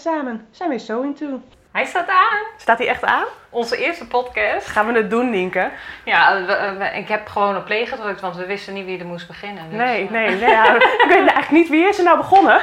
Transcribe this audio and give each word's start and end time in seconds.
samen 0.00 0.46
zijn 0.50 0.70
we 0.70 0.78
So 0.78 1.02
Into. 1.02 1.40
Hij 1.72 1.84
staat 1.84 2.08
aan. 2.08 2.38
Staat 2.56 2.78
hij 2.78 2.88
echt 2.88 3.04
aan? 3.04 3.24
Onze 3.50 3.76
eerste 3.76 4.06
podcast. 4.06 4.66
Gaan 4.66 4.86
we 4.86 4.92
het 4.92 5.10
doen, 5.10 5.30
Nienke? 5.30 5.70
Ja, 6.04 6.44
we- 6.44 6.74
we- 6.78 6.84
ik 6.98 7.08
heb 7.08 7.28
gewoon 7.28 7.56
op 7.56 7.64
play 7.64 7.86
gedrukt, 7.86 8.20
want 8.20 8.36
we 8.36 8.46
wisten 8.46 8.74
niet 8.74 8.84
wie 8.84 8.98
er 8.98 9.06
moest 9.06 9.26
beginnen. 9.26 9.62
Dus, 9.70 9.78
Nee, 9.78 10.04
eh, 10.06 10.10
nee, 10.10 10.28
nee. 10.36 10.50
ja, 10.50 10.74
ik 10.74 11.04
weet 11.08 11.16
eigenlijk 11.16 11.50
niet 11.50 11.68
wie 11.68 11.88
is 11.88 11.98
er 11.98 12.04
nou 12.04 12.16
begonnen. 12.16 12.60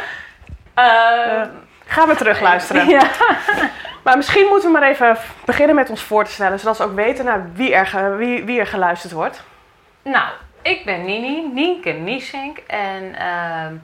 Eh, 0.73 1.42
gaan 1.86 2.08
we 2.08 2.16
terug 2.16 2.42
luisteren. 2.42 2.88
Ja. 2.98 3.02
Maar 4.04 4.17
misschien 4.17 4.48
moeten 4.48 4.72
we 4.72 4.80
maar 4.80 4.90
even 4.90 5.17
beginnen 5.45 5.76
met 5.76 5.90
ons 5.90 6.02
voor 6.04 6.23
te 6.23 6.31
stellen, 6.31 6.59
zodat 6.59 6.76
ze 6.76 6.84
ook 6.84 6.95
weten 6.95 7.26
naar 7.26 7.50
wie 7.54 7.76
er, 7.76 8.17
wie, 8.17 8.44
wie 8.45 8.59
er 8.59 8.67
geluisterd 8.67 9.14
wordt. 9.14 9.44
Nou, 10.04 10.28
ik 10.62 10.86
ben 10.86 11.06
Nini, 11.06 11.50
Nienke 11.54 11.90
Niesink. 11.90 12.58
En 12.67 13.16
ehm, 13.16 13.76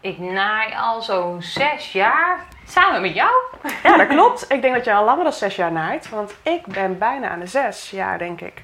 ik 0.00 0.18
naai 0.18 0.74
al 0.80 1.02
zo'n 1.02 1.42
zes 1.42 1.92
jaar 1.92 2.40
samen 2.70 3.00
met 3.00 3.14
jou. 3.14 3.32
Ja, 3.82 3.96
dat 3.96 4.06
klopt. 4.06 4.52
Ik 4.52 4.62
denk 4.62 4.74
dat 4.74 4.84
jij 4.84 4.94
al 4.94 5.04
langer 5.04 5.24
dan 5.24 5.32
zes 5.32 5.56
jaar 5.56 5.72
naait, 5.72 6.08
want 6.08 6.34
ik 6.42 6.66
ben 6.66 6.98
bijna 6.98 7.28
aan 7.28 7.40
de 7.40 7.46
zes 7.46 7.90
jaar, 7.90 8.18
denk 8.18 8.40
ik. 8.40 8.62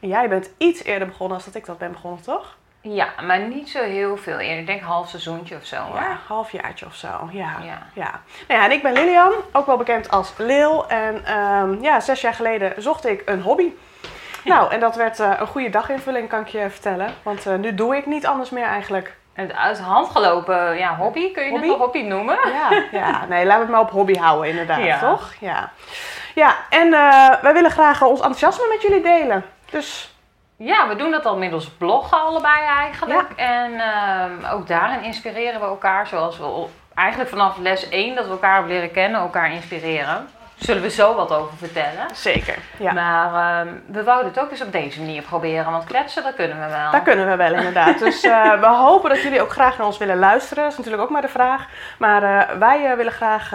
En 0.00 0.08
jij 0.08 0.28
bent 0.28 0.50
iets 0.58 0.84
eerder 0.84 1.08
begonnen 1.08 1.36
dan 1.38 1.46
dat 1.46 1.54
ik 1.54 1.66
dat 1.66 1.78
ben 1.78 1.92
begonnen, 1.92 2.22
toch? 2.22 2.56
Ja, 2.80 3.08
maar 3.26 3.38
niet 3.40 3.68
zo 3.68 3.82
heel 3.82 4.16
veel 4.16 4.38
eerder. 4.38 4.58
Ik 4.58 4.66
denk 4.66 4.80
half 4.80 5.08
seizoentje 5.08 5.56
of 5.56 5.64
zo. 5.64 5.76
hoor. 5.76 5.96
Ja, 5.96 6.18
halfjaartje 6.26 6.86
of 6.86 6.94
zo. 6.94 7.28
Ja. 7.30 7.56
Ja. 7.62 7.86
Ja. 7.92 8.20
Nou 8.48 8.60
ja, 8.60 8.64
en 8.64 8.72
ik 8.72 8.82
ben 8.82 8.92
Lilian, 8.92 9.32
ook 9.52 9.66
wel 9.66 9.76
bekend 9.76 10.10
als 10.10 10.32
Lil. 10.36 10.88
En 10.88 11.24
ehm, 11.24 11.82
ja, 11.82 12.00
zes 12.00 12.20
jaar 12.20 12.34
geleden 12.34 12.82
zocht 12.82 13.06
ik 13.06 13.22
een 13.24 13.42
hobby. 13.42 13.72
Nou, 14.44 14.72
en 14.72 14.80
dat 14.80 14.96
werd 14.96 15.20
eh, 15.20 15.32
een 15.38 15.46
goede 15.46 15.70
daginvulling, 15.70 16.28
kan 16.28 16.40
ik 16.40 16.48
je 16.48 16.70
vertellen. 16.70 17.14
Want 17.22 17.46
eh, 17.46 17.54
nu 17.54 17.74
doe 17.74 17.96
ik 17.96 18.06
niet 18.06 18.26
anders 18.26 18.50
meer 18.50 18.64
eigenlijk. 18.64 19.16
En 19.36 19.56
uit 19.56 19.76
de 19.76 19.82
hand 19.82 20.08
gelopen, 20.10 20.76
ja, 20.78 20.96
hobby. 20.96 21.32
Kun 21.32 21.44
je 21.44 21.50
Hobby? 21.50 21.66
het 21.68 21.76
nog 21.76 21.84
hobby 21.86 22.02
noemen? 22.02 22.38
Ja, 22.52 22.82
ja. 22.92 23.24
nee, 23.28 23.44
laten 23.44 23.54
we 23.58 23.62
het 23.62 23.68
maar 23.68 23.80
op 23.80 23.90
hobby 23.90 24.14
houden 24.14 24.50
inderdaad, 24.50 24.82
Ja. 24.84 24.98
toch? 24.98 25.32
Ja. 25.40 25.70
Ja, 26.34 26.54
en 26.70 26.92
eh, 26.94 27.42
wij 27.42 27.52
willen 27.52 27.70
graag 27.70 28.02
ons 28.02 28.20
enthousiasme 28.20 28.66
met 28.68 28.82
jullie 28.82 29.02
delen. 29.02 29.44
Dus 29.70 30.14
Ja, 30.56 30.88
we 30.88 30.96
doen 30.96 31.10
dat 31.10 31.26
al 31.26 31.36
middels 31.36 31.68
bloggen 31.70 32.20
allebei 32.20 32.64
eigenlijk. 32.66 33.30
En 33.36 33.80
ehm, 33.80 34.52
ook 34.52 34.66
daarin 34.66 35.02
inspireren 35.02 35.60
we 35.60 35.66
elkaar. 35.66 36.06
Zoals 36.06 36.38
we 36.38 36.64
eigenlijk 36.94 37.30
vanaf 37.30 37.56
les 37.58 37.88
1 37.88 38.14
dat 38.14 38.24
we 38.24 38.30
elkaar 38.30 38.54
hebben 38.54 38.72
leren 38.72 38.90
kennen, 38.90 39.20
elkaar 39.20 39.52
inspireren. 39.52 40.28
Zullen 40.56 40.82
we 40.82 40.90
zo 40.90 41.14
wat 41.14 41.32
over 41.32 41.56
vertellen. 41.56 42.06
zeker. 42.14 42.58
Ja. 42.76 42.92
Maar 42.92 43.60
ehm, 43.66 43.74
we 43.86 44.02
wouden 44.04 44.32
het 44.32 44.40
ook 44.40 44.50
eens 44.50 44.62
op 44.62 44.72
deze 44.72 45.00
manier 45.00 45.22
proberen. 45.22 45.70
Want 45.72 45.84
kletsen, 45.84 46.22
dat 46.22 46.34
kunnen 46.34 46.60
we 46.60 46.66
wel. 46.66 46.90
Dat 46.90 47.02
kunnen 47.02 47.28
we 47.28 47.36
wel 47.36 47.54
inderdaad. 47.54 47.98
Dus 47.98 48.22
eh, 48.22 48.52
we 48.60 48.66
hopen 48.66 49.10
dat 49.10 49.22
jullie 49.22 49.40
ook 49.40 49.52
graag 49.52 49.78
naar 49.78 49.86
ons 49.86 49.98
willen 49.98 50.18
luisteren. 50.18 50.62
Dat 50.62 50.72
is 50.72 50.78
natuurlijk 50.78 51.02
ook 51.04 51.10
maar 51.10 51.22
de 51.22 51.28
vraag. 51.28 51.66
Maar 51.98 52.22
eh, 52.22 52.56
wij 52.58 52.90
eh, 52.90 52.96
willen 52.96 53.12
graag 53.12 53.50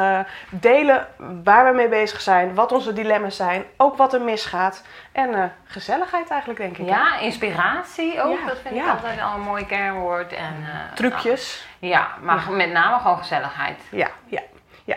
delen 0.49 1.07
waar 1.43 1.65
we 1.65 1.75
mee 1.75 1.89
bezig 1.89 2.21
zijn, 2.21 2.55
wat 2.55 2.71
onze 2.71 2.93
dilemma's 2.93 3.35
zijn, 3.35 3.63
ook 3.77 3.97
wat 3.97 4.13
er 4.13 4.21
misgaat. 4.21 4.83
En 5.11 5.53
gezelligheid 5.65 6.29
eigenlijk, 6.29 6.59
denk 6.59 6.77
ik. 6.77 6.85
hè? 6.85 6.91
Ja, 6.91 7.19
inspiratie 7.19 8.21
ook. 8.21 8.39
Ja, 8.39 8.47
dat 8.47 8.57
vind 8.63 8.75
ja. 8.75 8.83
ik 8.83 8.89
altijd 8.91 9.21
al 9.21 9.33
een 9.33 9.41
mooi 9.41 9.65
kernwoord. 9.65 10.33
En, 10.33 10.65
Trucjes. 10.95 11.67
nou, 11.79 11.93
ja, 11.93 12.07
maar 12.21 12.51
met 12.51 12.71
name 12.71 12.99
gewoon 12.99 13.17
gezelligheid. 13.17 13.79
Ja, 13.89 14.07
ja, 14.25 14.41
ja. 14.83 14.95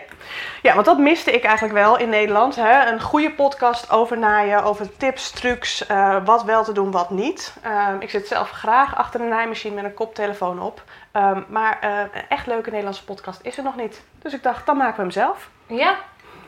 Ja, 0.61 0.73
want 0.73 0.85
dat 0.85 0.97
miste 0.97 1.31
ik 1.31 1.43
eigenlijk 1.43 1.73
wel 1.73 1.97
in 1.97 2.09
Nederland. 2.09 2.55
Hè? 2.55 2.91
Een 2.91 3.01
goede 3.01 3.31
podcast 3.31 3.91
over 3.91 4.17
naaien, 4.17 4.63
over 4.63 4.97
tips, 4.97 5.31
trucs, 5.31 5.85
eh, 5.85 6.25
wat 6.25 6.43
wel 6.43 6.63
te 6.63 6.71
doen, 6.71 6.91
wat 6.91 7.09
niet. 7.09 7.53
Ehm, 7.61 7.95
ik 7.99 8.09
zit 8.09 8.27
zelf 8.27 8.49
graag 8.49 8.95
achter 8.95 9.21
een 9.21 9.27
naaimachine 9.27 9.75
met 9.75 9.83
een 9.83 9.93
koptelefoon 9.93 10.61
op. 10.61 10.83
Ehm, 11.11 11.41
maar 11.47 11.77
eh, 11.81 11.99
een 11.99 12.27
echt 12.29 12.47
leuke 12.47 12.69
Nederlandse 12.69 13.03
podcast 13.03 13.39
is 13.43 13.57
er 13.57 13.63
nog 13.63 13.75
niet. 13.75 14.03
Dus 14.21 14.33
ik 14.33 14.43
dacht, 14.43 14.65
dan 14.65 14.77
maken 14.77 14.95
we 14.95 15.01
hem 15.01 15.11
zelf. 15.11 15.49
Ja, 15.67 15.95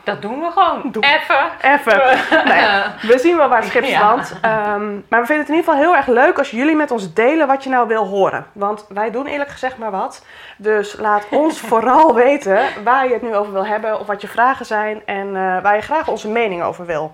dat 0.08 0.22
doen 0.22 0.40
we 0.40 0.50
gewoon. 0.50 0.90
Doen. 0.92 1.02
Even. 1.04 1.50
Even. 1.62 2.02
Ja, 2.58 2.94
we 3.02 3.18
zien 3.18 3.36
wel 3.36 3.48
waar 3.48 3.58
het 3.60 3.68
schip 3.68 3.84
Ja. 3.84 3.96
strandt. 3.96 4.34
Ehm, 4.40 4.92
maar 5.08 5.20
we 5.20 5.26
vinden 5.26 5.38
het 5.38 5.48
in 5.48 5.54
ieder 5.54 5.64
geval 5.72 5.76
heel 5.76 5.96
erg 5.96 6.06
leuk 6.06 6.38
als 6.38 6.50
jullie 6.50 6.76
met 6.76 6.90
ons 6.90 7.14
delen 7.14 7.46
wat 7.46 7.64
je 7.64 7.70
nou 7.70 7.88
wil 7.88 8.06
horen. 8.06 8.46
Want 8.52 8.86
wij 8.88 9.10
doen 9.10 9.26
eerlijk 9.26 9.50
gezegd 9.50 9.78
maar 9.78 9.90
wat. 9.90 10.24
Dus 10.56 10.96
laat 10.98 11.26
ons 11.30 11.60
vooral 11.70 12.14
weten 12.14 12.58
waar 12.84 13.06
je 13.06 13.12
het 13.12 13.22
nu 13.22 13.34
over 13.36 13.52
wil 13.52 13.66
hebben. 13.66 14.00
Of 14.00 14.06
wat 14.06 14.20
je 14.20 14.28
vragen 14.28 14.66
zijn. 14.66 15.02
En 15.06 15.26
eh, 15.36 15.62
waar 15.62 15.74
je 15.74 15.82
graag 15.82 16.08
onze 16.08 16.28
mening 16.28 16.62
over 16.62 16.86
wil 16.86 17.12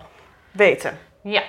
weten. 0.50 0.99
Ja, 1.22 1.43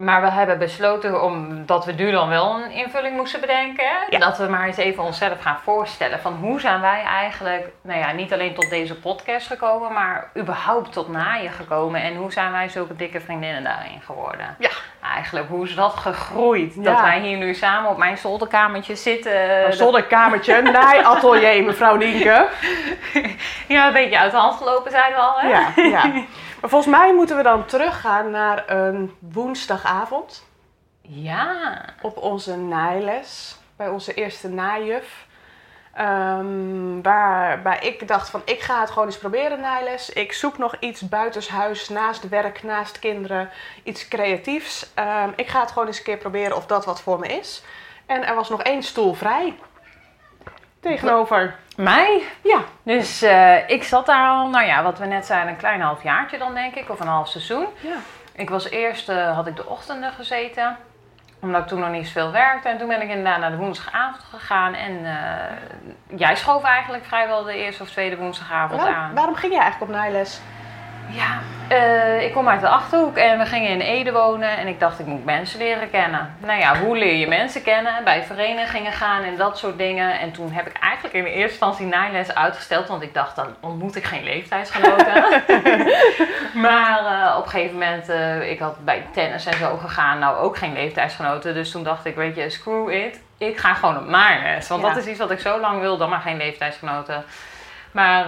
maar 0.00 0.20
we 0.20 0.30
hebben 0.30 0.58
besloten 0.58 1.22
omdat 1.22 1.84
we 1.84 1.92
nu 1.92 2.10
dan 2.10 2.28
wel 2.28 2.54
een 2.54 2.70
invulling 2.70 3.16
moesten 3.16 3.40
bedenken. 3.40 3.90
Ja. 4.10 4.18
Dat 4.18 4.38
we 4.38 4.46
maar 4.46 4.66
eens 4.66 4.76
even 4.76 5.02
onszelf 5.02 5.40
gaan 5.40 5.58
voorstellen. 5.62 6.20
Van 6.20 6.34
hoe 6.34 6.60
zijn 6.60 6.80
wij 6.80 7.02
eigenlijk, 7.02 7.68
nou 7.82 7.98
ja, 7.98 8.12
niet 8.12 8.32
alleen 8.32 8.54
tot 8.54 8.70
deze 8.70 8.94
podcast 8.94 9.46
gekomen, 9.46 9.92
maar 9.92 10.30
überhaupt 10.36 10.92
tot 10.92 11.08
naaien 11.08 11.50
gekomen. 11.50 12.02
En 12.02 12.16
hoe 12.16 12.32
zijn 12.32 12.52
wij 12.52 12.68
zulke 12.68 12.96
dikke 12.96 13.20
vriendinnen 13.20 13.64
daarin 13.64 14.00
geworden? 14.04 14.56
Ja. 14.58 14.70
Eigenlijk, 15.14 15.48
hoe 15.48 15.64
is 15.64 15.74
dat 15.74 15.92
gegroeid? 15.92 16.74
Ja. 16.74 16.82
Dat 16.82 17.00
wij 17.00 17.20
hier 17.20 17.36
nu 17.36 17.54
samen 17.54 17.90
op 17.90 17.96
mijn 17.96 18.18
zolderkamertje 18.18 18.96
zitten. 18.96 19.66
Een 19.66 19.72
zolderkamertje, 19.72 20.62
naaiatelier, 20.62 21.64
mevrouw 21.64 21.96
Nienke. 21.96 22.46
Ja, 23.68 23.86
een 23.86 23.92
beetje 23.92 24.18
uit 24.18 24.30
de 24.30 24.36
hand 24.36 24.56
gelopen 24.56 24.90
zijn 24.90 25.12
we 25.12 25.18
al, 25.18 25.40
hè? 25.40 25.48
Ja, 25.48 25.72
ja. 25.74 26.12
Maar 26.60 26.70
volgens 26.70 26.92
mij 26.92 27.14
moeten 27.14 27.36
we 27.36 27.42
dan 27.42 27.64
teruggaan 27.64 28.30
naar 28.30 28.70
een 28.70 29.14
woensdagavond. 29.18 30.48
Ja. 31.02 31.84
op 32.02 32.16
onze 32.16 32.56
naailes, 32.56 33.56
bij 33.76 33.88
onze 33.88 34.14
eerste 34.14 34.48
naaijuf. 34.48 35.26
Ehm, 35.92 37.02
waarbij 37.02 37.78
ik 37.78 38.08
dacht 38.08 38.30
van 38.30 38.42
ik 38.44 38.60
ga 38.60 38.80
het 38.80 38.90
gewoon 38.90 39.06
eens 39.06 39.18
proberen 39.18 39.60
naailes. 39.60 40.10
Ik 40.10 40.32
zoek 40.32 40.58
nog 40.58 40.76
iets 40.80 41.08
buitenshuis, 41.08 41.88
naast 41.88 42.28
werk, 42.28 42.62
naast 42.62 42.98
kinderen, 42.98 43.50
iets 43.82 44.08
creatiefs. 44.08 44.90
Ehm, 44.94 45.30
ik 45.36 45.48
ga 45.48 45.60
het 45.60 45.70
gewoon 45.70 45.86
eens 45.86 45.98
een 45.98 46.04
keer 46.04 46.16
proberen 46.16 46.56
of 46.56 46.66
dat 46.66 46.84
wat 46.84 47.00
voor 47.00 47.18
me 47.18 47.26
is. 47.26 47.62
En 48.06 48.26
er 48.26 48.34
was 48.34 48.48
nog 48.48 48.62
één 48.62 48.82
stoel 48.82 49.14
vrij. 49.14 49.54
Tegenover. 50.80 51.54
Mij? 51.76 52.22
Ja, 52.42 52.60
Dus 52.82 53.22
eh, 53.22 53.68
ik 53.68 53.82
zat 53.84 54.06
daar 54.06 54.28
al, 54.28 54.48
nou 54.48 54.66
ja, 54.66 54.82
wat 54.82 54.98
we 54.98 55.06
net 55.06 55.26
zeiden, 55.26 55.50
een 55.50 55.56
klein 55.56 55.80
halfjaartje 55.80 56.38
dan 56.38 56.54
denk 56.54 56.74
ik, 56.74 56.90
of 56.90 57.00
een 57.00 57.06
half 57.06 57.28
seizoen. 57.28 57.66
ja. 57.80 57.96
Ik 58.34 58.50
was 58.50 58.70
eerst, 58.70 59.08
eh, 59.08 59.34
had 59.34 59.46
ik 59.46 59.56
de 59.56 59.66
ochtenden 59.66 60.12
gezeten, 60.12 60.76
omdat 61.40 61.60
ik 61.62 61.66
toen 61.68 61.80
nog 61.80 61.90
niet 61.90 62.06
zoveel 62.06 62.30
werkte. 62.32 62.68
En 62.68 62.78
toen 62.78 62.88
ben 62.88 63.02
ik 63.02 63.08
inderdaad 63.08 63.38
naar 63.38 63.50
de 63.50 63.56
woensdagavond 63.56 64.22
gegaan. 64.30 64.74
En 64.74 65.04
eh, 65.04 66.18
jij 66.18 66.36
schoof 66.36 66.62
eigenlijk 66.64 67.04
vrijwel 67.04 67.42
de 67.44 67.54
eerste 67.54 67.82
of 67.82 67.90
tweede 67.90 68.16
woensdagavond 68.16 68.80
Waarom, 68.80 68.98
aan. 69.00 69.14
waarom 69.14 69.34
ging 69.34 69.52
je 69.52 69.58
eigenlijk 69.60 69.90
op 69.90 69.96
naailes? 69.96 70.40
Ja, 71.10 71.38
eh, 71.68 72.22
ik 72.22 72.32
kom 72.32 72.48
uit 72.48 72.60
de 72.60 72.68
Achterhoek 72.68 73.16
en 73.16 73.38
we 73.38 73.46
gingen 73.46 73.70
in 73.70 73.80
Ede 73.80 74.12
wonen. 74.12 74.58
En 74.58 74.66
ik 74.66 74.80
dacht, 74.80 74.98
ik 74.98 75.06
moet 75.06 75.24
mensen 75.24 75.58
leren 75.58 75.90
kennen. 75.90 76.34
Nou 76.38 76.58
ja, 76.60 76.76
hoe 76.78 76.96
leer 76.96 77.14
je 77.14 77.26
mensen 77.26 77.62
kennen? 77.62 78.04
Bij 78.04 78.22
verenigingen 78.22 78.92
gaan 78.92 79.22
en 79.22 79.36
dat 79.36 79.58
soort 79.58 79.78
dingen. 79.78 80.18
En 80.20 80.32
toen 80.32 80.52
heb 80.52 80.66
ik 80.66 80.76
eigenlijk 80.80 81.14
in 81.14 81.24
de 81.24 81.30
eerste 81.30 81.50
instantie 81.50 81.86
naailes 81.86 82.34
uitgesteld. 82.34 82.88
Want 82.88 83.02
ik 83.02 83.14
dacht, 83.14 83.36
dan 83.36 83.46
ontmoet 83.60 83.96
ik 83.96 84.04
geen 84.04 84.24
leeftijdsgenoten. 84.24 85.24
maar 86.66 86.98
eh, 87.06 87.36
op 87.38 87.44
een 87.44 87.50
gegeven 87.50 87.72
moment, 87.72 88.08
eh, 88.08 88.50
ik 88.50 88.58
had 88.58 88.84
bij 88.84 89.06
tennis 89.12 89.46
en 89.46 89.58
zo 89.58 89.76
gegaan. 89.76 90.18
Nou, 90.18 90.36
ook 90.36 90.56
geen 90.56 90.72
leeftijdsgenoten. 90.72 91.54
Dus 91.54 91.70
toen 91.70 91.82
dacht 91.82 92.04
ik, 92.04 92.14
weet 92.14 92.36
je, 92.36 92.50
screw 92.50 92.90
it. 92.90 93.20
Ik 93.38 93.58
ga 93.58 93.74
gewoon 93.74 93.96
op 93.96 94.06
naailes. 94.06 94.68
Want 94.68 94.82
Ja. 94.82 94.88
dat 94.88 94.96
is 94.96 95.06
iets 95.06 95.18
wat 95.18 95.30
ik 95.30 95.40
zo 95.40 95.60
lang 95.60 95.80
wil, 95.80 95.96
dan 95.96 96.08
maar 96.08 96.20
geen 96.20 96.36
leeftijdsgenoten. 96.36 97.24
Maar... 97.90 98.24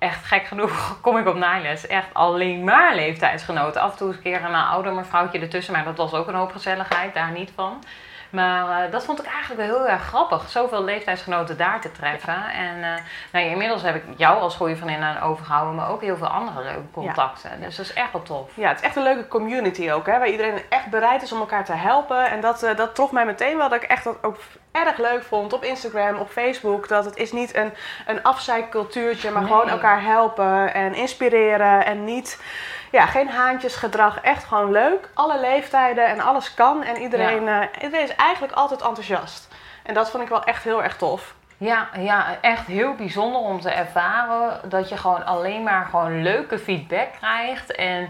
echt 0.00 0.24
gek 0.24 0.46
genoeg 0.46 0.72
kom 1.02 1.16
ik 1.16 1.26
op 1.26 1.36
naailes. 1.36 1.86
Echt 1.86 2.14
alleen 2.14 2.64
maar 2.64 2.94
leeftijdsgenoten. 2.94 3.80
Af 3.80 3.90
en 3.90 3.96
toe 3.96 4.06
eens 4.06 4.16
een 4.16 4.22
keer 4.22 4.44
een 4.44 4.54
ouder 4.54 4.92
mevrouwtje 4.92 5.38
ertussen. 5.38 5.72
Maar 5.72 5.84
dat 5.84 5.96
was 5.96 6.12
ook 6.12 6.28
een 6.28 6.34
hoop 6.34 6.52
gezelligheid, 6.52 7.14
daar 7.14 7.32
niet 7.32 7.50
van. 7.54 7.82
Maar 8.30 8.84
eh, 8.84 8.92
dat 8.92 9.04
vond 9.04 9.18
ik 9.20 9.26
eigenlijk 9.26 9.60
wel 9.60 9.76
heel 9.76 9.88
erg 9.88 10.02
grappig. 10.02 10.48
Zoveel 10.48 10.84
leeftijdsgenoten 10.84 11.56
daar 11.56 11.80
te 11.80 11.92
treffen. 11.92 12.44
En 12.50 12.82
eh, 12.82 13.02
nou, 13.32 13.44
inmiddels 13.46 13.82
heb 13.82 13.94
ik 13.94 14.04
jou 14.16 14.40
als 14.40 14.56
goede 14.56 14.76
vriendin 14.76 15.02
aan 15.02 15.20
overgehouden. 15.22 15.74
Maar 15.74 15.90
ook 15.90 16.00
heel 16.02 16.16
veel 16.16 16.26
andere 16.26 16.62
leuke 16.62 16.90
contacten. 16.92 17.50
Dus 17.60 17.76
dat 17.76 17.86
is 17.86 17.92
echt 17.92 18.12
wel 18.12 18.22
tof. 18.22 18.50
Ja, 18.54 18.68
het 18.68 18.78
is 18.78 18.84
echt 18.84 18.96
een 18.96 19.02
leuke 19.02 19.28
community 19.28 19.90
ook, 19.90 20.06
hè, 20.06 20.18
waar 20.18 20.28
iedereen 20.28 20.62
echt 20.68 20.86
bereid 20.86 21.22
is 21.22 21.32
om 21.32 21.38
elkaar 21.40 21.64
te 21.64 21.72
helpen. 21.72 22.30
En 22.30 22.40
dat, 22.40 22.62
eh, 22.62 22.76
dat 22.76 22.94
trof 22.94 23.12
mij 23.12 23.26
meteen 23.26 23.56
wel, 23.56 23.68
dat 23.68 23.82
ik 23.82 23.88
echt 23.88 24.04
dat 24.04 24.16
ook 24.22 24.36
erg 24.72 24.98
leuk 24.98 25.22
vond 25.22 25.52
op 25.52 25.64
Instagram, 25.64 26.16
op 26.18 26.30
Facebook. 26.30 26.88
Dat 26.88 27.04
het 27.04 27.16
is 27.16 27.32
niet 27.32 27.54
een, 27.56 27.72
een 28.06 28.22
afzeikcultuurtje, 28.22 29.30
maar 29.30 29.42
Nee. 29.42 29.50
gewoon 29.50 29.68
elkaar 29.68 30.02
helpen 30.02 30.74
en 30.74 30.94
inspireren. 30.94 31.84
En 31.84 32.04
niet, 32.04 32.40
ja, 32.90 33.06
geen 33.06 33.28
haantjesgedrag, 33.28 34.20
echt 34.20 34.44
gewoon 34.44 34.70
leuk. 34.70 35.08
Alle 35.14 35.40
leeftijden 35.40 36.06
en 36.06 36.20
alles 36.20 36.54
kan. 36.54 36.82
En 36.82 36.96
iedereen, 36.96 37.48
eh, 37.48 37.82
iedereen 37.82 38.04
is 38.04 38.16
eigenlijk 38.16 38.52
altijd 38.52 38.82
enthousiast. 38.82 39.48
En 39.82 39.94
dat 39.94 40.10
vond 40.10 40.22
ik 40.22 40.28
wel 40.28 40.44
echt 40.44 40.64
heel 40.64 40.82
erg 40.82 40.96
tof. 40.96 41.34
Ja, 41.56 41.88
ja, 41.98 42.26
echt 42.40 42.66
heel 42.66 42.94
bijzonder 42.94 43.40
om 43.40 43.60
te 43.60 43.70
ervaren 43.70 44.60
dat 44.68 44.88
je 44.88 44.96
gewoon 44.96 45.26
alleen 45.26 45.62
maar 45.62 45.86
gewoon 45.90 46.22
leuke 46.22 46.58
feedback 46.58 47.08
krijgt. 47.18 47.72
En 47.74 48.08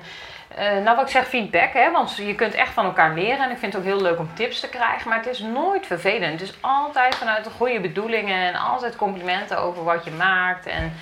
Eh, 0.57 0.73
nou, 0.73 0.97
wat 0.97 1.05
ik 1.05 1.11
zeg, 1.11 1.27
feedback, 1.29 1.73
hè, 1.73 1.91
want 1.91 2.17
je 2.17 2.35
kunt 2.35 2.55
echt 2.55 2.73
van 2.73 2.85
elkaar 2.85 3.15
leren. 3.15 3.45
En 3.45 3.51
ik 3.51 3.59
vind 3.59 3.73
het 3.73 3.83
ook 3.83 3.89
heel 3.89 4.03
leuk 4.03 4.19
om 4.19 4.31
tips 4.35 4.61
te 4.61 4.69
krijgen, 4.69 5.09
maar 5.09 5.19
het 5.19 5.27
is 5.27 5.39
nooit 5.39 5.87
vervelend. 5.87 6.41
Het 6.41 6.49
is 6.49 6.55
altijd 6.61 7.15
vanuit 7.15 7.45
de 7.45 7.51
goede 7.51 7.81
bedoelingen 7.81 8.47
en 8.47 8.55
altijd 8.55 8.97
complimenten 8.97 9.59
over 9.59 9.85
wat 9.85 10.05
je 10.05 10.11
maakt. 10.11 10.67
En 10.67 10.93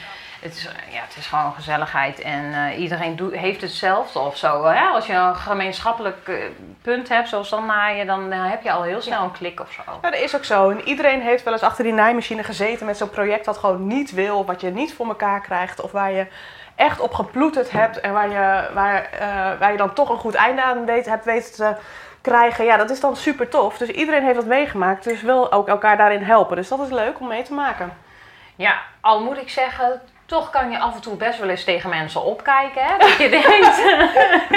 het 0.41 0.55
is, 0.55 0.63
ja, 0.91 1.01
het 1.01 1.17
is 1.17 1.27
gewoon 1.27 1.53
gezelligheid 1.53 2.21
en 2.21 2.55
eh, 2.55 2.81
iedereen 2.81 3.17
doet, 3.17 3.35
heeft 3.35 3.61
hetzelfde 3.61 4.19
of 4.19 4.37
zo. 4.37 4.65
Hè? 4.65 4.87
Als 4.87 5.07
je 5.07 5.13
een 5.13 5.37
gemeenschappelijk 5.37 6.29
eh, 6.29 6.35
punt 6.83 7.09
hebt, 7.09 7.29
zoals 7.29 7.51
dan 7.51 7.67
naaien, 7.67 8.07
dan 8.07 8.33
heb 8.33 8.63
je 8.63 8.71
al 8.71 8.83
heel 8.83 9.01
snel 9.01 9.23
een 9.23 9.33
klik 9.33 9.61
of 9.61 9.73
zo. 9.73 9.83
Ja, 10.03 10.11
dat 10.11 10.21
is 10.21 10.37
ook 10.37 10.45
zo. 10.45 10.71
En 10.71 10.89
iedereen 10.89 11.21
heeft 11.21 11.45
wel 11.45 11.53
eens 11.53 11.63
achter 11.63 11.85
die 11.85 11.93
naaimachine 11.93 12.45
gezeten 12.45 12.87
met 12.87 12.97
zo'n 12.97 13.11
project 13.11 13.45
dat 13.45 13.59
gewoon 13.59 13.87
niet 13.87 14.11
wil, 14.11 14.45
wat 14.45 14.61
je 14.61 14.71
niet 14.71 14.95
voor 14.95 15.07
elkaar 15.07 15.41
krijgt, 15.41 15.81
of 15.81 15.93
waar 15.93 16.13
je 16.13 16.27
echt 16.75 17.01
op 17.01 17.15
geploeterd 17.15 17.71
hebt 17.71 18.01
en 18.01 18.13
waar 18.13 18.29
je, 18.29 18.71
waar, 18.75 19.05
eh, 19.05 19.59
waar 19.59 19.73
je 19.73 19.79
dan 19.79 19.93
toch 19.93 20.09
een 20.09 20.19
goed 20.19 20.35
einde 20.35 20.63
aan 20.63 20.85
weet, 20.85 21.07
hebt 21.07 21.25
weten 21.25 21.53
te 21.53 21.77
krijgen. 22.21 22.65
Ja, 22.65 22.77
dat 22.77 22.91
is 22.91 23.01
dan 23.01 23.17
super 23.17 23.49
tof. 23.49 23.79
Dus 23.79 23.89
iedereen 23.89 24.23
heeft 24.23 24.37
dat 24.37 24.47
meegemaakt, 24.47 25.05
dus 25.05 25.23
wil 25.23 25.53
ook 25.53 25.69
elkaar 25.69 25.97
daarin 25.97 26.23
helpen. 26.23 26.57
Dus 26.57 26.69
dat 26.69 26.81
is 26.81 26.91
leuk 26.91 27.21
om 27.21 27.29
mee 27.29 27.43
te 27.43 27.53
maken. 27.53 27.93
Ja, 28.57 28.79
al 29.01 29.23
moet 29.23 29.41
ik 29.41 29.49
zeggen, 29.49 30.01
toch 30.29 30.51
kan 30.51 30.71
je 30.71 30.79
af 30.79 30.95
en 30.95 31.01
toe 31.01 31.17
best 31.17 31.39
wel 31.39 31.49
eens 31.49 31.65
tegen 31.65 31.91
mensen 31.91 32.23
opkijken. 32.25 32.83
Hè? 32.85 32.99
Dat 32.99 33.17
je 33.17 33.29
denkt, 33.41 33.83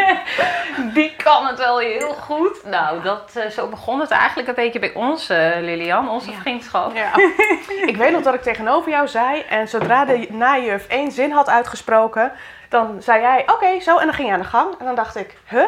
die 0.95 1.15
kan 1.23 1.45
het 1.45 1.57
wel 1.57 1.79
heel 1.79 2.13
goed. 2.13 2.65
Nou, 2.65 3.01
dat, 3.01 3.31
eh, 3.35 3.50
zo 3.50 3.68
begon 3.68 4.00
het 4.00 4.12
eigenlijk 4.12 4.47
een 4.50 4.56
beetje 4.56 4.79
bij 4.79 4.94
ons, 4.94 5.29
eh, 5.29 5.50
Lilian, 5.59 6.09
onze 6.09 6.31
Ja. 6.31 6.38
vriendschap. 6.38 6.95
Ja. 6.95 7.12
ik 7.91 7.97
weet 7.97 8.12
nog 8.12 8.21
dat 8.21 8.33
ik 8.33 8.41
tegenover 8.41 8.91
jou 8.91 9.07
zei 9.07 9.41
en 9.50 9.68
zodra 9.68 10.06
de 10.06 10.27
najuf 10.29 10.88
één 10.88 11.12
zin 11.12 11.31
had 11.31 11.50
uitgesproken, 11.50 12.31
dan 12.69 13.01
zei 13.01 13.21
jij 13.21 13.44
oké, 13.45 13.79
zo 13.79 13.97
en 13.97 14.06
dan 14.06 14.15
ging 14.15 14.27
je 14.27 14.33
aan 14.33 14.39
de 14.39 14.45
gang. 14.47 14.75
En 14.79 14.85
dan 14.85 14.95
dacht 14.95 15.15
ik, 15.15 15.38
huh? 15.50 15.63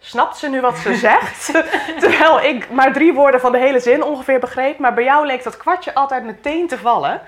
Snapt 0.00 0.36
ze 0.36 0.48
nu 0.48 0.60
wat 0.60 0.76
ze 0.76 0.94
zegt? 0.94 1.52
Terwijl 2.00 2.40
ik 2.40 2.70
maar 2.70 2.92
drie 2.92 3.12
woorden 3.12 3.40
van 3.40 3.52
de 3.52 3.58
hele 3.58 3.80
zin 3.80 4.02
ongeveer 4.02 4.38
begreep. 4.40 4.78
Maar 4.78 4.94
bij 4.94 5.04
jou 5.04 5.26
leek 5.26 5.42
dat 5.44 5.56
kwartje 5.56 5.94
altijd 5.94 6.24
meteen 6.24 6.68
te 6.68 6.78
vallen. 6.78 7.20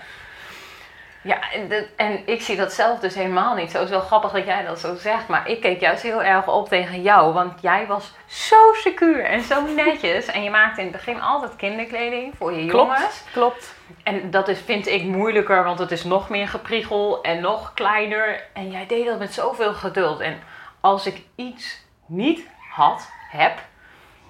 Ja, 1.22 1.52
en, 1.52 1.86
en 1.96 2.26
ik 2.26 2.42
zie 2.42 2.56
dat 2.56 2.72
zelf 2.72 2.98
dus 2.98 3.14
helemaal 3.14 3.54
niet. 3.54 3.70
Zo 3.70 3.78
Het 3.78 3.88
is 3.88 3.94
wel 3.94 4.00
grappig 4.00 4.30
dat 4.30 4.44
jij 4.44 4.64
dat 4.64 4.78
zo 4.78 4.94
zegt, 4.94 5.28
maar 5.28 5.48
ik 5.48 5.60
keek 5.60 5.80
juist 5.80 6.02
heel 6.02 6.22
erg 6.22 6.48
op 6.48 6.68
tegen 6.68 7.02
jou. 7.02 7.32
Want 7.32 7.60
jij 7.60 7.86
was 7.86 8.12
zo 8.26 8.72
secuur 8.72 9.24
en 9.24 9.40
zo 9.40 9.66
netjes. 9.74 10.26
En 10.26 10.42
je 10.42 10.50
maakte 10.50 10.80
in 10.80 10.86
het 10.86 10.96
begin 10.96 11.20
altijd 11.20 11.56
kinderkleding 11.56 12.34
voor 12.36 12.52
je 12.52 12.64
jongens. 12.64 13.24
Klopt. 13.32 13.74
En 14.02 14.30
dat 14.30 14.48
is, 14.48 14.60
vind 14.60 14.86
ik 14.86 15.02
moeilijker, 15.02 15.64
want 15.64 15.78
het 15.78 15.90
is 15.90 16.04
nog 16.04 16.28
meer 16.28 16.48
gepriegel 16.48 17.22
en 17.22 17.40
nog 17.40 17.74
kleiner. 17.74 18.44
En 18.52 18.70
jij 18.70 18.86
deed 18.86 19.06
dat 19.06 19.18
met 19.18 19.34
zoveel 19.34 19.74
geduld. 19.74 20.20
En 20.20 20.38
als 20.80 21.06
ik 21.06 21.22
iets 21.34 21.84
niet 22.06 22.48
had, 22.70 23.10
heb, 23.30 23.58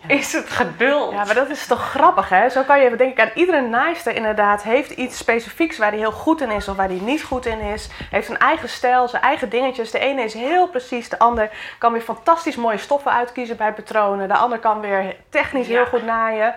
is 0.07 0.33
het 0.33 0.51
geduld. 0.51 1.13
Ja, 1.13 1.25
maar 1.25 1.35
dat 1.35 1.49
is 1.51 1.67
toch 1.67 1.91
grappig, 1.91 2.29
hè? 2.29 2.49
Zo 2.49 2.63
kan 2.63 2.81
je, 2.81 2.97
denk 2.97 3.13
ik, 3.13 3.21
aan 3.21 3.31
iedere 3.35 3.61
naaister 3.61 4.15
inderdaad 4.15 4.63
heeft 4.63 4.91
iets 4.91 5.17
specifieks 5.19 5.79
waar 5.79 5.91
hij 5.91 5.99
heel 5.99 6.13
goed 6.13 6.41
in 6.41 6.51
is 6.51 6.69
of 6.69 6.77
waar 6.77 6.89
hij 6.89 7.01
niet 7.03 7.23
goed 7.23 7.47
in 7.47 7.61
is. 7.61 7.89
Heeft 8.11 8.29
een 8.29 8.39
eigen 8.39 8.69
stijl, 8.69 9.09
zijn 9.09 9.23
eigen 9.23 9.49
dingetjes. 9.49 9.91
De 9.91 9.99
ene 9.99 10.23
is 10.23 10.35
heel 10.35 10.69
precies, 10.69 11.09
de 11.09 11.19
ander 11.19 11.51
kan 11.79 11.93
weer 11.93 12.01
fantastisch 12.03 12.57
mooie 12.57 12.79
stoffen 12.79 13.13
uitkiezen 13.13 13.57
bij 13.57 13.73
patronen. 13.73 14.29
De 14.29 14.37
ander 14.37 14.59
kan 14.59 14.81
weer 14.81 15.17
technisch 15.29 15.67
Ja. 15.67 15.73
heel 15.75 15.87
goed 15.87 16.05
naaien. 16.05 16.55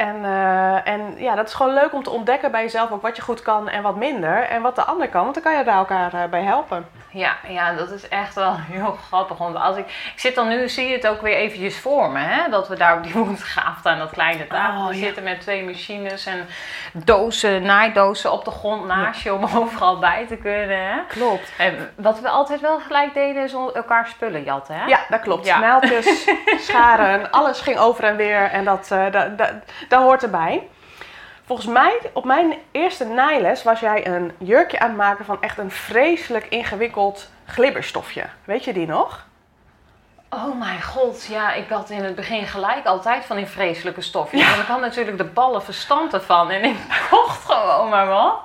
En, 0.00 0.24
eh, 0.24 0.92
en 0.92 1.14
ja, 1.16 1.34
dat 1.34 1.46
is 1.48 1.54
gewoon 1.54 1.74
leuk 1.74 1.92
om 1.92 2.02
te 2.02 2.10
ontdekken 2.10 2.50
bij 2.50 2.62
jezelf 2.62 2.90
ook 2.90 3.02
wat 3.02 3.16
je 3.16 3.22
goed 3.22 3.42
kan 3.42 3.68
en 3.68 3.82
wat 3.82 3.96
minder. 3.96 4.42
En 4.42 4.62
wat 4.62 4.74
de 4.74 4.84
ander 4.84 5.08
kan, 5.08 5.22
want 5.22 5.34
dan 5.34 5.42
kan 5.42 5.58
je 5.58 5.64
daar 5.64 5.76
elkaar 5.76 6.14
eh, 6.14 6.24
bij 6.30 6.42
helpen. 6.42 6.88
Ja, 7.12 7.36
ja, 7.48 7.72
dat 7.72 7.90
is 7.90 8.08
echt 8.08 8.34
wel 8.34 8.56
heel 8.72 8.96
grappig. 9.06 9.38
Want 9.38 9.56
als 9.56 9.76
ik, 9.76 9.86
ik 9.86 10.20
zit 10.20 10.34
dan 10.34 10.48
nu, 10.48 10.68
zie 10.68 10.88
je 10.88 10.94
het 10.94 11.06
ook 11.06 11.20
weer 11.20 11.34
eventjes 11.34 11.78
voor 11.78 12.10
me. 12.10 12.18
Hè? 12.18 12.50
Dat 12.50 12.68
we 12.68 12.76
daar 12.76 12.96
op 12.96 13.02
die 13.02 13.12
woensgraaf 13.24 13.86
aan 13.86 13.98
dat 13.98 14.10
kleine 14.10 14.46
tafel 14.46 14.86
Oh, 14.86 14.92
ja. 14.92 14.98
zitten 14.98 15.22
met 15.22 15.40
twee 15.40 15.64
machines 15.64 16.26
en 16.26 16.46
dozen, 16.92 17.62
naaidozen 17.62 18.32
op 18.32 18.44
de 18.44 18.50
grond 18.50 18.86
naast 18.86 19.22
je 19.22 19.34
om 19.34 19.44
overal 19.62 19.98
bij 19.98 20.26
te 20.26 20.36
kunnen. 20.36 20.86
Hè? 20.86 20.96
Klopt. 21.08 21.52
En 21.58 21.90
wat 21.96 22.20
we 22.20 22.28
altijd 22.28 22.60
wel 22.60 22.80
gelijk 22.80 23.14
deden 23.14 23.42
is 23.42 23.52
elkaar 23.52 24.06
spullen 24.06 24.42
jatten. 24.42 24.74
Hè? 24.74 24.86
Ja, 24.86 25.00
dat 25.08 25.20
klopt. 25.20 25.46
Ja. 25.46 25.80
Scharen, 26.58 27.30
alles 27.30 27.60
ging 27.60 27.78
over 27.78 28.04
en 28.04 28.16
weer 28.16 28.50
en 28.50 28.64
dat, 28.64 28.90
eh 28.90 29.10
dat, 29.10 29.38
dat, 29.38 29.52
dat 29.90 30.02
hoort 30.02 30.22
erbij. 30.22 30.68
Volgens 31.44 31.68
mij, 31.68 31.98
op 32.12 32.24
mijn 32.24 32.54
eerste 32.70 33.04
naailes 33.04 33.62
was 33.62 33.80
jij 33.80 34.06
een 34.06 34.32
jurkje 34.38 34.78
aan 34.78 34.88
het 34.88 34.96
maken 34.96 35.24
van 35.24 35.42
echt 35.42 35.58
een 35.58 35.70
vreselijk 35.70 36.46
ingewikkeld 36.46 37.30
glibberstofje. 37.46 38.24
Weet 38.44 38.64
je 38.64 38.72
die 38.72 38.86
nog? 38.86 39.28
Oh 40.34 40.58
mijn 40.58 40.82
god, 40.82 41.24
ja, 41.24 41.52
ik 41.52 41.68
had 41.68 41.90
in 41.90 42.04
het 42.04 42.14
begin 42.14 42.46
gelijk 42.46 42.86
altijd 42.86 43.24
van 43.24 43.36
die 43.36 43.46
vreselijke 43.46 44.00
stofjes. 44.00 44.48
Want 44.50 44.62
ik 44.62 44.66
had 44.68 44.80
natuurlijk 44.80 45.16
de 45.18 45.24
ballen 45.24 45.62
verstand 45.62 46.14
ervan 46.14 46.50
en 46.50 46.64
ik 46.64 46.76
kocht 47.10 47.44
gewoon 47.52 47.88
maar 47.88 48.06
wat. 48.06 48.40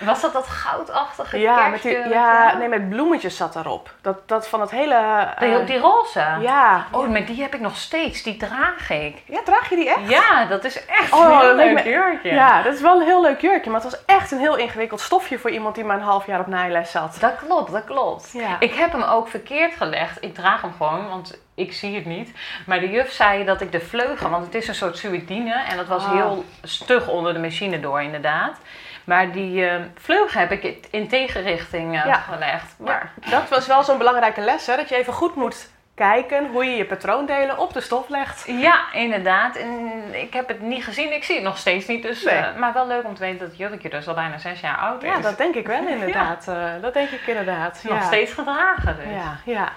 Was 0.00 0.20
dat 0.20 0.32
dat 0.32 0.46
goudachtige 0.46 1.38
Ja, 1.38 1.66
met 1.68 1.82
die, 1.82 2.08
ja 2.08 2.56
nee, 2.56 2.68
met 2.68 2.88
bloemetjes 2.88 3.36
zat 3.36 3.56
erop. 3.56 3.90
Dat, 4.00 4.28
dat 4.28 4.48
van 4.48 4.60
het 4.60 4.70
hele... 4.70 5.28
Die, 5.38 5.58
eh, 5.58 5.66
die 5.66 5.78
roze? 5.78 6.36
ja. 6.40 6.86
Oh, 6.90 7.08
maar 7.08 7.24
die 7.24 7.42
heb 7.42 7.54
ik 7.54 7.60
nog 7.60 7.76
steeds. 7.76 8.22
Die 8.22 8.36
draag 8.36 8.90
ik. 8.90 9.22
ja, 9.26 9.40
draag 9.44 9.68
je 9.70 9.76
die 9.76 9.88
echt? 9.88 10.08
Ja, 10.08 10.44
dat 10.44 10.64
is 10.64 10.86
echt 10.86 11.12
Oh, 11.12 11.20
een 11.32 11.38
heel 11.40 11.54
leuk 11.54 11.72
me- 11.84 11.90
jurkje. 11.90 12.32
Ja, 12.32 12.62
dat 12.62 12.74
is 12.74 12.80
wel 12.80 13.00
een 13.00 13.06
heel 13.06 13.22
leuk 13.22 13.40
jurkje, 13.40 13.70
maar 13.70 13.80
het 13.80 13.90
was 13.90 14.04
echt 14.04 14.30
een 14.32 14.38
heel 14.38 14.56
ingewikkeld 14.56 15.00
stofje 15.00 15.38
voor 15.38 15.50
iemand 15.50 15.74
die 15.74 15.84
maar 15.84 15.96
een 15.96 16.02
half 16.02 16.26
jaar 16.26 16.40
op 16.40 16.46
naailes 16.46 16.90
zat. 16.90 17.16
Dat 17.20 17.36
klopt, 17.46 17.72
dat 17.72 17.84
klopt. 17.84 18.30
Ja. 18.32 18.56
Ik 18.58 18.74
heb 18.74 18.92
hem 18.92 19.02
ook 19.02 19.28
verkeerd 19.28 19.74
gelegd. 19.76 20.16
Ik 20.24 20.34
draag 20.34 20.60
hem 20.62 20.72
gewoon, 20.76 21.08
want 21.08 21.24
ik 21.54 21.72
zie 21.72 21.94
het 21.94 22.04
niet. 22.04 22.32
Maar 22.66 22.80
de 22.80 22.90
juf 22.90 23.12
zei 23.12 23.44
dat 23.44 23.60
ik 23.60 23.72
de 23.72 23.80
vleugel, 23.80 24.30
want 24.30 24.44
het 24.44 24.54
is 24.54 24.68
een 24.68 24.74
soort 24.74 24.98
suïdine 24.98 25.62
en 25.68 25.76
dat 25.76 25.86
was 25.86 26.04
Ah. 26.04 26.12
heel 26.12 26.44
stug 26.62 27.08
onder 27.08 27.32
de 27.32 27.38
machine 27.40 27.80
door 27.80 28.02
inderdaad. 28.02 28.58
Maar 29.04 29.32
die 29.32 29.68
eh, 29.68 29.80
vleugel 29.94 30.40
heb 30.40 30.50
ik 30.52 30.78
in 30.90 31.08
tegenrichting 31.08 31.96
eh, 31.98 32.04
Ja. 32.06 32.14
gelegd. 32.14 32.74
Maar 32.78 33.12
Dat 33.30 33.48
was 33.48 33.66
wel 33.66 33.82
zo'n 33.82 33.98
belangrijke 33.98 34.40
les, 34.40 34.66
hè? 34.66 34.76
dat 34.76 34.88
je 34.88 34.96
even 34.96 35.12
goed 35.12 35.34
moet 35.34 35.70
kijken 35.94 36.46
hoe 36.50 36.64
je 36.64 36.76
je 36.76 36.84
patroondelen 36.84 37.58
op 37.58 37.72
de 37.72 37.80
stof 37.80 38.08
legt. 38.08 38.44
ja, 38.46 38.92
inderdaad. 38.92 39.56
En 39.56 39.92
ik 40.12 40.32
heb 40.32 40.48
het 40.48 40.60
niet 40.60 40.84
gezien. 40.84 41.12
Ik 41.12 41.24
zie 41.24 41.34
het 41.34 41.44
nog 41.44 41.58
steeds 41.58 41.86
niet. 41.86 42.02
Dus, 42.02 42.22
Nee. 42.24 42.34
eh, 42.34 42.56
maar 42.56 42.72
wel 42.72 42.86
leuk 42.86 43.04
om 43.04 43.14
te 43.14 43.20
weten 43.20 43.38
dat 43.38 43.48
het 43.48 43.56
jurkje 43.56 43.88
dus 43.88 44.08
al 44.08 44.14
bijna 44.14 44.38
zes 44.38 44.60
jaar 44.60 44.76
oud 44.76 45.02
is. 45.02 45.08
Ja, 45.08 45.18
dat 45.20 45.38
denk 45.38 45.54
ik 45.54 45.66
wel 45.66 45.86
inderdaad. 45.96 46.48
Eh, 46.48 46.64
dat 46.80 46.94
denk 46.94 47.10
ik 47.10 47.26
inderdaad. 47.26 47.80
nog 47.88 47.98
ja. 47.98 48.04
steeds 48.06 48.32
gedragen 48.32 48.96
dus. 48.96 49.14
Ja, 49.14 49.36
ja, 49.44 49.72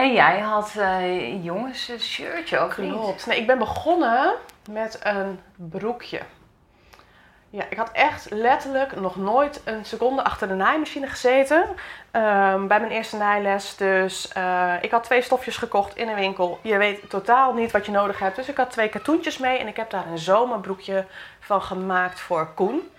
En 0.00 0.12
jij 0.12 0.40
had 0.40 0.74
eh 0.76 1.44
jongens 1.44 1.88
een 1.88 2.00
shirtje 2.00 2.58
ook 2.58 2.76
niet? 2.76 2.92
klopt. 2.92 3.26
Nee, 3.26 3.38
ik 3.38 3.46
ben 3.46 3.58
begonnen 3.58 4.34
met 4.70 5.00
een 5.02 5.40
broekje. 5.56 6.20
Ja, 7.50 7.64
ik 7.70 7.76
had 7.76 7.90
echt 7.92 8.30
letterlijk 8.30 9.00
nog 9.00 9.16
nooit 9.16 9.60
een 9.64 9.84
seconde 9.84 10.24
achter 10.24 10.48
de 10.48 10.54
naaimachine 10.54 11.06
gezeten. 11.06 11.64
ehm, 12.10 12.66
bij 12.66 12.80
mijn 12.80 12.92
eerste 12.92 13.16
naailes. 13.16 13.76
Dus 13.76 14.32
eh, 14.32 14.74
ik 14.80 14.90
had 14.90 15.04
twee 15.04 15.22
stofjes 15.22 15.56
gekocht 15.56 15.96
in 15.96 16.08
een 16.08 16.14
winkel. 16.14 16.58
Je 16.62 16.76
weet 16.76 17.10
totaal 17.10 17.52
niet 17.52 17.70
wat 17.70 17.86
je 17.86 17.92
nodig 17.92 18.18
hebt. 18.18 18.36
Dus 18.36 18.48
ik 18.48 18.56
had 18.56 18.70
twee 18.70 18.88
katoentjes 18.88 19.38
mee. 19.38 19.58
En 19.58 19.66
ik 19.66 19.76
heb 19.76 19.90
daar 19.90 20.06
een 20.06 20.18
zomerbroekje 20.18 21.06
van 21.40 21.62
gemaakt 21.62 22.20
voor 22.20 22.54
Koen. 22.54 22.90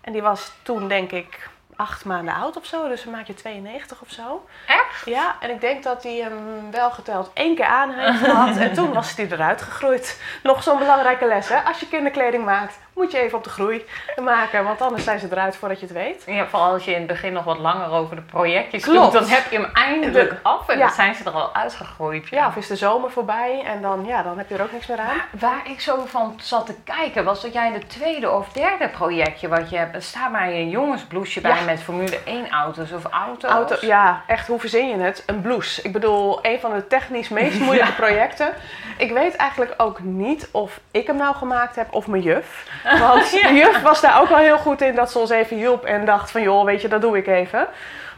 En 0.00 0.12
die 0.12 0.22
was 0.22 0.52
toen 0.62 0.88
denk 0.88 1.12
ik 1.12 1.47
acht 1.78 2.04
maanden 2.04 2.34
oud 2.34 2.56
of 2.56 2.66
zo. 2.66 2.88
Dus 2.88 3.04
een 3.04 3.10
maatje 3.10 3.34
92 3.34 4.00
of 4.00 4.10
zo. 4.10 4.46
Echt? 4.66 5.04
Ja, 5.04 5.36
en 5.40 5.50
ik 5.50 5.60
denk 5.60 5.82
dat 5.82 6.02
hij 6.02 6.14
hem 6.14 6.70
wel 6.70 6.90
geteld 6.90 7.30
één 7.34 7.54
keer 7.54 7.64
aan 7.64 7.90
heeft 7.90 8.18
gehad. 8.18 8.56
en 8.66 8.72
toen 8.72 8.92
was 8.92 9.16
hij 9.16 9.26
eruit 9.30 9.62
gegroeid. 9.62 10.20
Nog 10.42 10.62
zo'n 10.62 10.78
belangrijke 10.78 11.26
les, 11.26 11.48
hè? 11.48 11.60
Als 11.60 11.80
je 11.80 11.88
kinderkleding 11.88 12.44
maakt, 12.44 12.78
moet 12.98 13.12
je 13.12 13.18
even 13.18 13.38
op 13.38 13.44
de 13.44 13.50
groei 13.50 13.84
maken. 14.22 14.64
Want 14.64 14.80
anders 14.82 15.04
zijn 15.04 15.18
ze 15.18 15.26
eruit 15.30 15.56
voordat 15.56 15.80
je 15.80 15.86
het 15.86 15.94
weet. 15.94 16.22
Ja, 16.26 16.46
vooral 16.46 16.72
als 16.72 16.84
je 16.84 16.90
in 16.90 16.98
het 16.98 17.06
begin 17.06 17.32
nog 17.32 17.44
wat 17.44 17.58
langer 17.58 17.90
over 17.92 18.16
de 18.16 18.22
projectjes 18.22 18.82
Klopt. 18.82 19.02
doet, 19.12 19.20
dan 19.20 19.30
heb 19.30 19.50
je 19.50 19.56
hem 19.58 19.70
eindelijk 19.72 20.30
De- 20.30 20.36
af 20.42 20.68
en 20.68 20.78
ja. 20.78 20.86
dan 20.86 20.94
zijn 20.94 21.14
ze 21.14 21.24
er 21.24 21.30
al 21.30 21.54
uitgegroeid. 21.54 22.28
Ja, 22.28 22.46
of 22.46 22.56
is 22.56 22.66
de 22.66 22.76
zomer 22.76 23.10
voorbij 23.10 23.62
en 23.66 23.82
dan, 23.82 24.04
ja, 24.06 24.22
dan 24.22 24.38
heb 24.38 24.48
je 24.48 24.54
er 24.54 24.62
ook 24.62 24.72
niks 24.72 24.86
meer 24.86 24.98
aan. 24.98 25.06
Maar 25.06 25.26
waar 25.38 25.60
ik 25.64 25.80
zo 25.80 26.04
van 26.06 26.34
zat 26.42 26.66
te 26.66 26.74
kijken, 26.84 27.24
was 27.24 27.42
dat 27.42 27.52
jij 27.52 27.72
de 27.72 27.86
tweede 27.86 28.30
of 28.30 28.48
derde 28.52 28.88
projectje 28.88 29.48
wat 29.48 29.70
je 29.70 29.76
hebt. 29.76 29.94
Er 29.94 30.02
staat 30.02 30.30
maar 30.32 30.48
een 30.48 30.68
jongensbloesje 30.68 31.40
bij 31.40 31.50
Ja. 31.58 31.64
met 31.64 31.82
Formule 31.82 32.18
1 32.24 32.50
auto's 32.50 32.92
of 32.92 33.04
auto's. 33.04 33.50
Auto, 33.50 33.76
ja, 33.80 34.22
echt, 34.26 34.46
hoe 34.46 34.60
verzin 34.60 34.88
je 34.88 34.96
het? 34.96 35.22
Een 35.26 35.40
blouse. 35.40 35.82
Ik 35.82 35.92
bedoel, 35.92 36.38
een 36.42 36.60
van 36.60 36.72
de 36.74 36.86
technisch 36.86 37.28
meest 37.28 37.58
moeilijke 37.66 37.92
projecten. 37.92 38.52
Ik 38.98 39.12
weet 39.12 39.36
eigenlijk 39.36 39.74
ook 39.76 39.98
niet 40.00 40.48
of 40.52 40.80
ik 40.90 41.06
hem 41.06 41.16
nou 41.16 41.34
gemaakt 41.36 41.76
heb 41.76 41.86
of 41.90 42.06
mijn 42.06 42.22
juf. 42.22 42.66
Want 43.08 43.30
de 43.30 43.54
juf 43.54 43.82
was 43.82 44.00
daar 44.00 44.20
ook 44.20 44.28
wel 44.28 44.38
heel 44.38 44.58
goed 44.58 44.80
in 44.80 44.94
dat 44.94 45.10
ze 45.10 45.18
ons 45.18 45.30
even 45.30 45.56
hielp 45.56 45.84
en 45.84 46.04
dacht 46.04 46.30
van 46.30 46.42
joh, 46.42 46.64
weet 46.64 46.82
je, 46.82 46.88
dat 46.88 47.00
doe 47.00 47.16
ik 47.16 47.26
even. 47.26 47.68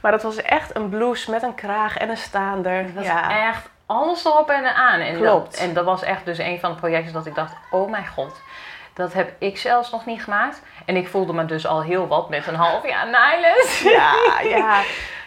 Maar 0.01 0.13
dat 0.13 0.23
was 0.23 0.37
echt 0.37 0.77
een 0.77 0.89
blouse 0.89 1.31
met 1.31 1.43
een 1.43 1.55
kraag 1.55 1.97
en 1.97 2.09
een 2.09 2.17
staander. 2.17 2.95
Dat 2.95 3.05
ja. 3.05 3.31
is 3.31 3.37
echt 3.49 3.71
alles 3.87 4.25
erop 4.25 4.51
en 4.51 4.65
eraan. 4.65 5.01
En 5.01 5.17
Klopt. 5.17 5.51
Dat, 5.51 5.61
en 5.61 5.75
dat 5.75 5.85
was 5.85 6.03
echt 6.03 6.25
dus 6.25 6.39
een 6.39 6.61
van 6.61 6.73
de 6.73 6.79
projecten 6.79 7.13
dat 7.13 7.27
ik 7.27 7.35
dacht, 7.35 7.55
oh 7.71 7.91
mijn 7.91 8.07
god. 8.07 8.41
Dat 8.95 9.13
heb 9.13 9.33
ik 9.39 9.59
zelfs 9.59 9.91
nog 9.91 10.07
niet 10.07 10.23
gemaakt. 10.23 10.63
En 10.85 10.97
ik 10.97 11.09
voelde 11.09 11.33
me 11.33 11.45
dus 11.45 11.67
al 11.67 11.83
heel 11.83 12.07
wat 12.07 12.29
met 12.29 12.47
een 12.47 12.55
half 12.55 12.89
jaar 12.89 13.11
naailes. 13.11 13.81
ja, 13.99 14.41
ja, 14.43 14.81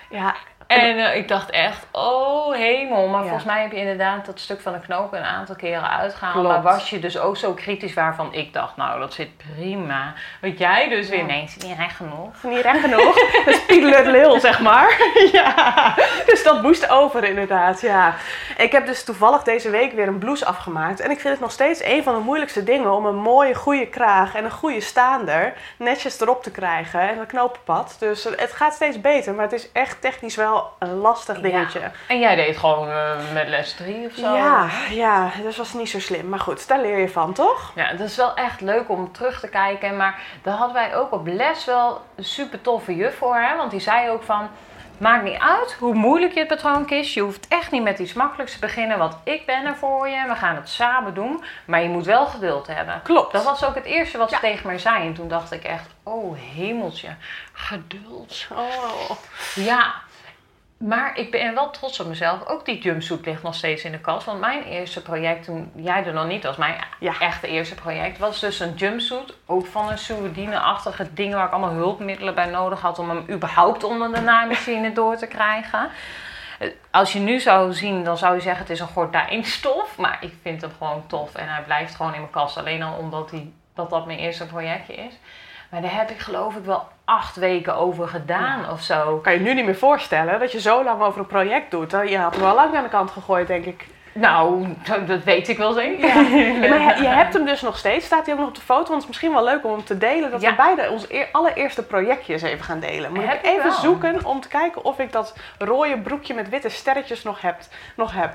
ja. 0.10 0.36
En 0.68 0.98
eh, 0.98 1.16
ik 1.16 1.28
dacht 1.28 1.50
echt, 1.50 1.86
oh 1.92 2.54
hemel. 2.56 3.08
Maar 3.08 3.20
Ja. 3.22 3.26
volgens 3.28 3.46
mij 3.46 3.62
heb 3.62 3.72
je 3.72 3.78
inderdaad 3.78 4.26
dat 4.26 4.40
stuk 4.40 4.62
van 4.62 4.74
de 4.74 4.80
knopen 4.80 5.20
een 5.20 5.26
aantal 5.26 5.56
keren 5.56 5.90
uitgehaald. 5.90 6.48
Maar 6.48 6.62
was 6.62 6.90
je 6.90 7.00
dus 7.00 7.18
ook 7.18 7.38
zo 7.38 7.54
kritisch 7.54 7.94
waarvan 7.94 8.34
ik 8.34 8.54
dacht, 8.54 8.76
nou 8.76 9.00
dat 9.00 9.14
zit 9.14 9.30
prima. 9.38 10.14
Wat 10.42 10.58
jij 10.58 10.90
dus 10.90 11.10
weer, 11.10 11.20
Ja. 11.20 11.26
nee, 11.26 11.48
zit 11.48 11.64
niet 11.64 11.78
echt 11.80 11.96
genoeg. 11.96 12.44
Niet 12.44 12.62
recht 12.62 12.80
genoeg. 12.80 13.16
Dat 13.46 13.62
is 13.68 14.06
Lil, 14.06 14.40
zeg 14.40 14.60
maar. 14.60 15.02
ja, 15.32 15.94
dus 16.26 16.44
dat 16.44 16.62
moest 16.62 16.90
over 16.90 17.24
inderdaad, 17.24 17.82
ja. 17.82 18.14
Ik 18.58 18.72
heb 18.72 18.86
dus 18.86 19.04
toevallig 19.04 19.44
deze 19.44 19.70
week 19.70 19.94
weer 19.94 20.08
een 20.08 20.18
blouse 20.18 20.46
afgemaakt. 20.46 21.00
En 21.00 21.12
ik 21.12 21.20
vind 21.20 21.34
het 21.34 21.42
nog 21.42 21.52
steeds 21.52 21.84
een 21.84 22.04
van 22.04 22.14
de 22.14 22.20
moeilijkste 22.22 22.64
dingen 22.64 22.92
om 22.92 23.06
een 23.06 23.16
mooie, 23.16 23.56
goede 23.56 23.88
kraag 23.88 24.36
en 24.36 24.44
een 24.46 24.52
goede 24.52 24.82
staander 24.82 25.54
netjes 25.78 26.20
erop 26.20 26.44
te 26.44 26.52
krijgen. 26.52 27.00
En 27.00 27.18
een 27.20 27.26
knopenpad. 27.26 27.96
Dus 28.00 28.24
het 28.24 28.52
gaat 28.52 28.74
steeds 28.74 29.02
beter, 29.02 29.34
maar 29.34 29.44
het 29.44 29.54
is 29.54 29.72
echt 29.72 30.02
technisch 30.02 30.36
wel 30.36 30.53
een 30.80 30.94
lastig 30.94 31.40
dingetje. 31.40 31.80
Ja. 31.80 31.92
En 32.08 32.20
jij 32.20 32.36
deed 32.36 32.58
gewoon 32.58 32.90
eh, 32.90 33.34
met 33.34 33.48
les 33.48 33.74
3 33.74 34.06
of 34.06 34.14
zo? 34.14 34.36
Ja, 34.36 34.70
ja, 34.90 35.32
dus 35.42 35.58
was 35.58 35.74
niet 35.74 35.90
zo 35.90 36.00
slim. 36.00 36.30
Maar 36.30 36.40
goed, 36.40 36.68
daar 36.68 36.82
leer 36.82 37.00
je 37.00 37.10
van, 37.10 37.34
toch? 37.34 37.72
Ja, 37.76 37.86
het 37.86 38.00
is 38.00 38.16
wel 38.16 38.36
echt 38.36 38.62
leuk 38.62 38.90
om 38.90 39.12
terug 39.12 39.40
te 39.40 39.50
kijken. 39.50 39.98
Maar 39.98 40.20
daar 40.42 40.56
hadden 40.56 40.76
wij 40.76 40.96
ook 40.96 41.12
op 41.12 41.28
les 41.28 41.66
wel 41.66 42.02
een 42.16 42.24
super 42.24 42.62
toffe 42.62 42.96
juf 42.96 43.18
voor. 43.18 43.36
Hè? 43.36 43.56
Want 43.58 43.72
die 43.72 43.80
zei 43.80 44.10
ook 44.10 44.24
van... 44.24 44.50
Maakt 44.98 45.24
niet 45.24 45.40
uit 45.40 45.76
hoe 45.80 45.94
moeilijk 45.94 46.34
je 46.34 46.40
het 46.40 46.48
patroon 46.48 46.86
kiest. 46.86 47.14
Je 47.14 47.22
hoeft 47.22 47.48
echt 47.48 47.72
niet 47.72 47.84
met 47.84 48.00
iets 48.00 48.14
makkelijks 48.14 48.54
te 48.54 48.60
beginnen. 48.60 48.98
Want 48.98 49.16
ik 49.24 49.46
ben 49.46 49.66
er 49.66 49.76
voor 49.76 50.08
je. 50.08 50.28
We 50.28 50.36
gaan 50.36 50.56
het 50.56 50.70
samen 50.70 51.14
doen. 51.14 51.44
Maar 51.66 51.82
je 51.82 51.90
moet 51.90 52.06
wel 52.06 52.26
geduld 52.26 52.68
hebben. 52.68 53.02
Klopt. 53.04 53.32
Dat 53.32 53.44
was 53.44 53.66
ook 53.66 53.76
het 53.76 53.86
eerste 53.86 54.18
wat 54.18 54.30
ze 54.30 54.40
tegen 54.40 54.68
mij 54.68 54.78
zei. 54.78 55.08
En 55.08 55.14
toen 55.14 55.28
dacht 55.28 55.52
ik 55.52 55.64
echt... 55.64 55.90
Oh 56.04 56.38
hemeltje. 56.56 57.10
Geduld. 57.52 58.48
Oh. 58.52 59.12
Ja, 59.56 59.94
maar 60.88 61.18
ik 61.18 61.32
ben 61.32 61.54
wel 61.54 61.70
trots 61.70 62.00
op 62.00 62.08
mezelf. 62.08 62.46
Ook 62.48 62.66
die 62.66 62.82
jumpsuit 62.82 63.26
ligt 63.26 63.44
nog 63.44 63.56
steeds 63.56 63.84
in 63.84 63.92
de 63.92 64.00
kast. 64.00 64.26
Want 64.26 64.40
mijn 64.40 64.64
eerste 64.64 65.02
project, 65.02 65.44
toen 65.46 65.72
jij 65.76 66.06
er 66.06 66.14
nog 66.14 66.28
niet 66.28 66.44
was, 66.44 66.56
mijn 66.56 66.76
Ja. 67.00 67.14
echte 67.20 67.48
eerste 67.48 67.76
project, 67.76 68.18
was 68.18 68.40
dus 68.40 68.60
een 68.60 68.74
jumpsuit. 68.76 69.34
Ook 69.46 69.66
van 69.66 69.90
een 69.90 69.98
Soudine-achtige 69.98 71.14
ding 71.14 71.34
waar 71.34 71.46
ik 71.46 71.52
allemaal 71.52 71.74
hulpmiddelen 71.74 72.36
bij 72.36 72.46
nodig 72.46 72.82
had 72.82 73.00
om 73.00 73.10
hem 73.10 73.26
überhaupt 73.30 73.84
onder 73.84 74.14
de 74.14 74.22
naaimachine 74.22 74.94
door 74.94 75.16
te 75.18 75.28
krijgen. 75.28 75.90
Eh, 76.60 76.70
Als 76.92 77.14
je 77.14 77.20
nu 77.20 77.40
zou 77.40 77.74
zien, 77.74 78.04
dan 78.04 78.18
zou 78.18 78.36
je 78.36 78.42
zeggen 78.42 78.62
het 78.62 78.70
is 78.72 78.80
een 78.80 78.88
gordijnstof. 78.88 79.98
Maar 79.98 80.18
ik 80.22 80.34
vind 80.42 80.62
hem 80.62 80.72
gewoon 80.78 81.04
tof 81.08 81.36
en 81.36 81.48
hij 81.48 81.64
blijft 81.64 81.96
gewoon 81.96 82.14
in 82.14 82.20
mijn 82.20 82.32
kast. 82.32 82.58
Alleen 82.58 82.84
al 82.84 82.98
omdat 82.98 83.32
hij, 83.32 83.52
dat, 83.76 83.90
dat 83.90 84.06
mijn 84.06 84.20
eerste 84.20 84.46
projectje 84.46 84.94
is. 84.94 85.14
Maar 85.74 85.82
daar 85.82 85.96
heb 85.96 86.10
ik 86.10 86.20
geloof 86.20 86.56
ik 86.56 86.64
wel 86.64 86.88
acht 87.06 87.36
weken 87.36 87.76
over 87.76 88.08
gedaan 88.08 88.70
of 88.70 88.82
zo. 88.82 89.18
Kan 89.18 89.34
je 89.34 89.40
nu 89.40 89.54
niet 89.54 89.66
meer 89.66 89.76
voorstellen 89.76 90.40
dat 90.40 90.52
je 90.52 90.60
zo 90.60 90.84
lang 90.84 91.02
over 91.02 91.20
een 91.20 91.26
project 91.26 91.72
doet. 91.72 91.92
Je 91.92 92.18
had 92.18 92.36
hem 92.36 92.44
al 92.44 92.56
lang 92.56 92.76
aan 92.76 92.84
de 92.84 92.90
kant 92.90 93.12
gegooid, 93.12 93.48
denk 93.48 93.66
ik. 93.66 93.88
Nou, 94.14 94.68
dat 95.06 95.24
weet 95.24 95.48
ik 95.48 95.58
wel 95.58 95.74
zeker. 95.74 96.08
Ja, 96.08 96.16
maar 96.70 96.96
je, 96.98 97.02
je 97.02 97.08
hebt 97.08 97.34
hem 97.34 97.46
dus 97.46 97.62
nog 97.62 97.78
steeds. 97.78 98.06
Staat 98.06 98.26
hij 98.26 98.34
ook 98.34 98.40
nog 98.40 98.50
op 98.50 98.56
de 98.56 98.62
foto? 98.62 98.78
Want 98.80 98.90
het 98.90 99.02
is 99.02 99.08
misschien 99.08 99.32
wel 99.34 99.44
leuk 99.44 99.66
om 99.66 99.72
hem 99.72 99.84
te 99.84 99.98
delen. 99.98 100.32
Dat 100.32 100.42
Ja. 100.42 100.50
we 100.50 100.56
beide 100.56 100.98
eer- 101.10 101.28
allereerste 101.32 101.84
projectjes 101.84 102.42
even 102.42 102.64
gaan 102.66 102.80
delen. 102.80 103.14
Moet 103.14 103.24
Heb 103.28 103.44
ik 103.44 103.46
even 103.52 103.64
wel. 103.64 103.72
zoeken 103.72 104.26
om 104.26 104.40
te 104.42 104.48
kijken 104.48 104.84
of 104.86 105.00
ik 105.00 105.12
dat 105.12 105.34
rode 105.58 105.98
broekje 105.98 106.34
met 106.34 106.50
witte 106.50 106.70
sterretjes 106.70 107.24
nog 107.24 107.42
heb. 107.42 107.56
Nog 107.96 108.14
heb. 108.14 108.34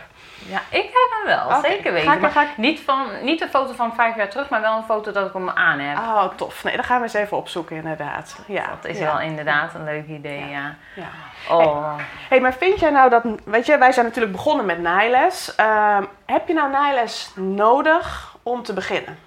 Ja, 0.48 0.60
ik 0.68 0.82
heb 0.82 1.10
hem 1.24 1.26
wel, 1.48 1.60
zeker 1.60 1.84
ga 1.84 1.92
weten. 1.92 2.12
ik- 2.12 2.20
maar 2.20 2.30
ga 2.30 2.42
ik- 2.42 2.56
niet, 2.56 2.80
van, 2.80 3.06
niet 3.22 3.40
een 3.40 3.48
foto 3.48 3.72
van 3.72 3.94
vijf 3.94 4.16
jaar 4.16 4.28
terug, 4.28 4.48
maar 4.48 4.60
wel 4.60 4.76
een 4.76 4.82
foto 4.84 5.12
dat 5.12 5.26
ik 5.26 5.32
hem 5.32 5.50
aan 5.50 5.78
heb. 5.78 5.96
Oh, 5.98 6.24
tof. 6.36 6.64
Nee, 6.64 6.74
dan 6.74 6.84
gaan 6.84 6.96
we 6.96 7.02
eens 7.02 7.14
even 7.14 7.36
opzoeken 7.36 7.76
inderdaad. 7.76 8.38
Ja, 8.46 8.66
dat 8.80 8.90
is 8.90 8.98
ja. 8.98 9.04
wel 9.04 9.20
inderdaad 9.20 9.74
een 9.74 9.84
leuk 9.84 10.06
idee, 10.06 10.44
ja. 10.48 10.74
Ja. 10.94 11.08
Oh. 11.50 11.94
hey, 12.28 12.40
maar 12.40 12.52
vind 12.54 12.80
jij 12.80 12.90
nou 12.90 13.10
dat... 13.10 13.22
Weet 13.44 13.66
je, 13.66 13.78
wij 13.78 13.92
zijn 13.92 14.06
natuurlijk 14.06 14.32
begonnen 14.32 14.66
met 14.66 14.78
naailes. 14.80 15.54
Ehm, 15.68 16.04
heb 16.26 16.48
je 16.48 16.54
nou 16.54 16.70
naailes 16.70 17.32
nodig 17.36 18.36
om 18.42 18.62
te 18.62 18.72
beginnen? 18.72 19.18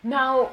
Nou, 0.00 0.46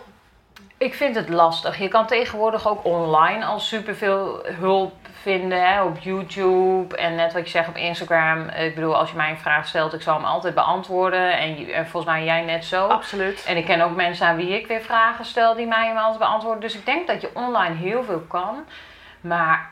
ik 0.78 0.94
vind 0.94 1.16
het 1.16 1.30
lastig. 1.30 1.78
Je 1.78 1.88
kan 1.88 2.06
tegenwoordig 2.06 2.68
ook 2.68 2.86
online 2.86 3.46
al 3.46 3.60
superveel 3.60 4.40
hulp 4.44 4.94
vinden 5.22 5.68
hè, 5.68 5.84
op 5.84 5.98
YouTube 5.98 6.98
en 6.98 7.16
net 7.16 7.34
wat 7.34 7.44
je 7.44 7.50
zegt 7.50 7.68
op 7.68 7.76
Instagram. 7.76 8.48
Ik 8.50 8.76
bedoel, 8.76 8.98
als 8.98 9.10
je 9.10 9.16
mij 9.16 9.30
een 9.30 9.38
vraag 9.38 9.68
stelt, 9.68 9.94
ik 9.94 10.02
zal 10.02 10.16
hem 10.16 10.26
altijd 10.26 10.54
beantwoorden. 10.54 11.38
En, 11.38 11.74
en 11.74 11.88
volgens 11.88 12.14
mij 12.14 12.24
jij 12.24 12.42
net 12.42 12.66
zo. 12.66 12.88
Absoluut. 12.88 13.44
En 13.48 13.58
ik 13.58 13.66
ken 13.66 13.82
ook 13.82 13.96
mensen 13.96 14.28
aan 14.28 14.36
wie 14.36 14.60
ik 14.60 14.68
weer 14.68 14.82
vragen 14.82 15.26
stel 15.26 15.56
die 15.56 15.68
mij 15.68 15.88
hem 15.88 15.98
altijd 15.98 16.20
beantwoorden. 16.20 16.62
Dus 16.62 16.76
ik 16.76 16.86
denk 16.86 17.08
dat 17.08 17.22
je 17.22 17.30
online 17.34 17.76
heel 17.76 18.04
veel 18.04 18.24
kan. 18.28 18.66
Maar 19.22 19.70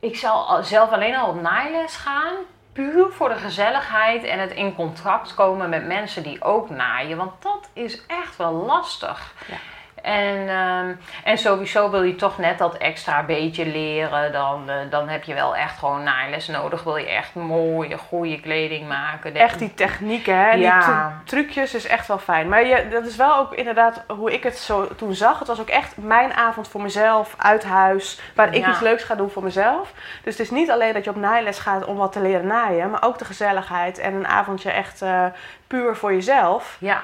ik 0.00 0.16
zal 0.16 0.46
al- 0.48 0.62
zelf 0.62 0.90
alleen 0.92 1.16
al 1.16 1.28
op 1.28 1.40
naailes 1.40 1.96
gaan. 1.96 2.34
Puur 2.72 3.10
voor 3.10 3.28
de 3.28 3.34
gezelligheid 3.34 4.24
en 4.24 4.38
het 4.38 4.52
in 4.52 4.74
contact 4.74 5.34
komen 5.34 5.68
met 5.68 5.86
mensen 5.86 6.22
die 6.22 6.42
ook 6.42 6.70
naaien. 6.70 7.16
Want 7.16 7.42
dat 7.42 7.70
is 7.72 8.06
echt 8.06 8.36
wel 8.36 8.52
lastig. 8.52 9.34
Ja. 9.46 9.56
En, 10.02 10.48
ehm, 10.48 10.92
en 11.24 11.38
sowieso 11.38 11.90
wil 11.90 12.02
je 12.02 12.14
toch 12.14 12.38
net 12.38 12.58
dat 12.58 12.74
extra 12.76 13.22
beetje 13.22 13.66
leren. 13.66 14.32
Dan, 14.32 14.70
eh, 14.70 14.76
dan 14.90 15.08
heb 15.08 15.22
je 15.24 15.34
wel 15.34 15.56
echt 15.56 15.78
gewoon 15.78 16.02
naailes 16.02 16.48
nodig. 16.48 16.82
Wil 16.82 16.96
je 16.96 17.08
echt 17.08 17.34
mooie, 17.34 17.98
goede 17.98 18.40
kleding 18.40 18.88
maken. 18.88 19.34
Echt 19.34 19.58
die 19.58 19.74
technieken, 19.74 20.36
hè? 20.38 20.52
die 20.52 20.60
Ja. 20.62 20.80
tru- 20.80 21.42
trucjes 21.42 21.74
is 21.74 21.86
echt 21.86 22.06
wel 22.06 22.18
fijn. 22.18 22.48
Maar 22.48 22.66
je, 22.66 22.88
dat 22.90 23.06
is 23.06 23.16
wel 23.16 23.36
ook 23.36 23.52
inderdaad 23.54 24.04
hoe 24.06 24.32
ik 24.32 24.42
het 24.42 24.58
zo 24.58 24.88
toen 24.96 25.14
zag. 25.14 25.38
Het 25.38 25.48
was 25.48 25.60
ook 25.60 25.68
echt 25.68 25.96
mijn 25.96 26.32
avond 26.34 26.68
voor 26.68 26.82
mezelf, 26.82 27.34
uit 27.38 27.64
huis, 27.64 28.20
waar 28.34 28.54
ik 28.54 28.64
Ja. 28.64 28.70
iets 28.70 28.80
leuks 28.80 29.04
ga 29.04 29.14
doen 29.14 29.30
voor 29.30 29.42
mezelf. 29.42 29.92
Dus 30.22 30.32
het 30.38 30.46
is 30.46 30.50
niet 30.50 30.70
alleen 30.70 30.92
dat 30.92 31.04
je 31.04 31.10
op 31.10 31.16
naailes 31.16 31.58
gaat 31.58 31.84
om 31.84 31.96
wat 31.96 32.12
te 32.12 32.20
leren 32.20 32.46
naaien, 32.46 32.90
maar 32.90 33.02
ook 33.04 33.18
de 33.18 33.24
gezelligheid 33.24 33.98
en 33.98 34.14
een 34.14 34.26
avondje 34.28 34.70
echt 34.70 35.02
eh, 35.02 35.24
puur 35.66 35.96
voor 35.96 36.12
jezelf. 36.12 36.76
Ja, 36.80 37.02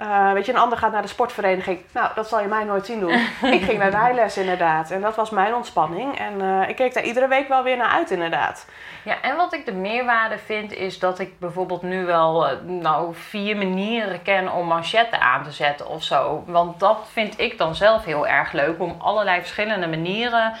Eh, 0.00 0.32
weet 0.32 0.46
je, 0.46 0.52
een 0.52 0.58
ander 0.58 0.78
gaat 0.78 0.92
naar 0.92 1.02
de 1.02 1.08
sportvereniging. 1.08 1.78
Nou, 1.92 2.08
dat 2.14 2.28
zal 2.28 2.40
je 2.40 2.46
mij 2.46 2.64
nooit 2.64 2.86
zien 2.86 3.00
doen. 3.00 3.12
ik 3.56 3.62
ging 3.62 3.78
naar 3.78 3.90
naailes 3.90 4.36
inderdaad. 4.36 4.90
En 4.90 5.00
dat 5.00 5.16
was 5.16 5.30
mijn 5.30 5.54
ontspanning. 5.54 6.18
En 6.18 6.40
eh, 6.40 6.68
ik 6.68 6.76
keek 6.76 6.94
daar 6.94 7.04
iedere 7.04 7.28
week 7.28 7.48
wel 7.48 7.62
weer 7.62 7.76
naar 7.76 7.90
uit 7.90 8.10
inderdaad. 8.10 8.66
Ja, 9.04 9.20
en 9.22 9.36
wat 9.36 9.52
ik 9.52 9.66
de 9.66 9.72
meerwaarde 9.72 10.38
vind 10.38 10.72
is 10.72 10.98
dat 10.98 11.18
ik 11.18 11.38
bijvoorbeeld 11.38 11.82
nu 11.82 12.04
wel 12.04 12.48
eh, 12.48 12.56
nou, 12.66 13.14
vier 13.14 13.56
manieren 13.56 14.22
ken 14.22 14.52
om 14.52 14.66
manchetten 14.66 15.20
aan 15.20 15.44
te 15.44 15.50
zetten 15.52 15.88
of 15.88 16.02
zo. 16.02 16.44
Want 16.46 16.80
dat 16.80 17.08
vind 17.12 17.40
ik 17.40 17.58
dan 17.58 17.74
zelf 17.74 18.04
heel 18.04 18.26
erg 18.26 18.52
leuk 18.52 18.80
om 18.80 18.96
allerlei 18.98 19.40
verschillende 19.40 19.86
manieren 19.88 20.52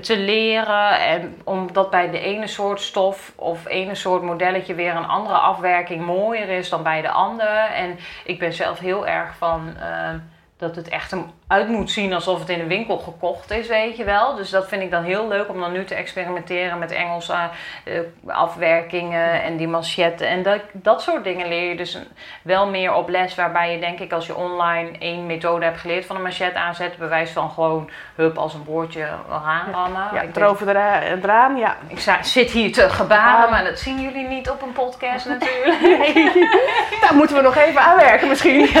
te 0.00 0.18
leren. 0.18 1.00
En 1.00 1.40
omdat 1.44 1.90
bij 1.90 2.10
de 2.10 2.20
ene 2.20 2.46
soort 2.46 2.80
stof 2.80 3.32
of 3.36 3.66
ene 3.66 3.94
soort 3.94 4.22
modelletje 4.22 4.74
weer 4.74 4.96
een 4.96 5.06
andere 5.06 5.38
afwerking 5.38 6.04
mooier 6.04 6.48
is 6.48 6.68
dan 6.68 6.82
bij 6.82 7.02
de 7.02 7.10
andere. 7.10 7.58
En 7.58 7.98
ik 8.24 8.38
ben 8.38 8.52
zelf 8.52 8.78
heel 8.78 9.06
erg 9.06 9.36
van. 9.36 9.76
eh, 9.76 10.14
dat 10.62 10.76
het 10.76 10.88
echt 10.88 11.14
uit 11.46 11.68
moet 11.68 11.90
zien 11.90 12.12
alsof 12.12 12.38
het 12.38 12.48
in 12.48 12.60
een 12.60 12.68
winkel 12.68 12.98
gekocht 12.98 13.50
is, 13.50 13.66
weet 13.68 13.96
je 13.96 14.04
wel. 14.04 14.34
Dus 14.34 14.50
dat 14.50 14.68
vind 14.68 14.82
ik 14.82 14.90
dan 14.90 15.04
heel 15.04 15.28
leuk 15.28 15.48
om 15.48 15.60
dan 15.60 15.72
nu 15.72 15.84
te 15.84 15.94
experimenteren 15.94 16.78
met 16.78 16.90
Engelse 16.90 17.34
eh, 17.84 18.00
afwerkingen 18.26 19.42
en 19.42 19.56
die 19.56 19.68
manchetten. 19.68 20.28
En 20.28 20.42
dat, 20.42 20.60
dat 20.72 21.02
soort 21.02 21.24
dingen 21.24 21.48
leer 21.48 21.68
je 21.68 21.76
dus 21.76 21.98
wel 22.42 22.66
meer 22.66 22.94
op 22.94 23.08
les. 23.08 23.34
Waarbij 23.34 23.72
je 23.72 23.78
denk 23.80 23.98
ik 24.00 24.12
als 24.12 24.26
je 24.26 24.36
online 24.36 24.90
één 24.98 25.26
methode 25.26 25.64
hebt 25.64 25.80
geleerd 25.80 26.06
van 26.06 26.16
een 26.16 26.22
manchet 26.22 26.54
aanzetten. 26.54 26.98
Bewijs 26.98 27.30
van 27.30 27.50
gewoon 27.50 27.90
hup 28.14 28.38
als 28.38 28.54
een 28.54 28.64
boordje 28.64 29.08
aanrammen. 29.30 30.08
Ja, 30.14 30.20
ik, 30.20 30.36
erover 30.36 30.68
era- 30.68 31.02
eraan, 31.02 31.56
ja. 31.56 31.76
ik 31.88 32.24
zit 32.24 32.50
hier 32.50 32.72
te 32.72 32.90
gebaren, 32.90 33.50
maar 33.50 33.64
dat 33.64 33.78
zien 33.78 34.00
jullie 34.00 34.28
niet 34.28 34.50
op 34.50 34.62
een 34.62 34.72
podcast 34.72 35.26
natuurlijk. 35.26 35.80
Daar 37.02 37.14
moeten 37.14 37.36
we 37.36 37.42
nog 37.42 37.56
even 37.56 37.80
aanwerken 37.80 38.28
misschien. 38.28 38.68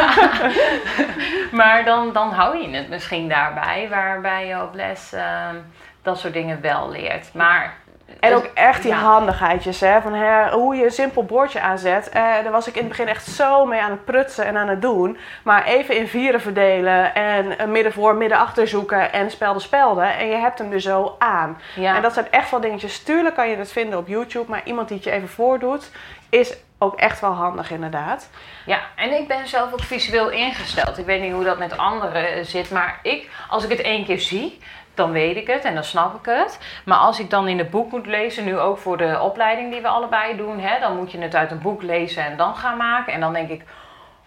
Maar 1.52 1.71
dan, 1.84 2.12
dan 2.12 2.30
hou 2.32 2.56
je 2.56 2.76
het 2.76 2.88
misschien 2.88 3.28
daarbij, 3.28 3.86
waarbij 3.90 4.46
je 4.46 4.62
op 4.62 4.74
les 4.74 5.12
ehm, 5.12 5.56
dat 6.02 6.18
soort 6.18 6.32
dingen 6.32 6.60
wel 6.60 6.90
leert. 6.90 7.34
Maar 7.34 7.74
En 8.20 8.34
ook 8.34 8.50
echt 8.54 8.82
die 8.82 8.90
Ja. 8.92 8.98
handigheidjes, 8.98 9.80
hè, 9.80 10.00
van 10.00 10.14
hè, 10.14 10.50
hoe 10.50 10.74
je 10.76 10.84
een 10.84 10.90
simpel 10.90 11.24
bordje 11.24 11.60
aanzet. 11.60 12.08
Eh, 12.08 12.22
daar 12.22 12.50
was 12.50 12.66
ik 12.68 12.74
in 12.74 12.80
het 12.80 12.88
begin 12.88 13.08
echt 13.08 13.24
zo 13.26 13.66
mee 13.66 13.80
aan 13.80 13.90
het 13.90 14.04
prutsen 14.04 14.44
en 14.44 14.56
aan 14.56 14.68
het 14.68 14.82
doen. 14.82 15.18
Maar 15.44 15.64
even 15.64 15.96
in 15.96 16.08
vieren 16.08 16.40
verdelen 16.40 17.14
en 17.14 17.62
een 17.62 17.72
midden 17.72 17.92
voor, 17.92 18.14
midden 18.14 18.38
achter 18.38 18.68
zoeken 18.68 19.12
en 19.12 19.30
spelden 19.30 19.62
spelden. 19.62 20.16
En 20.18 20.26
je 20.26 20.34
hebt 20.36 20.58
hem 20.58 20.70
dus 20.70 20.82
zo 20.84 21.16
aan. 21.18 21.58
ja, 21.74 21.96
En 21.96 22.02
dat 22.02 22.12
zijn 22.14 22.26
echt 22.30 22.50
wel 22.50 22.60
dingetjes. 22.60 23.02
Tuurlijk 23.02 23.34
kan 23.34 23.48
je 23.48 23.56
het 23.56 23.72
vinden 23.72 23.98
op 23.98 24.08
YouTube, 24.08 24.50
maar 24.50 24.60
iemand 24.64 24.88
die 24.88 24.96
het 24.96 25.06
je 25.06 25.12
even 25.12 25.28
voordoet, 25.28 25.90
is 26.28 26.56
ook 26.82 26.96
echt 26.96 27.20
wel 27.20 27.32
handig 27.32 27.70
inderdaad. 27.70 28.30
ja, 28.66 28.80
en 28.96 29.12
ik 29.20 29.28
ben 29.28 29.48
zelf 29.48 29.72
ook 29.72 29.82
visueel 29.82 30.30
ingesteld. 30.30 30.98
Ik 30.98 31.06
weet 31.06 31.20
niet 31.22 31.32
hoe 31.32 31.44
dat 31.44 31.58
met 31.58 31.76
anderen 31.78 32.32
eh, 32.32 32.44
zit, 32.44 32.70
maar 32.70 32.98
ik, 33.02 33.30
als 33.48 33.64
ik 33.64 33.70
het 33.70 33.80
één 33.80 34.04
keer 34.04 34.20
zie, 34.20 34.58
dan 34.94 35.12
weet 35.12 35.36
ik 35.36 35.46
het 35.46 35.64
en 35.64 35.74
dan 35.74 35.84
snap 35.84 36.14
ik 36.14 36.24
het. 36.34 36.58
Maar 36.84 36.98
als 36.98 37.20
ik 37.20 37.30
dan 37.30 37.48
in 37.48 37.58
het 37.58 37.70
boek 37.70 37.90
moet 37.92 38.06
lezen, 38.06 38.44
nu 38.44 38.58
ook 38.58 38.78
voor 38.78 38.96
de 38.96 39.20
opleiding 39.20 39.72
die 39.72 39.80
we 39.80 39.88
allebei 39.88 40.36
doen, 40.36 40.60
hè, 40.60 40.80
dan 40.80 40.96
moet 40.96 41.12
je 41.12 41.18
het 41.18 41.34
uit 41.34 41.50
een 41.50 41.60
boek 41.62 41.82
lezen 41.82 42.24
en 42.24 42.36
dan 42.36 42.56
gaan 42.56 42.76
maken. 42.76 43.12
En 43.12 43.20
dan 43.20 43.32
denk 43.32 43.48
ik, 43.50 43.62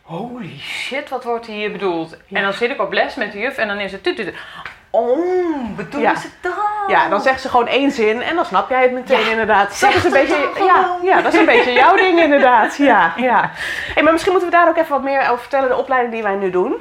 holy 0.02 0.58
shit, 0.60 1.10
wat 1.10 1.24
wordt 1.24 1.46
hier 1.46 1.72
bedoeld? 1.72 2.10
Ja. 2.28 2.38
En 2.38 2.44
dan 2.44 2.54
zit 2.54 2.72
ik 2.72 2.82
op 2.82 2.94
les 2.94 3.16
met 3.16 3.32
de 3.32 3.40
juf 3.40 3.58
en 3.58 3.68
dan 3.68 3.80
is 3.80 3.92
het... 3.92 4.04
tut, 4.04 4.16
tut, 4.16 4.26
tut. 4.26 4.36
Oh, 4.90 5.76
bedoelen 5.76 6.12
Ja. 6.12 6.16
ze 6.20 6.30
dat? 6.42 6.54
Ja, 6.88 7.10
dan 7.10 7.22
zegt 7.22 7.42
ze 7.42 7.50
gewoon 7.50 7.68
één 7.68 7.92
zin 7.92 8.22
en 8.22 8.36
dan 8.36 8.46
snap 8.46 8.70
jij 8.70 8.82
het 8.82 8.92
meteen 8.92 9.20
Ja, 9.20 9.30
inderdaad. 9.30 9.80
Dat 9.80 9.94
is 9.94 10.04
een 10.04 10.12
beetje, 10.12 10.50
ja, 10.58 10.98
ja, 11.01 11.22
dat 11.22 11.34
is 11.34 11.39
een 11.39 11.46
beetje 11.46 11.72
jouw 11.72 11.96
ding 12.06 12.20
inderdaad. 12.20 12.77
Ja, 12.77 13.13
ja. 13.15 13.51
Hey, 13.94 14.04
maar 14.04 14.12
misschien 14.12 14.34
moeten 14.34 14.51
we 14.51 14.58
daar 14.58 14.68
ook 14.68 14.77
even 14.77 14.89
wat 14.92 15.04
meer 15.04 15.22
over 15.22 15.39
vertellen, 15.39 15.70
de 15.70 15.77
opleiding 15.77 16.13
die 16.13 16.24
wij 16.24 16.36
nu 16.36 16.50
doen. 16.50 16.75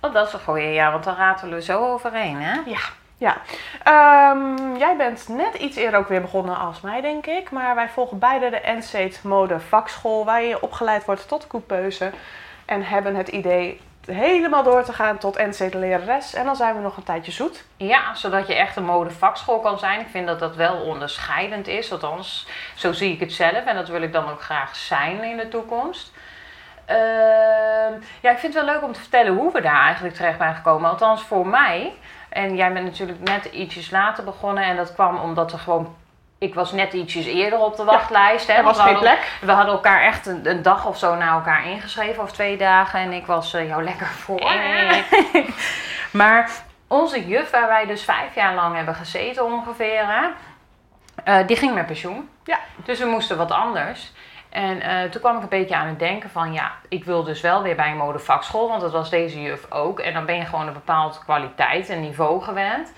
Oh, 0.00 0.12
dat 0.12 0.26
is 0.26 0.32
een 0.32 0.40
goeie, 0.40 0.72
ja, 0.72 0.90
want 0.90 1.04
dan 1.04 1.16
ratelen 1.16 1.54
we 1.54 1.62
zo 1.62 1.92
overheen, 1.92 2.40
hè? 2.40 2.60
Ja. 2.64 2.78
Ja, 3.16 3.36
Ehm, 3.82 4.76
jij 4.76 4.96
bent 4.96 5.28
net 5.28 5.54
iets 5.54 5.76
eerder 5.76 6.00
ook 6.00 6.08
weer 6.08 6.20
begonnen 6.20 6.58
als 6.58 6.80
mij, 6.80 7.00
denk 7.00 7.26
ik. 7.26 7.50
Maar 7.50 7.74
wij 7.74 7.88
volgen 7.88 8.18
beide 8.18 8.50
de 8.50 8.72
NCET 8.76 9.20
Mode 9.22 9.60
Vakschool, 9.60 10.24
waar 10.24 10.42
je 10.42 10.62
opgeleid 10.62 11.04
wordt 11.04 11.28
tot 11.28 11.46
coupeuse. 11.46 12.10
En 12.64 12.82
hebben 12.84 13.14
het 13.16 13.28
idee 13.28 13.80
helemaal 14.08 14.62
door 14.62 14.82
te 14.82 14.92
gaan 14.92 15.18
tot 15.18 15.38
NCET 15.38 15.74
lerares. 15.74 16.34
En 16.34 16.44
dan 16.44 16.56
zijn 16.56 16.74
we 16.74 16.80
nog 16.80 16.96
een 16.96 17.02
tijdje 17.02 17.32
zoet. 17.32 17.64
Ja, 17.76 18.14
zodat 18.14 18.46
je 18.46 18.54
echt 18.54 18.76
een 18.76 18.84
modevakschool 18.84 19.60
kan 19.60 19.78
zijn. 19.78 20.00
Ik 20.00 20.08
vind 20.10 20.26
dat 20.26 20.38
dat 20.38 20.56
wel 20.56 20.74
onderscheidend 20.74 21.66
is, 21.66 21.92
althans, 21.92 22.46
zo 22.74 22.92
zie 22.92 23.12
ik 23.12 23.20
het 23.20 23.32
zelf. 23.32 23.64
En 23.64 23.74
dat 23.74 23.88
wil 23.88 24.02
ik 24.02 24.12
dan 24.12 24.30
ook 24.30 24.42
graag 24.42 24.76
zijn 24.76 25.24
in 25.24 25.36
de 25.36 25.48
toekomst. 25.48 26.12
Ehm, 26.84 27.92
ja, 28.20 28.30
ik 28.30 28.38
vind 28.38 28.54
het 28.54 28.64
wel 28.64 28.74
leuk 28.74 28.82
om 28.82 28.92
te 28.92 29.00
vertellen 29.00 29.34
hoe 29.34 29.52
we 29.52 29.60
daar 29.60 29.84
eigenlijk 29.84 30.14
terecht 30.14 30.38
zijn 30.38 30.54
gekomen. 30.54 30.90
Althans 30.90 31.22
voor 31.22 31.46
mij. 31.46 31.92
En 32.28 32.56
jij 32.56 32.72
bent 32.72 32.84
natuurlijk 32.84 33.20
net 33.20 33.44
ietsjes 33.44 33.90
later 33.90 34.24
begonnen. 34.24 34.64
En 34.64 34.76
dat 34.76 34.94
kwam 34.94 35.16
omdat 35.16 35.52
er 35.52 35.58
gewoon... 35.58 35.96
Ik 36.38 36.54
was 36.54 36.72
net 36.72 36.92
ietsjes 36.92 37.26
eerder 37.26 37.58
op 37.58 37.76
de 37.76 37.84
wachtlijst. 37.84 38.46
hè, 38.46 38.52
Er 38.52 38.62
was 38.62 38.76
we 38.76 38.82
geen 38.82 38.92
hadden- 38.94 39.12
plek. 39.12 39.32
We 39.40 39.52
hadden 39.52 39.74
elkaar 39.74 40.02
echt 40.02 40.26
een, 40.26 40.48
een 40.50 40.62
dag 40.62 40.86
of 40.86 40.98
zo 40.98 41.14
naar 41.14 41.32
elkaar 41.32 41.66
ingeschreven. 41.66 42.22
Of 42.22 42.32
twee 42.32 42.56
dagen. 42.56 43.00
En 43.00 43.12
ik 43.12 43.26
was 43.26 43.54
eh, 43.54 43.68
jou 43.68 43.82
lekker 43.84 44.06
voor. 44.06 44.40
maar 46.10 46.50
onze 46.86 47.26
juf, 47.26 47.50
waar 47.50 47.66
wij 47.68 47.86
dus 47.86 48.04
vijf 48.04 48.34
jaar 48.34 48.54
lang 48.54 48.76
hebben 48.76 48.94
gezeten 48.94 49.44
ongeveer... 49.44 50.06
Hè, 50.06 50.26
eh, 51.24 51.46
die 51.46 51.56
ging 51.56 51.74
met 51.74 51.86
pensioen. 51.86 52.28
Ja. 52.44 52.58
Dus 52.84 52.98
we 52.98 53.06
moesten 53.06 53.36
wat 53.36 53.50
anders. 53.50 54.12
En 54.48 54.80
eh, 54.80 55.10
toen 55.10 55.20
kwam 55.20 55.36
ik 55.36 55.42
een 55.42 55.48
beetje 55.48 55.76
aan 55.76 55.86
het 55.86 55.98
denken 55.98 56.30
van... 56.30 56.52
ja, 56.52 56.72
ik 56.88 57.04
wil 57.04 57.24
dus 57.24 57.40
wel 57.40 57.62
weer 57.62 57.76
bij 57.76 57.90
een 57.90 57.96
modevakschool... 57.96 58.68
want 58.68 58.80
dat 58.80 58.92
was 58.92 59.10
deze 59.10 59.42
juf 59.42 59.70
ook. 59.70 60.00
En 60.00 60.14
dan 60.14 60.26
ben 60.26 60.36
je 60.36 60.44
gewoon 60.44 60.66
een 60.66 60.72
bepaalde 60.72 61.18
kwaliteit 61.24 61.88
en 61.88 62.00
niveau 62.00 62.42
gewend. 62.42 62.92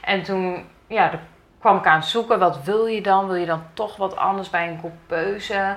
En 0.00 0.22
toen 0.22 0.68
ja, 0.86 1.08
daar 1.08 1.20
kwam 1.60 1.76
ik 1.76 1.86
aan 1.86 1.98
het 1.98 2.08
zoeken... 2.08 2.38
wat 2.38 2.62
wil 2.62 2.86
je 2.86 3.00
dan? 3.00 3.26
Wil 3.26 3.36
je 3.36 3.46
dan 3.46 3.62
toch 3.74 3.96
wat 3.96 4.16
anders 4.16 4.50
bij 4.50 4.68
een 4.68 4.80
coupeuse? 4.80 5.76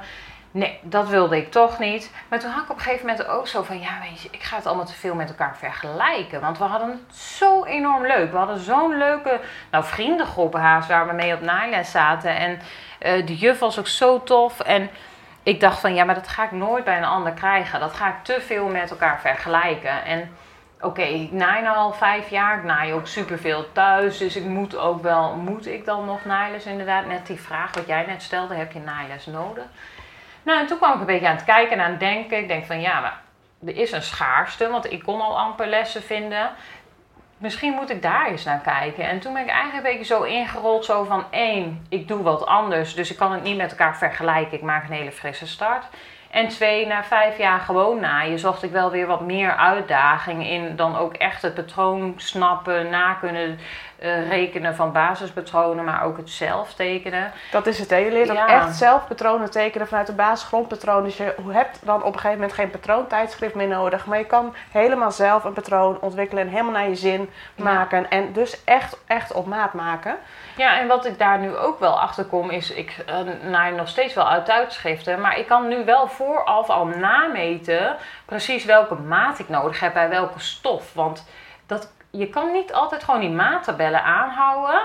Nee, 0.52 0.80
dat 0.82 1.10
wilde 1.10 1.38
ik 1.38 1.52
toch 1.52 1.80
niet. 1.80 2.12
Maar 2.28 2.40
toen 2.40 2.52
had 2.52 2.64
ik 2.64 2.70
op 2.70 2.76
een 2.76 2.82
gegeven 2.82 3.08
moment 3.08 3.28
ook 3.28 3.48
zo 3.48 3.64
van... 3.64 3.80
ja, 3.80 4.00
weet 4.02 4.22
je, 4.22 4.28
ik 4.32 4.44
ga 4.44 4.56
het 4.56 4.66
allemaal 4.66 4.86
te 4.86 4.94
veel 4.94 5.16
met 5.16 5.30
elkaar 5.30 5.58
vergelijken. 5.58 6.42
Want 6.42 6.58
we 6.58 6.64
hadden 6.64 6.90
het 6.90 7.16
zo 7.16 7.64
enorm 7.64 8.06
leuk. 8.06 8.32
We 8.32 8.38
hadden 8.38 8.60
zo'n 8.60 8.98
leuke 8.98 9.40
nou, 9.72 9.84
vriendengroep 9.84 10.54
haast... 10.54 10.88
waar 10.88 11.08
we 11.08 11.14
mee 11.14 11.34
op 11.34 11.42
naailes 11.42 11.92
zaten. 11.92 12.36
En 12.36 12.60
eh 13.00 13.26
de 13.26 13.36
juf 13.36 13.60
was 13.60 13.80
ook 13.80 13.88
zo 13.88 14.24
tof. 14.24 14.60
En 14.60 14.90
ik 15.44 15.60
dacht 15.60 15.80
van... 15.80 15.94
ja, 15.94 16.04
maar 16.04 16.16
dat 16.16 16.28
ga 16.28 16.44
ik 16.44 16.52
nooit 16.52 16.84
bij 16.84 16.98
een 16.98 17.04
ander 17.06 17.34
krijgen. 17.34 17.80
Dat 17.80 17.94
ga 17.94 18.08
ik 18.08 18.24
te 18.24 18.42
veel 18.42 18.68
met 18.68 18.90
elkaar 18.90 19.20
vergelijken. 19.20 20.06
En 20.06 20.36
oké, 20.82 21.02
ik 21.02 21.32
naai 21.32 21.68
al 21.68 21.94
vijf 21.94 22.30
jaar. 22.30 22.58
Ik 22.58 22.64
naai 22.64 22.94
ook 22.94 23.08
superveel 23.08 23.72
thuis. 23.72 24.18
Dus 24.18 24.36
ik 24.36 24.44
moet 24.44 24.78
ook 24.78 25.02
wel... 25.02 25.36
moet 25.36 25.68
ik 25.68 25.86
dan 25.86 26.06
nog 26.06 26.26
naailes 26.26 26.66
inderdaad? 26.66 27.06
Net 27.06 27.28
die 27.28 27.42
vraag 27.42 27.76
wat 27.76 27.88
jij 27.88 28.06
net 28.06 28.22
stelde. 28.22 28.56
Heb 28.56 28.72
je 28.72 28.80
naailes 28.80 29.26
nodig? 29.26 29.64
Nou, 30.44 30.60
en 30.60 30.68
toen 30.68 30.78
kwam 30.78 30.94
ik 30.94 31.00
een 31.00 31.06
beetje 31.06 31.28
aan 31.28 31.36
het 31.36 31.46
kijken 31.46 31.78
en 31.78 31.84
aan 31.84 31.92
het 31.92 32.00
denken. 32.00 32.38
Ik 32.38 32.48
denk 32.48 32.66
van 32.66 32.82
ja, 32.82 33.00
maar 33.00 33.22
er 33.66 33.78
is 33.78 33.92
een 33.92 34.02
schaarste, 34.02 34.70
want 34.70 34.92
ik 34.92 35.04
kon 35.04 35.22
al 35.22 35.40
amper 35.40 35.68
lessen 35.68 36.04
vinden. 36.04 36.50
Misschien 37.38 37.74
moet 37.74 37.90
ik 37.90 38.02
daar 38.02 38.28
eens 38.28 38.44
naar 38.44 38.60
kijken. 38.60 39.04
En 39.08 39.20
toen 39.20 39.34
ben 39.34 39.42
ik 39.42 39.50
eigenlijk 39.50 39.86
een 39.86 39.92
beetje 39.92 40.16
zo 40.16 40.24
ingerold, 40.24 40.86
zo 40.86 41.04
van 41.04 41.26
één, 41.30 41.86
ik 41.90 42.08
doe 42.08 42.24
wat 42.24 42.46
anders, 42.46 42.94
dus 42.96 43.12
ik 43.12 43.18
kan 43.18 43.32
het 43.32 43.44
niet 43.44 43.58
met 43.58 43.72
elkaar 43.72 43.98
vergelijken. 43.98 44.58
Ik 44.58 44.64
maak 44.64 44.84
een 44.84 44.96
hele 44.96 45.12
frisse 45.12 45.48
start. 45.48 45.86
En 46.32 46.48
twee, 46.48 46.88
na 46.88 47.04
vijf 47.04 47.38
jaar 47.38 47.60
gewoon 47.60 48.00
naaien, 48.00 48.40
zocht 48.40 48.64
ik 48.64 48.72
wel 48.72 48.92
weer 48.92 49.08
wat 49.08 49.22
meer 49.22 49.56
uitdaging 49.56 50.48
in 50.48 50.76
dan 50.76 50.96
ook 50.98 51.14
echt 51.14 51.42
het 51.42 51.54
patroon 51.54 52.14
snappen, 52.16 52.90
na 52.90 53.14
kunnen 53.14 53.60
eh, 54.02 54.30
rekenen 54.30 54.76
van 54.76 54.92
basispatronen, 54.92 55.86
maar 55.86 56.04
ook 56.04 56.18
het 56.18 56.30
zelf 56.30 56.74
tekenen. 56.74 57.32
Dat 57.52 57.68
is 57.68 57.80
het, 57.80 57.90
hè. 57.90 57.96
Je 57.96 58.12
leert 58.12 58.30
ook 58.32 58.48
echt 58.48 58.76
zelf 58.76 59.08
patronen 59.08 59.52
tekenen 59.52 59.88
vanuit 59.88 60.08
de 60.08 60.14
basisgrondpatroon. 60.14 61.04
Dus 61.04 61.18
je 61.18 61.36
hebt 61.48 61.80
dan 61.86 62.00
op 62.04 62.14
een 62.14 62.20
gegeven 62.20 62.36
moment 62.36 62.54
geen 62.54 62.70
patroontijdschrift 62.70 63.56
meer 63.56 63.68
nodig. 63.68 64.06
Maar 64.06 64.18
je 64.18 64.26
kan 64.26 64.56
helemaal 64.72 65.12
zelf 65.12 65.44
een 65.44 65.54
patroon 65.54 65.98
ontwikkelen 66.02 66.44
en 66.44 66.50
helemaal 66.50 66.72
naar 66.72 66.90
je 66.90 66.96
zin 66.96 67.30
Ja. 67.56 67.64
maken. 67.64 68.10
En 68.10 68.34
dus 68.34 68.64
echt, 68.64 68.98
echt 69.08 69.34
op 69.34 69.46
maat 69.46 69.74
maken. 69.74 70.18
Ja, 70.56 70.80
en 70.80 70.88
wat 70.88 71.06
ik 71.06 71.18
daar 71.20 71.40
nu 71.40 71.56
ook 71.58 71.80
wel 71.80 72.00
achter 72.00 72.26
kom, 72.26 72.50
is 72.50 72.72
ik 72.72 72.96
uh, 73.10 73.50
naai 73.50 73.76
nog 73.76 73.88
steeds 73.88 74.14
wel 74.14 74.30
uit 74.30 74.46
tijdschriften. 74.46 75.22
Maar 75.22 75.38
ik 75.38 75.48
kan 75.48 75.68
nu 75.68 75.86
wel 75.86 76.08
vooraf 76.08 76.70
al 76.70 76.86
nameten 76.86 77.96
precies 78.26 78.66
welke 78.66 78.96
maat 78.96 79.40
ik 79.40 79.50
nodig 79.50 79.80
heb 79.80 79.94
bij 79.94 80.10
welke 80.10 80.40
stof. 80.40 80.94
Want 80.94 81.26
dat, 81.66 81.92
je 82.12 82.30
kan 82.30 82.52
niet 82.52 82.74
altijd 82.74 83.04
gewoon 83.04 83.20
die 83.20 83.30
maattabellen 83.30 84.04
aanhouden. 84.04 84.82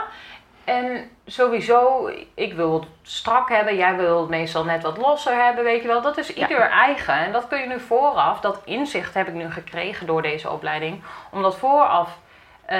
En 0.64 1.10
sowieso, 1.26 2.10
ik 2.34 2.54
wil 2.54 2.74
het 2.74 2.88
strak 3.02 3.48
hebben, 3.48 3.76
jij 3.76 3.96
wil 3.96 4.20
het 4.20 4.28
meestal 4.28 4.64
net 4.64 4.82
wat 4.82 4.96
losser 4.96 5.44
hebben, 5.44 5.64
weet 5.64 5.82
je 5.82 5.88
wel. 5.88 6.02
Dat 6.02 6.18
is 6.18 6.34
ieder 6.34 6.70
eigen. 6.70 7.14
En 7.14 7.32
dat 7.32 7.48
kun 7.48 7.60
je 7.60 7.66
nu 7.66 7.80
vooraf, 7.80 8.40
dat 8.40 8.60
inzicht 8.64 9.14
heb 9.14 9.28
ik 9.28 9.34
nu 9.34 9.50
gekregen 9.50 10.06
door 10.06 10.22
deze 10.22 10.50
opleiding, 10.50 11.02
om 11.30 11.42
dat 11.42 11.56
vooraf 11.56 12.18
eh, 12.66 12.78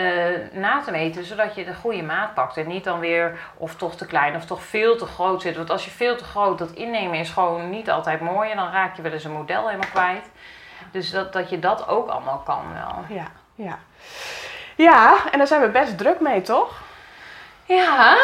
na 0.52 0.80
te 0.80 0.90
meten, 0.90 1.24
zodat 1.24 1.54
je 1.54 1.64
de 1.64 1.74
goede 1.74 2.02
maat 2.02 2.34
pakt. 2.34 2.56
En 2.56 2.68
niet 2.68 2.84
dan 2.84 2.98
weer 2.98 3.38
of 3.56 3.74
toch 3.74 3.96
te 3.96 4.06
klein 4.06 4.36
of 4.36 4.44
toch 4.44 4.62
veel 4.62 4.96
te 4.96 5.06
groot 5.06 5.42
zit. 5.42 5.56
Want 5.56 5.70
als 5.70 5.84
je 5.84 5.90
veel 5.90 6.16
te 6.16 6.24
groot, 6.24 6.58
dat 6.58 6.70
innemen 6.70 7.18
is 7.18 7.30
gewoon 7.30 7.70
niet 7.70 7.90
altijd 7.90 8.20
mooi. 8.20 8.50
En 8.50 8.56
dan 8.56 8.70
raak 8.70 8.96
je 8.96 9.02
wel 9.02 9.12
eens 9.12 9.24
een 9.24 9.32
model 9.32 9.66
helemaal 9.66 9.90
kwijt. 9.90 10.30
Dus 10.90 11.10
dat, 11.10 11.32
dat 11.32 11.50
je 11.50 11.58
dat 11.58 11.88
ook 11.88 12.08
allemaal 12.08 12.38
kan 12.38 12.62
wel. 12.72 13.16
Ja, 13.16 13.26
ja. 13.54 13.78
Ja, 14.76 15.30
en 15.30 15.38
daar 15.38 15.46
zijn 15.46 15.60
we 15.60 15.68
best 15.68 15.98
druk 15.98 16.20
mee, 16.20 16.42
toch? 16.42 16.82
Ja. 17.64 18.16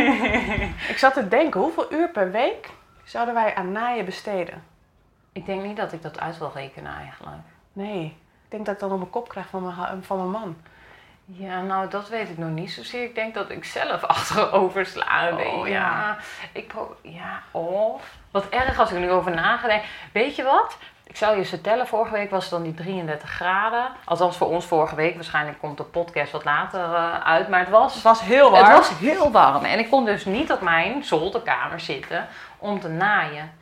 Ik 0.92 0.98
zat 0.98 1.14
te 1.14 1.28
denken, 1.28 1.60
hoeveel 1.60 1.92
uur 1.92 2.08
per 2.08 2.30
week 2.30 2.70
zouden 3.04 3.34
wij 3.34 3.54
aan 3.54 3.72
naaien 3.72 4.04
besteden? 4.04 4.72
ik 5.34 5.46
denk 5.46 5.62
niet 5.62 5.76
dat 5.76 5.92
ik 5.92 6.02
dat 6.02 6.20
uit 6.20 6.38
wil 6.38 6.50
rekenen 6.54 6.96
eigenlijk. 6.96 7.42
Nee, 7.72 8.04
ik 8.44 8.50
denk 8.50 8.66
dat 8.66 8.74
ik 8.74 8.80
dan 8.80 8.92
op 8.92 8.98
mijn 8.98 9.10
kop 9.10 9.28
krijg 9.28 9.46
van 9.46 9.62
mijn, 9.62 10.04
van 10.04 10.16
mijn 10.16 10.30
man. 10.30 10.56
Ja, 11.24 11.62
nou, 11.62 11.88
dat 11.88 12.08
weet 12.08 12.28
ik 12.28 12.38
nog 12.38 12.50
niet 12.50 12.72
zozeer. 12.72 13.02
Ik 13.02 13.14
denk 13.14 13.34
dat 13.34 13.50
ik 13.50 13.64
zelf 13.64 14.02
achterover 14.14 14.86
sla. 14.86 15.30
Oh, 15.32 15.68
ja. 15.68 15.74
ja. 15.74 16.18
Ik 16.52 16.68
pro 16.68 16.96
ja, 17.02 17.42
of... 17.50 18.16
Wat 18.30 18.48
erg 18.48 18.78
als 18.78 18.88
ik 18.90 18.94
er 18.94 19.00
nu 19.00 19.10
over 19.10 19.34
nagedenk. 19.34 19.82
Weet 20.12 20.36
je 20.36 20.42
wat? 20.42 20.76
Ik 21.06 21.16
zou 21.16 21.32
je 21.32 21.38
eens 21.38 21.48
vertellen, 21.48 21.86
vorige 21.86 22.12
week 22.12 22.30
was 22.30 22.42
het 22.42 22.52
dan 22.52 22.62
die 22.62 22.74
33 22.74 23.30
graden. 23.30 23.86
Althans 24.04 24.36
voor 24.36 24.48
ons 24.48 24.64
vorige 24.64 24.94
week. 24.94 25.14
Waarschijnlijk 25.14 25.58
komt 25.58 25.76
de 25.76 25.82
podcast 25.82 26.32
wat 26.32 26.44
later 26.44 26.94
eh, 26.94 27.20
uit. 27.20 27.48
Maar 27.48 27.60
het 27.60 27.68
was 27.68 27.94
Het 27.94 28.02
was 28.02 28.20
heel 28.20 28.50
warm. 28.50 28.64
Het 28.64 28.76
was 28.76 28.98
heel 28.98 29.30
warm 29.30 29.64
en 29.64 29.78
ik 29.78 29.90
kon 29.90 30.04
dus 30.04 30.24
niet 30.24 30.52
op 30.52 30.60
mijn 30.60 31.04
zolderkamer 31.04 31.80
zitten 31.80 32.26
om 32.58 32.80
te 32.80 32.88
naaien. 32.88 33.52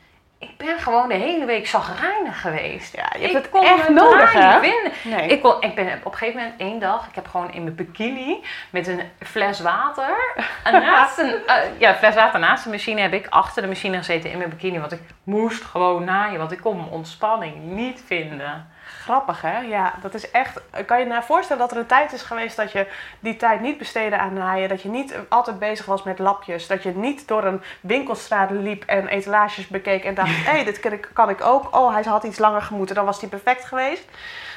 Ik 0.43 0.57
ben 0.57 0.79
gewoon 0.79 1.09
de 1.09 1.15
hele 1.15 1.45
week 1.45 1.67
zagrijnig 1.67 2.41
geweest. 2.41 2.97
Ja, 2.97 3.13
je 3.13 3.19
hebt 3.19 3.31
ik 3.31 3.43
het 3.43 3.51
kon 3.51 3.65
echt 3.65 3.89
nodig, 3.89 4.33
hè? 4.33 4.59
Nee. 5.05 5.29
Ik, 5.29 5.43
kon, 5.43 5.55
ik 5.61 5.75
ben 5.75 5.87
op 5.87 6.13
een 6.13 6.19
gegeven 6.19 6.41
moment 6.41 6.61
één 6.61 6.79
dag, 6.79 7.07
ik 7.09 7.15
heb 7.15 7.29
gewoon 7.29 7.53
in 7.53 7.63
mijn 7.63 7.75
bikini 7.75 8.45
met 8.71 8.87
een 8.87 9.01
fles 9.21 9.61
water. 9.61 10.17
Naast 10.73 11.19
een 11.19 11.47
eh, 11.47 11.57
ja, 11.79 11.95
fles 11.95 12.15
water 12.15 12.41
naast 12.41 12.65
de 12.65 12.71
machine 12.71 13.01
heb 13.01 13.13
ik 13.13 13.27
achter 13.29 13.63
de 13.63 13.69
machine 13.69 13.97
gezeten 13.97 14.31
in 14.31 14.39
mijn 14.39 14.51
bikini. 14.51 14.79
Want 14.79 14.93
ik 14.93 15.03
moest 15.25 15.65
gewoon 15.65 16.05
naaien, 16.05 16.39
want 16.39 16.53
ik 16.53 16.61
kon 16.61 16.77
mijn 16.77 16.89
ontspanning 16.89 17.55
niet 17.63 18.03
vinden. 18.07 18.69
Grappig, 19.05 19.41
hè? 19.41 19.59
Ja, 19.59 19.95
dat 20.03 20.15
is 20.15 20.31
echt... 20.31 20.61
Kan 20.87 20.99
je 20.99 21.05
je 21.05 21.11
nou 21.11 21.23
voorstellen 21.23 21.63
dat 21.63 21.71
er 21.71 21.77
een 21.77 21.87
tijd 21.87 22.13
is 22.13 22.23
geweest 22.23 22.57
dat 22.57 22.73
je 22.73 22.87
die 23.21 23.37
tijd 23.37 23.61
niet 23.61 23.79
besteedde 23.79 24.19
aan 24.19 24.33
naaien? 24.33 24.69
Dat 24.69 24.83
je 24.83 24.89
niet 24.89 25.15
altijd 25.29 25.59
bezig 25.59 25.87
was 25.87 26.03
met 26.03 26.19
lapjes? 26.19 26.67
Dat 26.67 26.83
je 26.83 26.93
niet 26.97 27.29
door 27.29 27.45
een 27.45 27.63
winkelstraat 27.81 28.51
liep 28.51 28.85
en 28.87 29.07
etalages 29.09 29.67
bekeek 29.67 30.05
en 30.05 30.15
dacht... 30.15 30.29
Hé, 30.29 30.51
hey, 30.51 30.65
dit 30.65 30.81
kan 30.81 30.93
ik, 30.93 31.11
kan 31.13 31.29
ik 31.29 31.45
ook. 31.45 31.77
Oh, 31.77 31.93
hij 31.93 32.03
had 32.03 32.25
iets 32.25 32.39
langer 32.39 32.63
gemoeten. 32.63 32.95
Dan 32.95 33.05
was 33.05 33.21
die 33.21 33.29
perfect 33.29 33.65
geweest. 33.65 34.05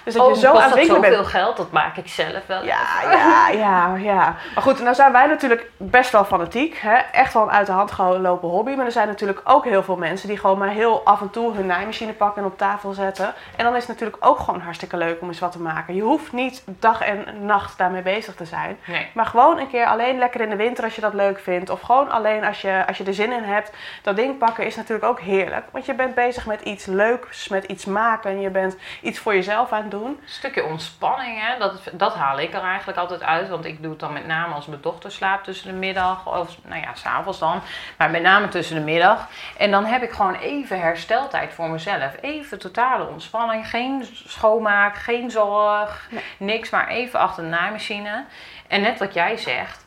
Dus 0.06 0.14
dat 0.14 0.26
oh, 0.26 0.34
je 0.34 0.40
zo 0.40 0.52
kost 0.52 0.64
aan 0.64 0.70
het 0.70 0.78
dat 0.78 0.80
winkelen 0.80 1.02
bent. 1.02 1.16
zoveel 1.26 1.40
geld? 1.40 1.58
Dat 1.58 1.72
maak 1.72 1.98
ik 1.98 2.08
zelf 2.08 2.46
wel. 2.46 2.64
Ja, 2.64 2.86
ja, 3.12 3.50
ja, 3.66 3.96
ja. 3.96 4.36
Maar 4.54 4.64
goed, 4.64 4.80
nou 4.80 4.96
zijn 4.96 5.12
wij 5.12 5.28
natuurlijk 5.28 5.70
best 5.78 6.12
wel 6.12 6.26
fanatiek. 6.26 6.78
Hè? 6.78 6.96
Echt 6.96 7.34
wel 7.34 7.44
een 7.44 7.52
uit 7.52 7.68
de 7.68 7.72
hand 7.72 7.92
gelopen 7.92 8.50
hobby. 8.50 8.72
Maar 8.72 8.86
er 8.86 8.92
zijn 8.92 9.08
natuurlijk 9.08 9.42
ook 9.44 9.64
heel 9.64 9.84
veel 9.84 9.96
mensen 9.96 10.28
die 10.28 10.38
gewoon 10.38 10.58
maar 10.58 10.70
heel 10.70 11.02
af 11.04 11.22
en 11.22 11.30
toe 11.30 11.54
hun 11.54 11.66
naaimachine 11.66 12.14
pakken 12.14 12.42
en 12.42 12.48
op 12.48 12.58
tafel 12.58 12.94
zetten. 12.94 13.34
En 13.56 13.64
dan 13.64 13.76
is 13.76 13.80
het 13.80 13.88
natuurlijk 13.88 14.26
ook 14.26 14.35
gewoon 14.44 14.62
hartstikke 14.62 14.98
leuk 14.98 15.22
om 15.22 15.28
eens 15.28 15.40
wat 15.40 15.52
te 15.52 15.62
maken. 15.62 15.96
Je 15.96 16.02
hoeft 16.02 16.32
niet 16.32 16.64
dag 16.66 17.02
en 17.02 17.46
nacht 17.46 17.78
daarmee 17.78 18.02
bezig 18.02 18.36
te 18.36 18.46
zijn. 18.46 18.78
Nee. 18.86 19.08
Maar 19.14 19.26
gewoon 19.26 19.60
een 19.60 19.70
keer 19.70 19.86
alleen 19.86 20.18
lekker 20.18 20.42
in 20.42 20.50
de 20.50 20.56
winter 20.56 20.84
als 20.84 20.96
je 20.96 21.02
dat 21.02 21.14
leuk 21.14 21.40
vindt. 21.40 21.70
Of 21.70 21.82
gewoon 21.82 22.12
alleen 22.12 22.44
als 22.44 22.62
je, 22.62 22.84
als 22.88 22.98
je 22.98 23.04
er 23.04 23.14
zin 23.14 23.32
in 23.32 23.44
hebt. 23.44 23.72
Dat 24.02 24.16
ding 24.16 24.38
pakken 24.38 24.66
is 24.66 24.76
natuurlijk 24.76 25.06
ook 25.06 25.20
heerlijk. 25.20 25.66
Want 25.72 25.86
je 25.86 25.94
bent 25.94 26.16
bezig 26.16 26.46
met 26.46 26.62
iets 26.62 26.86
leuks, 26.86 27.48
met 27.48 27.64
iets 27.64 27.86
maken. 27.86 28.40
Je 28.40 28.50
bent 28.50 28.78
iets 29.02 29.20
voor 29.20 29.34
jezelf 29.34 29.72
aan 29.72 29.82
het 29.82 29.92
doen. 29.92 30.08
Een 30.08 30.20
stukje 30.26 30.64
ontspanning, 30.66 31.42
hè? 31.42 31.58
Dat, 31.58 31.82
dat 31.92 32.14
haal 32.16 32.40
ik 32.40 32.54
er 32.54 32.64
eigenlijk 32.64 32.98
altijd 32.98 33.24
uit. 33.24 33.50
Want 33.50 33.66
ik 33.66 33.82
doe 33.82 33.92
het 33.92 34.00
dan 34.00 34.14
met 34.14 34.28
name 34.28 34.54
als 34.54 34.66
mijn 34.66 34.82
dochter 34.82 35.12
slaapt 35.12 35.44
tussen 35.44 35.68
de 35.68 35.74
middag. 35.74 36.28
Of 36.28 36.58
nou 36.64 36.82
ja, 36.82 36.94
s'avonds 36.94 37.40
dan. 37.40 37.62
Maar 37.98 38.10
met 38.10 38.22
name 38.22 38.48
tussen 38.48 38.76
de 38.76 38.82
middag. 38.82 39.28
En 39.58 39.72
dan 39.72 39.86
heb 39.86 40.04
ik 40.04 40.12
gewoon 40.12 40.36
even 40.36 40.80
hersteltijd 40.80 41.54
voor 41.54 41.70
mezelf. 41.70 42.16
Even 42.22 42.60
totale 42.60 43.08
ontspanning. 43.08 43.70
Geen 43.70 44.06
schoonmaak, 44.28 44.96
geen 44.96 45.32
zorg. 45.32 46.08
Nee. 46.12 46.24
Niks, 46.38 46.70
maar 46.70 46.88
even 46.88 47.20
achter 47.20 47.44
de 47.44 47.50
naaimachine. 47.50 48.26
En 48.68 48.82
net 48.82 49.00
wat 49.00 49.14
jij 49.14 49.38
zegt. 49.38 49.84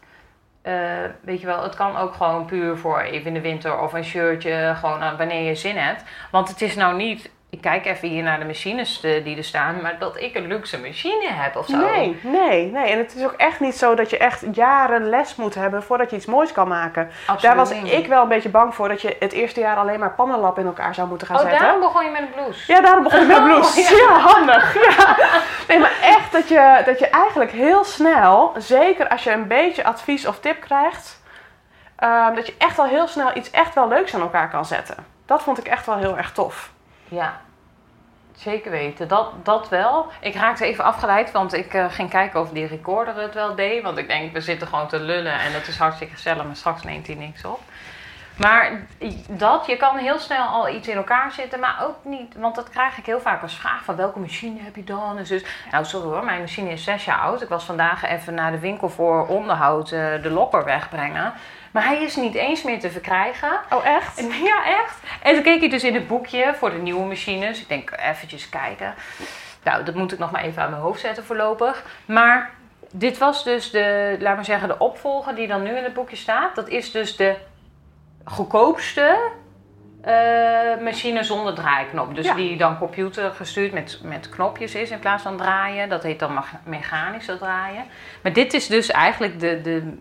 eh, 0.62 0.74
weet 1.20 1.40
je 1.40 1.46
wel, 1.46 1.62
het 1.62 1.74
kan 1.74 1.96
ook 1.96 2.14
gewoon 2.14 2.44
puur 2.46 2.76
voor 2.76 3.00
even 3.00 3.26
in 3.26 3.34
de 3.34 3.40
winter 3.40 3.80
of 3.80 3.92
een 3.92 4.04
shirtje, 4.04 4.74
gewoon 4.76 5.02
aan- 5.02 5.16
wanneer 5.16 5.42
je 5.42 5.54
zin 5.54 5.76
hebt. 5.76 6.02
Want 6.30 6.48
het 6.48 6.62
is 6.62 6.74
nou 6.74 6.96
niet, 6.96 7.30
ik 7.50 7.60
kijk 7.60 7.86
even 7.86 8.08
hier 8.08 8.22
naar 8.22 8.38
de 8.38 8.44
machines 8.44 9.00
eh, 9.00 9.24
die 9.24 9.36
er 9.36 9.44
staan, 9.44 9.82
maar 9.82 9.98
dat 9.98 10.20
ik 10.20 10.34
een 10.34 10.46
luxe 10.46 10.80
machine 10.80 11.28
heb 11.30 11.56
of 11.56 11.66
zo. 11.66 11.76
Nee, 11.76 12.18
nee, 12.22 12.70
nee. 12.70 12.92
En 12.92 12.98
het 12.98 13.14
is 13.14 13.24
ook 13.24 13.32
echt 13.32 13.60
niet 13.60 13.74
zo 13.76 13.94
dat 13.94 14.10
je 14.10 14.18
echt 14.18 14.44
jaren 14.52 15.08
les 15.08 15.36
moet 15.36 15.54
hebben 15.54 15.82
voordat 15.82 16.10
je 16.10 16.16
iets 16.16 16.26
moois 16.26 16.52
kan 16.52 16.68
maken. 16.68 17.10
Absoluut 17.20 17.40
Daar 17.42 17.56
was 17.56 17.72
niet. 17.72 17.92
ik 17.92 18.06
wel 18.06 18.22
een 18.22 18.28
beetje 18.28 18.48
bang 18.48 18.74
voor 18.74 18.88
dat 18.88 19.02
je 19.02 19.16
het 19.18 19.32
eerste 19.32 19.60
jaar 19.60 19.76
alleen 19.76 19.98
maar 19.98 20.14
pannenlap 20.14 20.58
in 20.58 20.66
elkaar 20.66 20.94
zou 20.94 21.08
moeten 21.08 21.26
gaan 21.26 21.36
Oh, 21.36 21.42
zetten. 21.42 21.60
daarom 21.60 21.80
begon 21.80 22.04
je 22.04 22.10
met 22.10 22.20
een 22.20 22.30
blouse. 22.30 22.72
Ja, 22.72 22.80
daarom 22.80 23.02
begon 23.02 23.20
ik 23.20 23.26
met 23.26 23.36
Oh, 23.40 23.44
blouse. 23.44 23.80
ja. 23.80 23.96
ja. 23.96 24.18
handig. 24.18 24.74
Ja. 24.96 25.16
Nee, 25.68 25.78
maar 25.78 25.92
echt 26.02 26.32
dat 26.32 26.48
je, 26.48 26.82
dat 26.86 26.98
je 26.98 27.08
eigenlijk 27.08 27.50
heel 27.50 27.84
snel, 27.84 28.52
zeker 28.58 29.08
als 29.08 29.24
je 29.24 29.32
een 29.32 29.46
beetje 29.46 29.84
advies 29.84 30.26
of 30.26 30.40
tip 30.40 30.60
krijgt, 30.60 31.22
ehm, 31.96 32.34
dat 32.34 32.46
je 32.46 32.54
echt 32.58 32.78
al 32.78 32.86
heel 32.86 33.06
snel 33.06 33.30
iets 33.36 33.50
echt 33.50 33.74
wel 33.74 33.88
leuks 33.88 34.14
aan 34.14 34.20
elkaar 34.20 34.50
kan 34.50 34.64
zetten. 34.64 34.96
Dat 35.26 35.42
vond 35.42 35.58
ik 35.58 35.66
echt 35.66 35.86
wel 35.86 35.96
heel 35.96 36.16
erg 36.16 36.32
tof. 36.32 36.70
Ja, 37.08 37.40
zeker 38.36 38.70
weten. 38.70 39.08
Dat, 39.08 39.30
dat 39.42 39.68
wel. 39.68 40.06
Ik 40.20 40.34
raakte 40.34 40.64
even 40.64 40.84
afgeleid, 40.84 41.30
want 41.30 41.52
ik 41.52 41.74
eh, 41.74 41.86
ging 41.90 42.10
kijken 42.10 42.40
of 42.40 42.50
die 42.50 42.66
recorder 42.66 43.16
het 43.16 43.34
wel 43.34 43.54
deed. 43.54 43.82
Want 43.82 43.98
ik 43.98 44.08
denk, 44.08 44.32
we 44.32 44.40
zitten 44.40 44.68
gewoon 44.68 44.88
te 44.88 45.00
lullen 45.00 45.40
en 45.40 45.52
het 45.52 45.68
is 45.68 45.78
hartstikke 45.78 46.14
gezellig, 46.14 46.44
maar 46.44 46.56
straks 46.56 46.82
neemt 46.82 47.06
hij 47.06 47.16
niks 47.16 47.44
op. 47.44 47.60
Maar 48.38 48.86
dat, 49.28 49.66
je 49.66 49.76
kan 49.76 49.96
heel 49.96 50.18
snel 50.18 50.46
al 50.46 50.68
iets 50.68 50.88
in 50.88 50.96
elkaar 50.96 51.32
zetten, 51.32 51.60
maar 51.60 51.78
ook 51.82 51.96
niet, 52.04 52.34
want 52.36 52.54
dat 52.54 52.70
krijg 52.70 52.98
ik 52.98 53.06
heel 53.06 53.20
vaak 53.20 53.42
als 53.42 53.58
vraag 53.58 53.84
van 53.84 53.96
welke 53.96 54.18
machine 54.18 54.60
heb 54.60 54.76
je 54.76 54.84
dan? 54.84 55.16
Dus, 55.16 55.28
dus 55.28 55.44
nou 55.70 55.84
sorry 55.84 56.08
hoor, 56.08 56.24
mijn 56.24 56.40
machine 56.40 56.70
is 56.70 56.84
zes 56.84 57.04
jaar 57.04 57.18
oud. 57.18 57.42
Ik 57.42 57.48
was 57.48 57.64
vandaag 57.64 58.04
even 58.04 58.34
naar 58.34 58.50
de 58.50 58.58
winkel 58.58 58.88
voor 58.88 59.26
onderhoud 59.26 59.92
eh, 59.92 60.22
de 60.22 60.30
lokker 60.30 60.64
wegbrengen. 60.64 61.32
Maar 61.78 61.86
hij 61.86 62.02
is 62.02 62.16
niet 62.16 62.34
eens 62.34 62.62
meer 62.62 62.80
te 62.80 62.90
verkrijgen. 62.90 63.60
Oh, 63.72 63.86
echt? 63.86 64.18
En- 64.18 64.42
Ja, 64.50 64.64
echt. 64.66 65.00
En 65.22 65.34
toen 65.34 65.42
keek 65.42 65.62
ik 65.62 65.70
dus 65.70 65.84
in 65.84 65.94
het 65.94 66.06
boekje 66.08 66.54
voor 66.56 66.70
de 66.70 66.76
nieuwe 66.78 67.06
machines. 67.06 67.60
Ik 67.60 67.68
denk, 67.68 67.90
eventjes 67.96 68.48
kijken. 68.48 68.94
Nou, 69.64 69.84
dat 69.84 69.94
moet 69.94 70.12
ik 70.12 70.18
nog 70.18 70.30
maar 70.30 70.42
even 70.42 70.62
aan 70.62 70.70
mijn 70.70 70.82
hoofd 70.82 71.00
zetten 71.00 71.24
voorlopig. 71.24 71.84
Maar 72.04 72.50
dit 72.90 73.18
was 73.18 73.44
dus 73.44 73.70
de, 73.70 74.16
laat 74.20 74.34
maar 74.34 74.44
zeggen, 74.44 74.68
de 74.68 74.78
opvolger 74.78 75.34
die 75.34 75.46
dan 75.46 75.62
nu 75.62 75.76
in 75.76 75.84
het 75.84 75.94
boekje 75.94 76.16
staat. 76.16 76.54
Dat 76.54 76.68
is 76.68 76.90
dus 76.92 77.16
de 77.16 77.34
goedkoopste 78.24 79.30
eh, 80.02 80.12
machine 80.82 81.22
zonder 81.24 81.54
draaiknop. 81.54 82.14
Dus 82.14 82.24
Ja. 82.26 82.34
die 82.34 82.56
dan 82.56 82.78
computer 82.78 83.30
gestuurd 83.30 83.72
met, 83.72 84.00
met 84.02 84.28
knopjes 84.28 84.74
is 84.74 84.90
in 84.90 84.98
plaats 84.98 85.22
van 85.22 85.36
draaien. 85.36 85.88
Dat 85.88 86.02
heet 86.02 86.18
dan 86.18 86.32
mag- 86.34 86.52
mechanisch 86.64 87.26
dat 87.26 87.38
draaien. 87.38 87.84
Maar 88.22 88.32
dit 88.32 88.54
is 88.54 88.66
dus 88.66 88.90
eigenlijk 88.90 89.40
de, 89.40 89.60
de 89.60 89.98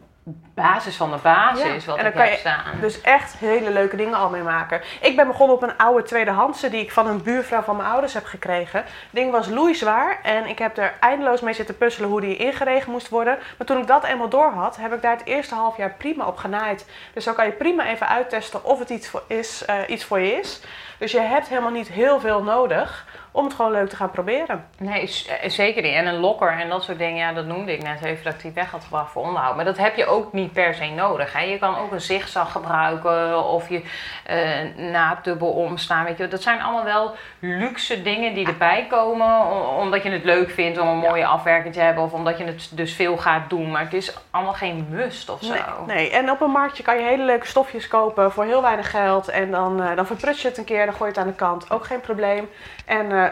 basis 0.54 0.96
van 0.96 1.12
de 1.12 1.18
basis 1.24 1.86
Ja, 1.86 1.92
wat 1.92 1.98
en 1.98 2.04
dan 2.04 2.12
ik 2.12 2.18
kan 2.18 2.30
je 2.30 2.38
staan. 2.38 2.80
Dus 2.82 3.02
echt 3.02 3.38
hele 3.38 3.72
leuke 3.72 3.96
dingen 3.96 4.14
al 4.14 4.30
mee 4.30 4.42
maken. 4.42 4.82
Ik 5.02 5.16
ben 5.16 5.28
begonnen 5.28 5.56
op 5.56 5.64
een 5.64 5.78
oude 5.78 6.04
tweedehandse 6.04 6.70
die 6.70 6.82
ik 6.82 6.92
van 6.92 7.08
een 7.08 7.24
buurvrouw 7.24 7.62
van 7.62 7.76
mijn 7.76 7.90
ouders 7.90 8.14
heb 8.14 8.26
gekregen. 8.26 8.80
Het 8.80 8.88
ding 9.10 9.32
was 9.32 9.48
loeizwaar 9.48 10.20
en 10.24 10.46
ik 10.46 10.60
heb 10.60 10.78
er 10.78 10.94
eindeloos 11.00 11.42
mee 11.42 11.54
zitten 11.54 11.78
puzzelen 11.78 12.10
hoe 12.10 12.22
die 12.22 12.38
ingeregen 12.38 12.92
moest 12.92 13.10
worden. 13.10 13.38
Maar 13.58 13.68
toen 13.68 13.78
ik 13.78 13.88
dat 13.88 14.04
eenmaal 14.04 14.30
door 14.30 14.52
had, 14.52 14.78
heb 14.78 14.94
ik 14.94 15.02
daar 15.02 15.18
het 15.18 15.26
eerste 15.26 15.56
half 15.56 15.78
jaar 15.78 15.94
prima 15.98 16.26
op 16.26 16.38
genaaid. 16.38 16.86
Dus 17.14 17.24
zo 17.24 17.34
kan 17.34 17.46
je 17.46 17.52
prima 17.52 17.86
even 17.86 18.08
uittesten 18.08 18.64
of 18.64 18.80
het 18.80 18.90
iets 18.90 19.08
voor, 19.08 19.24
is, 19.28 19.66
eh, 19.66 19.76
iets 19.88 20.04
voor 20.04 20.20
je 20.20 20.32
is. 20.32 20.62
Dus 20.98 21.12
je 21.12 21.20
hebt 21.20 21.48
helemaal 21.48 21.72
niet 21.72 21.88
heel 21.88 22.20
veel 22.20 22.44
nodig 22.44 23.06
om 23.38 23.44
het 23.46 23.54
gewoon 23.54 23.72
leuk 23.72 23.90
te 23.90 23.96
gaan 23.96 24.12
proberen. 24.12 24.66
Nee, 24.78 25.02
eh, 25.42 25.50
zeker 25.50 25.82
niet. 25.82 25.94
En 25.94 26.08
een 26.08 26.20
lokker 26.20 26.52
en 26.52 26.70
dat 26.70 26.84
soort 26.84 26.98
dingen, 26.98 27.18
ja, 27.18 27.34
dat 27.34 27.46
noemde 27.46 27.74
ik 27.74 27.84
net 27.84 28.04
even 28.04 28.24
dat 28.24 28.34
ik 28.34 28.42
die 28.42 28.52
weg 28.52 28.72
had 28.72 28.84
gebracht 28.84 29.12
voor 29.12 29.24
onderhoud. 29.24 29.56
Maar 29.56 29.66
dat 29.66 29.78
heb 29.78 29.96
je 29.96 30.06
ook 30.06 30.34
niet 30.34 30.54
per 30.54 30.74
se 30.74 30.86
nodig. 30.86 31.34
Hè. 31.34 31.42
Je 31.42 31.60
kan 31.60 31.78
ook 31.78 31.92
een 31.92 32.02
zigzag 32.02 32.52
gebruiken 32.52 33.44
of 33.44 33.70
je 33.70 33.82
eh 34.26 34.46
naaddubbel 34.76 35.50
omslaan. 35.50 36.06
Weet 36.06 36.18
je. 36.18 36.28
Dat 36.28 36.42
zijn 36.42 36.62
allemaal 36.62 36.84
wel 36.84 37.16
luxe 37.40 38.02
dingen 38.02 38.34
die 38.34 38.48
erbij 38.48 38.86
komen. 38.90 39.46
Omdat 39.78 40.04
je 40.04 40.10
het 40.10 40.24
leuk 40.24 40.50
vindt 40.50 40.78
om 40.78 40.88
een 40.88 40.98
mooie 40.98 41.26
afwerking 41.26 41.74
te 41.74 41.80
hebben 41.80 42.04
of 42.04 42.14
omdat 42.14 42.38
je 42.38 42.44
het 42.44 42.70
dus 42.74 42.94
veel 42.94 43.18
gaat 43.18 43.50
doen. 43.50 43.72
Maar 43.72 43.84
het 43.84 43.94
is 43.94 44.18
allemaal 44.32 44.54
geen 44.54 44.88
must 44.90 45.30
of 45.30 45.44
zo. 45.44 45.54
Nee, 45.54 45.96
nee, 45.96 46.12
en 46.12 46.32
op 46.32 46.42
een 46.42 46.52
marktje 46.52 46.84
kan 46.84 46.98
je 46.98 47.04
hele 47.04 47.24
leuke 47.24 47.48
stofjes 47.48 47.88
kopen 47.88 48.32
voor 48.32 48.44
heel 48.44 48.62
weinig 48.62 48.90
geld. 48.90 49.28
En 49.28 49.52
dan, 49.52 49.84
eh 49.84 49.96
dan 49.96 50.06
verpruts 50.06 50.42
je 50.42 50.48
het 50.48 50.58
een 50.58 50.64
keer, 50.64 50.86
dan 50.86 50.96
gooi 50.96 51.12
je 51.12 51.16
het 51.16 51.26
aan 51.26 51.32
de 51.32 51.38
kant. 51.38 51.72
Ook 51.72 51.86
geen 51.86 52.02
probleem. 52.02 52.50
En 52.86 53.27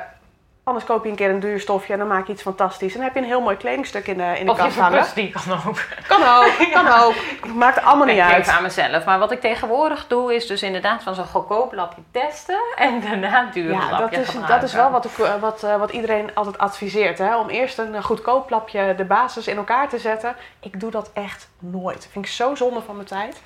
anders 0.66 0.86
koop 0.86 1.04
je 1.04 1.10
een 1.10 1.16
keer 1.16 1.30
een 1.30 1.40
duur 1.40 1.60
stofje 1.60 1.94
en 1.94 2.00
dan 2.00 2.08
maak 2.08 2.28
je 2.28 2.34
iets 2.34 2.42
fantastisch. 2.42 2.92
En 2.92 2.96
dan 2.98 3.04
heb 3.04 3.14
je 3.14 3.20
een 3.20 3.26
heel 3.28 3.42
mooi 3.42 3.58
kledingstuk 3.58 4.08
in 4.08 4.18
de, 4.18 4.40
in 4.40 4.46
de 4.46 4.52
Of 4.52 4.58
je 4.58 4.64
kast 4.64 4.78
hangen. 4.80 5.06
die 5.16 5.30
kan 5.30 5.60
ook. 5.68 5.78
Kan 6.08 6.22
ook, 6.24 6.52
kan 6.74 6.88
ook. 7.02 7.14
Maakt 7.56 7.84
allemaal 7.84 8.06
niet 8.06 8.16
Ik 8.16 8.22
uit. 8.22 8.38
even 8.42 8.54
aan 8.54 8.64
mezelf. 8.64 9.06
Maar 9.06 9.20
wat 9.20 9.32
ik 9.32 9.42
tegenwoordig 9.42 10.08
doe, 10.08 10.36
is 10.36 10.48
dus 10.48 10.64
inderdaad 10.64 11.04
van 11.04 11.16
zo'n 11.16 11.26
goedkoop 11.26 11.74
lapje 11.74 12.02
testen 12.12 12.60
en 12.76 13.02
daarna 13.02 13.50
duur 13.54 13.72
Ja, 13.72 13.98
dat 13.98 14.12
is, 14.12 14.18
gebruiken. 14.28 14.48
dat 14.48 14.64
is 14.64 14.74
wel 14.74 14.92
wat, 14.92 15.06
ik, 15.06 15.18
eh, 15.18 15.34
wat, 15.40 15.64
eh, 15.64 15.76
wat 15.76 15.92
iedereen 15.92 16.30
altijd 16.34 16.58
adviseert. 16.58 17.18
Hè? 17.18 17.38
Om 17.38 17.50
eerst 17.50 17.78
een 17.78 17.96
eh, 17.96 18.04
goedkoop 18.04 18.50
lapje 18.50 18.94
de 18.98 19.06
basis 19.06 19.48
in 19.48 19.58
elkaar 19.58 19.90
te 19.90 19.98
zetten. 20.00 20.36
Ik 20.60 20.80
doe 20.80 20.92
dat 20.92 21.10
echt 21.14 21.50
nooit. 21.60 22.08
Vind 22.12 22.26
ik 22.26 22.32
zo 22.32 22.56
zonde 22.56 22.82
van 22.82 22.96
mijn 22.96 23.08
tijd. 23.08 23.42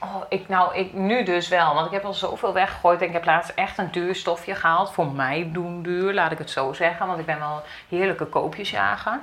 Oh, 0.00 0.22
ik, 0.28 0.48
nou, 0.48 0.76
ik 0.76 0.92
nu 0.92 1.22
dus 1.22 1.48
wel. 1.48 1.74
Want 1.74 1.86
ik 1.86 1.92
heb 1.92 2.04
al 2.04 2.12
zoveel 2.12 2.52
weggegooid. 2.52 3.00
En 3.00 3.06
ik 3.06 3.12
heb 3.12 3.24
laatst 3.24 3.52
echt 3.54 3.78
een 3.78 3.90
duur 3.90 4.14
stofje 4.14 4.54
gehaald. 4.54 4.92
Voor 4.92 5.12
mij 5.12 5.50
doen 5.52 5.82
duur, 5.82 6.14
laat 6.14 6.32
ik 6.32 6.38
het 6.38 6.50
zo 6.50 6.72
zeggen. 6.72 7.06
Want 7.06 7.18
ik 7.18 7.26
ben 7.26 7.38
wel 7.38 7.62
heerlijke 7.88 8.26
koopjesjager. 8.26 9.20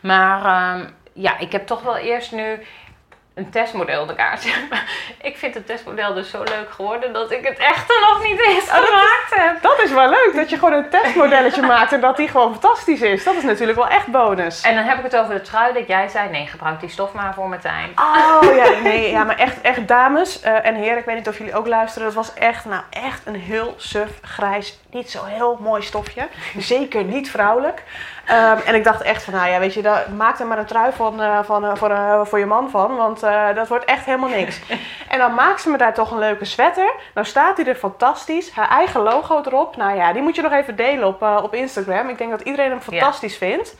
Maar 0.00 0.44
ehm, 0.44 0.88
ja, 1.12 1.38
ik 1.38 1.52
heb 1.52 1.66
toch 1.66 1.82
wel 1.82 1.96
eerst 1.96 2.32
nu 2.32 2.66
een 3.36 3.50
testmodel 3.50 4.08
elkaar 4.08 4.38
zetten. 4.38 4.68
Maar 4.70 5.14
Ik 5.22 5.36
vind 5.36 5.54
het 5.54 5.66
testmodel 5.66 6.14
dus 6.14 6.30
zo 6.30 6.42
leuk 6.42 6.70
geworden 6.70 7.12
dat 7.12 7.30
ik 7.30 7.46
het 7.46 7.58
echt 7.58 7.90
er 7.90 8.00
nog 8.08 8.22
niet 8.22 8.40
eens 8.40 8.70
gemaakt 8.70 9.34
heb. 9.34 9.62
Dat 9.62 9.80
is 9.82 9.90
wel 9.92 10.08
leuk, 10.08 10.32
dat 10.34 10.50
je 10.50 10.58
gewoon 10.58 10.72
een 10.72 10.88
testmodelletje 10.88 11.62
maakt 11.76 11.92
en 11.92 12.00
dat 12.00 12.16
die 12.16 12.28
gewoon 12.28 12.50
fantastisch 12.50 13.00
is. 13.00 13.24
Dat 13.24 13.34
is 13.34 13.42
natuurlijk 13.42 13.78
wel 13.78 13.88
echt 13.88 14.06
bonus. 14.06 14.60
En 14.60 14.74
dan 14.74 14.84
heb 14.84 14.98
ik 14.98 15.04
het 15.04 15.16
over 15.16 15.34
de 15.34 15.40
trui 15.40 15.72
dat 15.72 15.86
jij 15.86 16.08
zei, 16.08 16.30
nee, 16.30 16.46
gebruik 16.46 16.80
die 16.80 16.88
stof 16.88 17.12
maar 17.12 17.34
voor 17.34 17.48
Martijn. 17.48 17.90
Oh 17.96 18.56
ja, 18.56 18.80
nee, 18.88 19.10
ja, 19.10 19.24
maar 19.24 19.38
echt, 19.38 19.60
echt 19.60 19.88
dames 19.88 20.40
eh, 20.40 20.66
en 20.66 20.74
heren, 20.74 20.98
ik 20.98 21.04
weet 21.04 21.16
niet 21.16 21.28
of 21.28 21.38
jullie 21.38 21.54
ook 21.54 21.66
luisteren. 21.66 22.06
Dat 22.06 22.16
was 22.16 22.34
echt, 22.34 22.64
nou 22.64 22.82
echt 22.90 23.26
een 23.26 23.34
heel 23.40 23.74
suf, 23.76 24.10
grijs, 24.22 24.78
niet 24.90 25.10
zo 25.10 25.24
heel 25.24 25.58
mooi 25.60 25.82
stofje. 25.82 26.28
Zeker 26.58 27.04
niet 27.04 27.30
vrouwelijk. 27.30 27.82
Ehm, 28.26 28.58
en 28.66 28.74
ik 28.74 28.84
dacht 28.84 29.02
echt 29.02 29.22
van, 29.22 29.34
nou 29.34 29.50
ja, 29.50 29.58
weet 29.58 29.74
je, 29.74 29.82
daar, 29.82 30.06
maak 30.16 30.38
er 30.38 30.46
maar 30.46 30.58
een 30.58 30.66
trui 30.66 30.92
van, 30.92 31.22
eh, 31.22 31.38
van, 31.42 31.64
eh, 31.64 31.74
voor, 31.74 31.90
eh, 31.90 32.20
voor 32.24 32.38
je 32.38 32.46
man 32.46 32.70
van, 32.70 32.96
want 32.96 33.20
dat 33.54 33.68
wordt 33.68 33.84
echt 33.84 34.04
helemaal 34.04 34.28
niks. 34.28 34.60
en 35.08 35.18
dan 35.18 35.34
maakt 35.34 35.60
ze 35.60 35.70
me 35.70 35.78
daar 35.78 35.94
toch 35.94 36.10
een 36.10 36.18
leuke 36.18 36.44
sweater. 36.44 36.92
Nou 37.14 37.26
staat 37.26 37.56
hij 37.56 37.66
er 37.66 37.74
fantastisch, 37.74 38.50
haar 38.50 38.68
eigen 38.68 39.00
logo 39.00 39.42
erop. 39.44 39.76
Nou 39.76 39.96
ja, 39.96 40.12
die 40.12 40.22
moet 40.22 40.34
je 40.34 40.42
nog 40.42 40.52
even 40.52 40.76
delen 40.76 41.06
op, 41.06 41.22
op 41.22 41.54
Instagram. 41.54 42.08
Ik 42.08 42.18
denk 42.18 42.30
dat 42.30 42.40
iedereen 42.40 42.70
hem 42.70 42.80
fantastisch 42.80 43.36
vindt. 43.36 43.76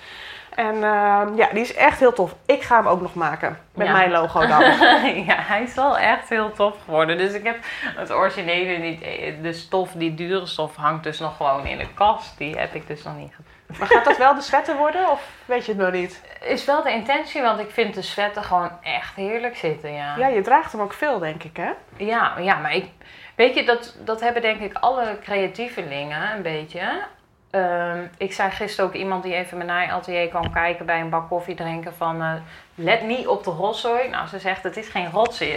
En 0.55 0.75
ehm, 0.75 1.37
ja, 1.37 1.49
die 1.53 1.61
is 1.63 1.75
echt 1.75 1.99
heel 1.99 2.13
tof. 2.13 2.35
Ik 2.47 2.63
ga 2.63 2.77
hem 2.77 2.87
ook 2.87 3.01
nog 3.01 3.15
maken. 3.15 3.59
Met 3.75 3.87
Ja. 3.87 3.93
mijn 3.93 4.11
logo 4.11 4.47
dan. 4.47 4.61
ja, 5.31 5.37
hij 5.37 5.63
is 5.63 5.75
wel 5.75 5.99
echt 5.99 6.29
heel 6.29 6.53
tof 6.53 6.75
geworden. 6.85 7.19
Dus 7.19 7.33
ik 7.33 7.45
heb 7.45 7.57
het 7.97 8.13
originele, 8.13 8.77
niet, 8.79 9.01
de 9.43 9.53
stof, 9.53 9.91
die 9.93 10.15
dure 10.15 10.47
stof, 10.47 10.77
hangt 10.77 11.05
dus 11.05 11.19
nog 11.19 11.37
gewoon 11.37 11.67
in 11.67 11.79
de 11.79 11.93
kast. 11.95 12.39
Die 12.39 12.59
heb 12.59 12.75
ik 12.75 12.87
dus 12.87 13.03
nog 13.03 13.17
niet 13.17 13.35
gedaan. 13.35 13.56
Maar 13.79 13.89
gaat 13.89 14.05
dat 14.05 14.17
wel 14.17 14.35
de 14.35 14.41
sweater 14.41 14.77
worden 14.77 15.11
of 15.11 15.29
weet 15.45 15.67
je 15.67 15.73
het 15.73 15.81
nog 15.81 15.93
niet? 15.93 16.23
Is 16.41 16.65
wel 16.65 16.83
de 16.83 16.91
intentie, 16.91 17.43
want 17.43 17.61
ik 17.61 17.71
vind 17.71 17.95
de 17.95 18.03
sweater 18.03 18.43
gewoon 18.43 18.71
echt 18.83 19.15
heerlijk 19.15 19.57
zitten, 19.57 19.93
ja. 19.93 20.17
Ja, 20.17 20.27
je 20.27 20.41
draagt 20.43 20.73
hem 20.73 20.81
ook 20.81 20.93
veel, 20.93 21.19
denk 21.19 21.43
ik, 21.43 21.57
hè? 21.57 21.71
Ja, 21.97 22.39
ja 22.39 22.57
maar 22.57 22.75
ik, 22.75 22.87
weet 23.35 23.55
je, 23.55 23.65
dat, 23.65 23.97
dat 24.05 24.21
hebben 24.21 24.43
denk 24.43 24.61
ik 24.61 24.77
alle 24.81 25.19
creatievelingen 25.23 26.33
een 26.33 26.43
beetje. 26.43 27.05
Ehm, 27.51 28.07
ik 28.17 28.33
zei 28.33 28.51
gisteren 28.51 28.91
ook 28.91 28.97
iemand 28.97 29.23
die 29.23 29.35
even 29.35 29.67
mijn 29.67 29.91
atelier 29.91 30.29
kwam 30.29 30.53
kijken 30.53 30.87
bij 30.87 31.01
een 31.01 31.11
bak 31.11 31.29
koffie 31.29 31.55
drinken 31.55 31.95
van... 31.95 32.23
eh, 32.23 32.33
let 32.75 33.03
niet 33.03 33.27
op 33.27 33.45
de 33.45 33.51
rotzooi. 33.51 34.09
Nou, 34.09 34.27
ze 34.27 34.39
zegt 34.39 34.63
het 34.63 34.77
is 34.77 34.89
geen 34.89 35.11
rotzooi. 35.11 35.53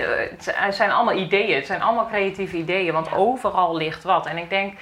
Het 0.54 0.76
zijn 0.76 0.92
allemaal 0.92 1.18
ideeën. 1.18 1.56
Het 1.56 1.66
zijn 1.66 1.82
allemaal 1.82 2.08
creatieve 2.08 2.58
ideeën, 2.58 2.94
want 2.94 3.14
overal 3.14 3.76
ligt 3.76 4.04
wat. 4.04 4.26
En 4.26 4.38
ik 4.38 4.50
denk 4.50 4.80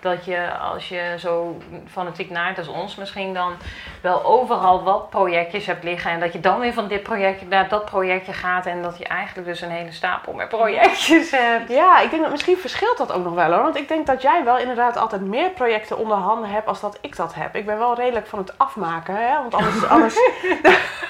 dat 0.00 0.24
je 0.24 0.50
als 0.72 0.88
je 0.88 1.14
zo 1.18 1.58
fanatiek 1.90 2.30
naait 2.30 2.58
als 2.58 2.68
ons 2.68 2.94
misschien 2.94 3.34
dan 3.34 3.52
wel 4.00 4.24
overal 4.24 4.82
wat 4.82 5.10
projectjes 5.10 5.66
hebt 5.66 5.84
liggen. 5.84 6.10
En 6.10 6.20
dat 6.20 6.32
je 6.32 6.40
dan 6.40 6.60
weer 6.60 6.72
van 6.72 6.88
dit 6.88 7.02
projectje 7.02 7.46
naar 7.46 7.68
dat 7.68 7.84
projectje 7.84 8.32
gaat. 8.32 8.66
En 8.66 8.82
dat 8.82 8.98
je 8.98 9.04
eigenlijk 9.04 9.48
dus 9.48 9.60
een 9.60 9.70
hele 9.70 9.92
stapel 9.92 10.32
met 10.32 10.48
projectjes 10.48 11.30
hebt. 11.30 11.68
Ja, 11.68 12.00
ik 12.00 12.10
denk 12.10 12.22
dat 12.22 12.30
misschien 12.30 12.56
verschilt 12.56 12.98
dat 12.98 13.12
ook 13.12 13.24
nog 13.24 13.34
wel 13.34 13.52
hoor. 13.52 13.62
Want 13.62 13.76
ik 13.76 13.88
denk 13.88 14.06
dat 14.06 14.22
jij 14.22 14.44
wel 14.44 14.58
inderdaad 14.58 14.96
altijd 14.96 15.20
meer 15.20 15.50
projecten 15.50 15.98
onder 15.98 16.16
handen 16.16 16.50
hebt 16.50 16.66
als 16.66 16.80
dat 16.80 16.98
ik 17.00 17.16
dat 17.16 17.34
heb. 17.34 17.56
Ik 17.56 17.66
ben 17.66 17.78
wel 17.78 17.94
redelijk 17.94 18.26
van 18.26 18.38
het 18.38 18.58
afmaken, 18.58 19.14
hè? 19.16 19.34
Want 19.34 19.54
anders. 19.54 19.86
anders 19.94 20.16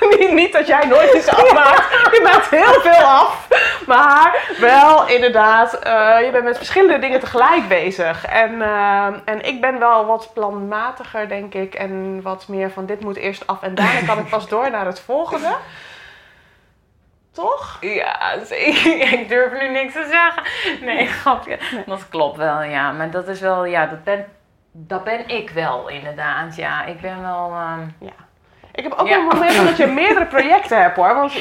niet, 0.18 0.32
niet 0.32 0.52
dat 0.52 0.66
jij 0.66 0.86
nooit 0.86 1.14
iets 1.14 1.28
afmaakt. 1.28 1.90
Je 1.90 2.20
maakt 2.22 2.50
heel 2.50 2.80
veel 2.80 3.06
af. 3.06 3.48
Maar 3.86 4.54
wel 4.58 5.08
inderdaad, 5.08 5.74
eh, 5.74 6.16
je 6.24 6.30
bent 6.32 6.44
met 6.44 6.56
verschillende 6.56 6.98
dingen 6.98 7.20
tegelijk 7.20 7.68
bezig. 7.68 8.26
En, 8.26 8.62
eh, 8.80 9.20
en 9.24 9.46
ik 9.46 9.60
ben 9.60 9.78
wel 9.78 10.06
wat 10.06 10.30
planmatiger, 10.34 11.28
denk 11.28 11.54
ik. 11.54 11.74
En 11.74 12.22
wat 12.22 12.48
meer 12.48 12.70
van 12.70 12.86
dit 12.86 13.00
moet 13.00 13.16
eerst 13.16 13.46
af 13.46 13.62
en 13.62 13.74
daarna 13.74 14.06
kan 14.06 14.18
ik 14.18 14.28
pas 14.28 14.48
door 14.48 14.70
naar 14.70 14.86
het 14.86 15.00
volgende. 15.00 15.56
Toch? 17.32 17.76
Ja, 17.80 18.44
zeker. 18.44 19.12
Ik 19.20 19.28
durf 19.28 19.60
nu 19.60 19.68
niks 19.68 19.92
te 19.92 20.06
zeggen. 20.10 20.42
Nee, 20.84 21.06
grapje. 21.06 21.58
Dat 21.86 22.08
klopt 22.08 22.36
wel, 22.36 22.62
ja. 22.62 22.92
Maar 22.92 23.10
dat 23.10 23.28
is 23.28 23.40
wel, 23.40 23.64
ja, 23.64 23.86
dat 23.86 24.04
ben, 24.04 24.26
dat 24.72 25.04
ben 25.04 25.28
ik 25.28 25.50
wel 25.50 25.88
inderdaad. 25.88 26.56
Ja, 26.56 26.84
ik 26.84 27.00
ben 27.00 27.22
wel... 27.22 27.50
ehm, 27.50 27.80
Ja. 27.98 28.28
Ik 28.74 28.82
heb 28.82 28.92
ook 28.92 29.08
Ja. 29.08 29.16
wel 29.16 29.24
momenten 29.26 29.64
dat 29.66 29.76
je 29.76 29.86
meerdere 29.86 30.26
projecten 30.26 30.82
hebt 30.82 30.96
hoor. 30.96 31.14
Want, 31.14 31.32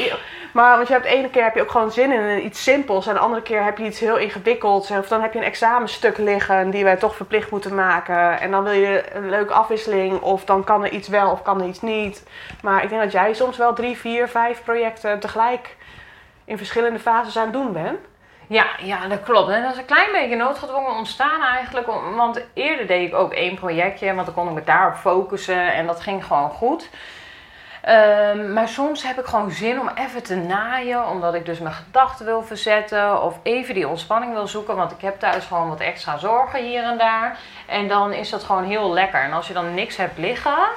maar 0.53 0.75
want 0.75 0.87
je 0.87 0.93
hebt 0.93 1.05
de 1.05 1.11
ene 1.15 1.29
keer 1.29 1.43
heb 1.43 1.55
je 1.55 1.61
ook 1.61 1.71
gewoon 1.71 1.91
zin 1.91 2.11
in 2.11 2.45
iets 2.45 2.63
simpels. 2.63 3.07
En 3.07 3.13
de 3.13 3.19
andere 3.19 3.41
keer 3.41 3.63
heb 3.63 3.77
je 3.77 3.85
iets 3.85 3.99
heel 3.99 4.17
ingewikkelds. 4.17 4.91
Of 4.91 5.07
dan 5.07 5.21
heb 5.21 5.33
je 5.33 5.39
een 5.39 5.45
examenstuk 5.45 6.17
liggen 6.17 6.69
die 6.69 6.83
wij 6.83 6.95
toch 6.97 7.15
verplicht 7.15 7.51
moeten 7.51 7.75
maken. 7.75 8.39
En 8.39 8.51
dan 8.51 8.63
wil 8.63 8.73
je 8.73 9.03
een 9.13 9.29
leuke 9.29 9.53
afwisseling. 9.53 10.19
Of 10.21 10.45
dan 10.45 10.63
kan 10.63 10.83
er 10.83 10.91
iets 10.91 11.07
wel 11.07 11.31
of 11.31 11.41
kan 11.41 11.61
er 11.61 11.67
iets 11.67 11.81
niet. 11.81 12.23
Maar 12.61 12.83
ik 12.83 12.89
denk 12.89 13.01
dat 13.01 13.11
jij 13.11 13.33
soms 13.33 13.57
wel 13.57 13.73
drie, 13.73 13.97
vier, 13.97 14.27
vijf 14.27 14.63
projecten 14.63 15.19
tegelijk 15.19 15.75
in 16.45 16.57
verschillende 16.57 16.99
fases 16.99 17.37
aan 17.37 17.43
het 17.43 17.53
doen 17.53 17.73
bent. 17.73 17.99
Ja, 18.47 18.65
ja, 18.81 19.07
dat 19.07 19.23
klopt. 19.23 19.49
En 19.49 19.61
dat 19.61 19.71
is 19.71 19.77
een 19.77 19.85
klein 19.85 20.11
beetje 20.11 20.35
noodgedwongen 20.35 20.95
ontstaan 20.95 21.41
eigenlijk. 21.43 21.87
Want 22.15 22.41
eerder 22.53 22.87
deed 22.87 23.07
ik 23.07 23.15
ook 23.15 23.33
één 23.33 23.55
projectje, 23.55 24.13
want 24.13 24.25
dan 24.25 24.35
kon 24.35 24.47
ik 24.47 24.53
me 24.53 24.63
daarop 24.63 24.95
focussen 24.95 25.73
en 25.73 25.85
dat 25.87 25.99
ging 26.01 26.25
gewoon 26.25 26.49
goed. 26.49 26.89
Ehm, 27.81 28.53
maar 28.53 28.67
soms 28.67 29.03
heb 29.03 29.19
ik 29.19 29.25
gewoon 29.25 29.51
zin 29.51 29.79
om 29.79 29.89
even 29.95 30.23
te 30.23 30.35
naaien, 30.35 31.07
omdat 31.07 31.33
ik 31.33 31.45
dus 31.45 31.59
mijn 31.59 31.73
gedachten 31.73 32.25
wil 32.25 32.43
verzetten 32.43 33.23
of 33.23 33.39
even 33.43 33.73
die 33.73 33.87
ontspanning 33.87 34.33
wil 34.33 34.47
zoeken, 34.47 34.75
want 34.75 34.91
ik 34.91 35.01
heb 35.01 35.19
thuis 35.19 35.45
gewoon 35.45 35.69
wat 35.69 35.79
extra 35.79 36.17
zorgen 36.17 36.63
hier 36.63 36.83
en 36.83 36.97
daar. 36.97 37.37
En 37.65 37.87
dan 37.87 38.13
is 38.13 38.29
dat 38.29 38.43
gewoon 38.43 38.63
heel 38.63 38.93
lekker. 38.93 39.21
En 39.21 39.33
als 39.33 39.47
je 39.47 39.53
dan 39.53 39.73
niks 39.73 39.97
hebt 39.97 40.17
liggen 40.17 40.67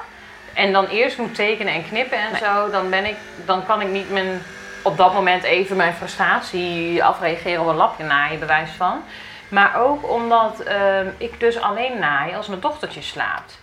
en 0.53 0.71
dan 0.71 0.85
eerst 0.85 1.17
moet 1.17 1.35
tekenen 1.35 1.73
en 1.73 1.87
knippen 1.87 2.17
en 2.17 2.37
zo, 2.37 2.69
dan, 2.69 2.89
ben 2.89 3.05
ik, 3.05 3.15
dan 3.45 3.65
kan 3.65 3.81
ik 3.81 3.87
niet 3.87 4.11
mijn, 4.11 4.41
op 4.81 4.97
dat 4.97 5.13
moment 5.13 5.43
even 5.43 5.75
mijn 5.77 5.93
frustratie 5.93 7.03
afreageren 7.03 7.61
op 7.61 7.67
een 7.67 7.75
lapje 7.75 8.03
naaien, 8.03 8.39
bewijs 8.39 8.71
van. 8.71 9.03
Maar 9.47 9.81
ook 9.81 10.09
omdat 10.09 10.59
ehm, 10.59 11.07
ik 11.17 11.39
dus 11.39 11.61
alleen 11.61 11.99
naai 11.99 12.35
als 12.35 12.47
mijn 12.47 12.59
dochtertje 12.59 13.01
slaapt. 13.01 13.61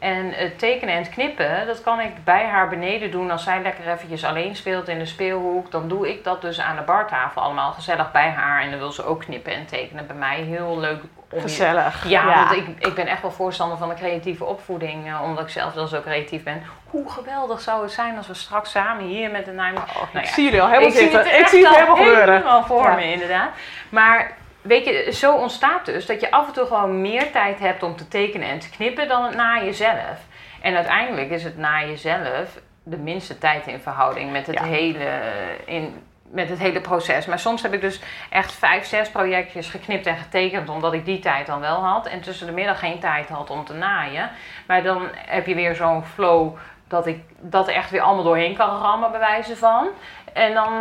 En 0.00 0.32
het 0.34 0.58
tekenen 0.58 0.94
en 0.94 1.00
het 1.02 1.10
knippen, 1.10 1.66
dat 1.66 1.82
kan 1.82 2.00
ik 2.00 2.24
bij 2.24 2.44
haar 2.46 2.68
beneden 2.68 3.10
doen 3.10 3.30
als 3.30 3.42
zij 3.44 3.62
lekker 3.62 3.88
eventjes 3.92 4.24
alleen 4.24 4.56
speelt 4.56 4.88
in 4.88 4.98
de 4.98 5.06
speelhoek. 5.06 5.70
Dan 5.70 5.88
doe 5.88 6.08
ik 6.10 6.24
dat 6.24 6.40
dus 6.40 6.60
aan 6.60 6.76
de 6.76 6.82
bartafel 6.82 7.42
allemaal 7.42 7.72
gezellig 7.72 8.12
bij 8.12 8.28
haar. 8.30 8.62
En 8.62 8.70
dan 8.70 8.78
wil 8.78 8.92
ze 8.92 9.04
ook 9.04 9.20
knippen 9.20 9.54
en 9.54 9.66
tekenen 9.66 10.06
bij 10.06 10.16
mij. 10.16 10.36
Heel 10.40 10.78
leuk 10.78 11.00
om 11.02 11.36
je- 11.36 11.40
Gezellig. 11.40 12.08
ja, 12.08 12.24
want 12.24 12.52
ik, 12.52 12.66
ik 12.86 12.94
ben 12.94 13.06
echt 13.06 13.22
wel 13.22 13.30
voorstander 13.30 13.78
van 13.78 13.88
de 13.88 13.94
creatieve 13.94 14.44
opvoeding, 14.44 15.06
eh, 15.06 15.22
omdat 15.24 15.44
ik 15.44 15.50
zelf 15.50 15.74
wel 15.74 15.86
zo 15.86 16.00
creatief 16.00 16.42
ben. 16.42 16.62
Hoe 16.90 17.10
geweldig 17.10 17.60
zou 17.60 17.82
het 17.82 17.92
zijn 17.92 18.16
als 18.16 18.26
we 18.26 18.34
straks 18.34 18.70
samen 18.70 19.04
hier 19.04 19.30
met 19.30 19.44
de 19.44 19.50
Nijmegen... 19.50 19.88
Oh, 19.88 19.96
Nou 19.96 20.18
ik 20.18 20.24
ja, 20.24 20.32
zie 20.32 20.44
jullie 20.44 20.60
al 20.62 20.68
helemaal 20.68 20.88
ik 20.88 20.94
zie 20.94 21.02
zitten. 21.10 21.20
het 21.30 21.40
ik 21.40 21.46
zie 21.46 21.58
het 21.58 21.68
al 21.68 21.74
helemaal 21.74 21.96
gebeuren. 21.96 22.34
helemaal 22.34 22.64
voor 22.64 22.82
Ja. 22.82 22.94
me, 22.94 23.12
inderdaad. 23.12 23.50
Maar 23.88 24.36
weet 24.62 24.84
je, 24.84 25.12
zo 25.12 25.34
ontstaat 25.34 25.84
dus 25.86 26.06
dat 26.06 26.20
je 26.20 26.30
af 26.30 26.46
en 26.46 26.52
toe 26.52 26.66
gewoon 26.66 27.00
meer 27.00 27.30
tijd 27.30 27.58
hebt 27.58 27.82
om 27.82 27.96
te 27.96 28.08
tekenen 28.08 28.48
en 28.48 28.58
te 28.58 28.70
knippen 28.70 29.08
dan 29.08 29.24
het 29.24 29.34
naaien 29.34 29.74
zelf. 29.74 30.18
En 30.60 30.74
uiteindelijk 30.76 31.30
is 31.30 31.44
het 31.44 31.56
naaien 31.58 31.98
zelf 31.98 32.58
de 32.82 32.96
minste 32.96 33.38
tijd 33.38 33.66
in 33.66 33.80
verhouding 33.80 34.32
met 34.32 34.46
het, 34.46 34.58
Ja. 34.58 34.64
hele, 34.64 35.20
in, 35.64 36.02
met 36.30 36.48
het 36.48 36.58
hele 36.58 36.80
proces. 36.80 37.26
Maar 37.26 37.38
soms 37.38 37.62
heb 37.62 37.72
ik 37.72 37.80
dus 37.80 38.00
echt 38.30 38.52
vijf, 38.52 38.86
zes 38.86 39.10
projectjes 39.10 39.68
geknipt 39.68 40.06
en 40.06 40.16
getekend, 40.16 40.68
omdat 40.68 40.92
ik 40.92 41.04
die 41.04 41.18
tijd 41.18 41.46
dan 41.46 41.60
wel 41.60 41.84
had. 41.84 42.06
En 42.06 42.20
tussen 42.20 42.46
de 42.46 42.52
middag 42.52 42.78
geen 42.78 42.98
tijd 42.98 43.28
had 43.28 43.50
om 43.50 43.64
te 43.64 43.74
naaien. 43.74 44.30
Maar 44.66 44.82
dan 44.82 45.08
heb 45.14 45.46
je 45.46 45.54
weer 45.54 45.74
zo'n 45.74 46.04
flow 46.04 46.56
dat 46.88 47.06
ik 47.06 47.20
dat 47.40 47.68
echt 47.68 47.90
weer 47.90 48.00
allemaal 48.00 48.24
doorheen 48.24 48.56
kan 48.56 48.80
rammen, 48.80 49.10
bij 49.10 49.20
wijze 49.20 49.56
van. 49.56 49.88
En 50.32 50.54
dan, 50.54 50.72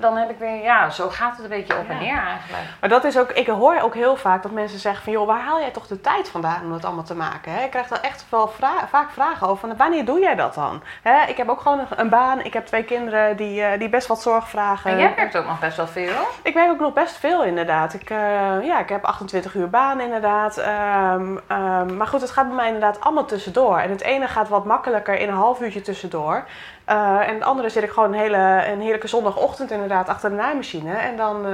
dan 0.00 0.16
heb 0.16 0.30
ik 0.30 0.38
weer, 0.38 0.62
ja, 0.62 0.90
zo 0.90 1.08
gaat 1.08 1.32
het 1.36 1.42
een 1.44 1.48
beetje 1.50 1.78
op 1.78 1.88
en 1.88 1.98
neer 1.98 2.18
eigenlijk. 2.18 2.64
Maar 2.80 2.88
dat 2.88 3.04
is 3.04 3.18
ook, 3.18 3.30
ik 3.30 3.46
hoor 3.46 3.80
ook 3.82 3.94
heel 3.94 4.16
vaak 4.16 4.42
dat 4.42 4.52
mensen 4.52 4.78
zeggen 4.78 5.04
van 5.04 5.12
joh, 5.12 5.26
waar 5.26 5.40
haal 5.40 5.60
jij 5.60 5.70
toch 5.70 5.86
de 5.86 6.00
tijd 6.00 6.28
vandaan 6.28 6.62
om 6.62 6.70
dat 6.70 6.84
allemaal 6.84 7.04
te 7.04 7.14
maken? 7.14 7.52
Hè? 7.52 7.64
Ik 7.64 7.70
krijg 7.70 7.88
daar 7.88 8.00
echt 8.00 8.24
wel 8.28 8.48
vra- 8.48 8.88
vaak 8.88 9.10
vragen 9.10 9.46
over 9.48 9.68
van 9.68 9.76
wanneer 9.76 10.04
doe 10.04 10.20
jij 10.20 10.34
dat 10.34 10.54
dan? 10.54 10.82
Hè? 11.02 11.24
Ik 11.26 11.36
heb 11.36 11.48
ook 11.48 11.60
gewoon 11.60 11.78
een, 11.78 11.86
een 11.96 12.08
baan, 12.08 12.44
ik 12.44 12.52
heb 12.52 12.66
twee 12.66 12.84
kinderen 12.84 13.36
die, 13.36 13.62
eh, 13.62 13.78
die 13.78 13.88
best 13.88 14.06
wat 14.06 14.22
zorg 14.22 14.48
vragen. 14.48 14.90
En 14.90 14.98
jij 14.98 15.12
werkt 15.16 15.36
ook 15.36 15.46
nog 15.46 15.58
best 15.58 15.76
wel 15.76 15.86
veel. 15.86 16.14
Ik 16.42 16.54
werk 16.54 16.70
ook 16.70 16.80
nog 16.80 16.92
best 16.92 17.16
veel 17.16 17.44
inderdaad. 17.44 17.94
Ik, 17.94 18.10
eh, 18.10 18.16
ja, 18.62 18.78
ik 18.78 18.88
heb 18.88 19.04
28 19.04 19.54
uur 19.54 19.70
baan 19.70 20.00
inderdaad. 20.00 20.56
Ehm, 20.58 21.36
ehm, 21.46 21.96
maar 21.96 22.06
goed, 22.06 22.20
het 22.20 22.30
gaat 22.30 22.46
bij 22.46 22.56
mij 22.56 22.66
inderdaad 22.66 23.00
allemaal 23.00 23.24
tussendoor. 23.24 23.78
En 23.78 23.90
het 23.90 24.02
ene 24.02 24.28
gaat 24.28 24.48
wat 24.48 24.64
makkelijker 24.64 25.18
in 25.18 25.28
een 25.28 25.34
half 25.34 25.60
uurtje 25.60 25.80
tussendoor. 25.80 26.44
Eh, 26.86 27.28
en 27.28 27.34
het 27.34 27.42
andere 27.42 27.68
zit 27.68 27.82
ik 27.82 27.90
gewoon 27.90 28.12
een 28.12 28.18
hele 28.18 28.64
een 28.66 28.80
heerlijke 28.80 29.08
zondagochtend 29.08 29.70
inderdaad 29.70 30.08
achter 30.08 30.30
de 30.30 30.36
naaimachine. 30.36 30.94
En 30.96 31.16
dan, 31.16 31.46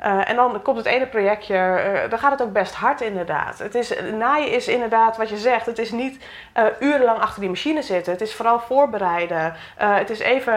eh, 0.00 0.28
en 0.30 0.36
dan 0.36 0.62
komt 0.62 0.76
het 0.76 0.86
ene 0.86 1.06
projectje, 1.06 1.54
eh, 1.56 2.10
dan 2.10 2.18
gaat 2.18 2.30
het 2.30 2.42
ook 2.42 2.52
best 2.52 2.74
hard 2.74 3.00
inderdaad. 3.00 3.58
Het 3.58 3.74
is, 3.74 3.92
naaien 4.12 4.50
is 4.52 4.68
inderdaad 4.68 5.16
wat 5.16 5.28
je 5.28 5.36
zegt. 5.36 5.66
Het 5.66 5.78
is 5.78 5.90
niet 5.90 6.24
eh, 6.52 6.64
urenlang 6.80 7.18
achter 7.20 7.40
die 7.40 7.48
machine 7.48 7.82
zitten. 7.82 8.12
Het 8.12 8.20
is 8.20 8.34
vooral 8.34 8.58
voorbereiden. 8.60 9.54
Het 9.76 10.10
is 10.10 10.18
even, 10.18 10.54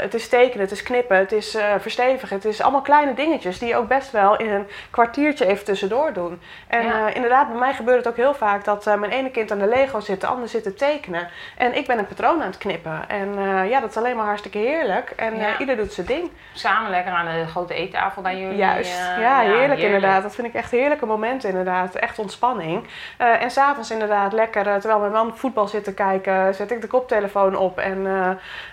het 0.00 0.14
is 0.14 0.28
tekenen, 0.28 0.60
het 0.60 0.70
is 0.70 0.82
knippen, 0.82 1.16
het 1.16 1.32
is 1.32 1.56
verstevigen. 1.78 2.36
Het 2.36 2.44
is 2.44 2.60
allemaal 2.62 2.80
kleine 2.80 3.14
dingetjes 3.14 3.58
die 3.58 3.68
je 3.68 3.76
ook 3.76 3.88
best 3.88 4.10
wel 4.10 4.36
in 4.36 4.50
een 4.50 4.66
kwartiertje 4.90 5.46
even 5.46 5.64
tussendoor 5.64 6.12
doen. 6.12 6.40
En 6.66 6.82
Ja. 6.86 7.08
inderdaad, 7.08 7.48
bij 7.48 7.58
mij 7.58 7.74
gebeurt 7.74 7.98
het 7.98 8.08
ook 8.08 8.16
heel 8.16 8.34
vaak 8.34 8.64
dat 8.64 8.84
mijn 8.84 9.12
ene 9.12 9.30
kind 9.30 9.52
aan 9.52 9.58
de 9.58 9.68
Lego 9.68 10.00
zit, 10.00 10.20
de 10.20 10.26
ander 10.26 10.48
zit 10.48 10.62
te 10.62 10.74
tekenen. 10.74 11.28
En 11.56 11.76
ik 11.76 11.86
ben 11.86 11.98
een 11.98 12.06
patroon 12.06 12.40
aan 12.40 12.46
het 12.46 12.58
knippen. 12.58 13.08
En 13.08 13.34
ja, 13.68 13.80
dat 13.80 13.90
is 13.90 13.96
alleen 13.96 14.16
maar 14.16 14.26
hartstikke 14.26 14.58
heerlijk. 14.58 15.10
En 15.16 15.36
Ja. 15.36 15.58
ieder 15.58 15.76
doet 15.76 15.92
zijn 15.92 16.06
ding. 16.06 16.30
Samen 16.52 16.90
lekker 16.90 17.12
aan 17.12 17.26
de 17.26 17.46
grote 17.46 17.74
eettafel 17.74 18.22
bij 18.22 18.37
Juist. 18.56 18.98
ja, 19.20 19.40
heerlijk, 19.40 19.80
inderdaad. 19.80 20.22
Dat 20.22 20.34
vind 20.34 20.46
ik 20.46 20.54
echt 20.54 20.70
heerlijke 20.70 21.06
momenten 21.06 21.48
inderdaad. 21.48 21.94
Echt 21.94 22.18
ontspanning. 22.18 22.86
Eh, 23.16 23.42
en 23.42 23.50
s'avonds 23.50 23.90
inderdaad 23.90 24.32
lekker, 24.32 24.66
eh, 24.66 24.74
terwijl 24.74 25.00
mijn 25.00 25.12
man 25.12 25.36
voetbal 25.36 25.66
zit 25.68 25.84
te 25.84 25.94
kijken, 25.94 26.54
zet 26.54 26.70
ik 26.70 26.80
de 26.80 26.86
koptelefoon 26.86 27.56
op 27.56 27.78
en 27.78 28.06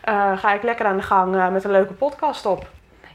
eh, 0.03 0.37
ga 0.37 0.53
ik 0.53 0.63
lekker 0.63 0.85
aan 0.85 0.97
de 0.97 1.03
gang 1.03 1.51
met 1.51 1.63
een 1.63 1.71
leuke 1.71 1.93
podcast 1.93 2.45
op. 2.45 2.65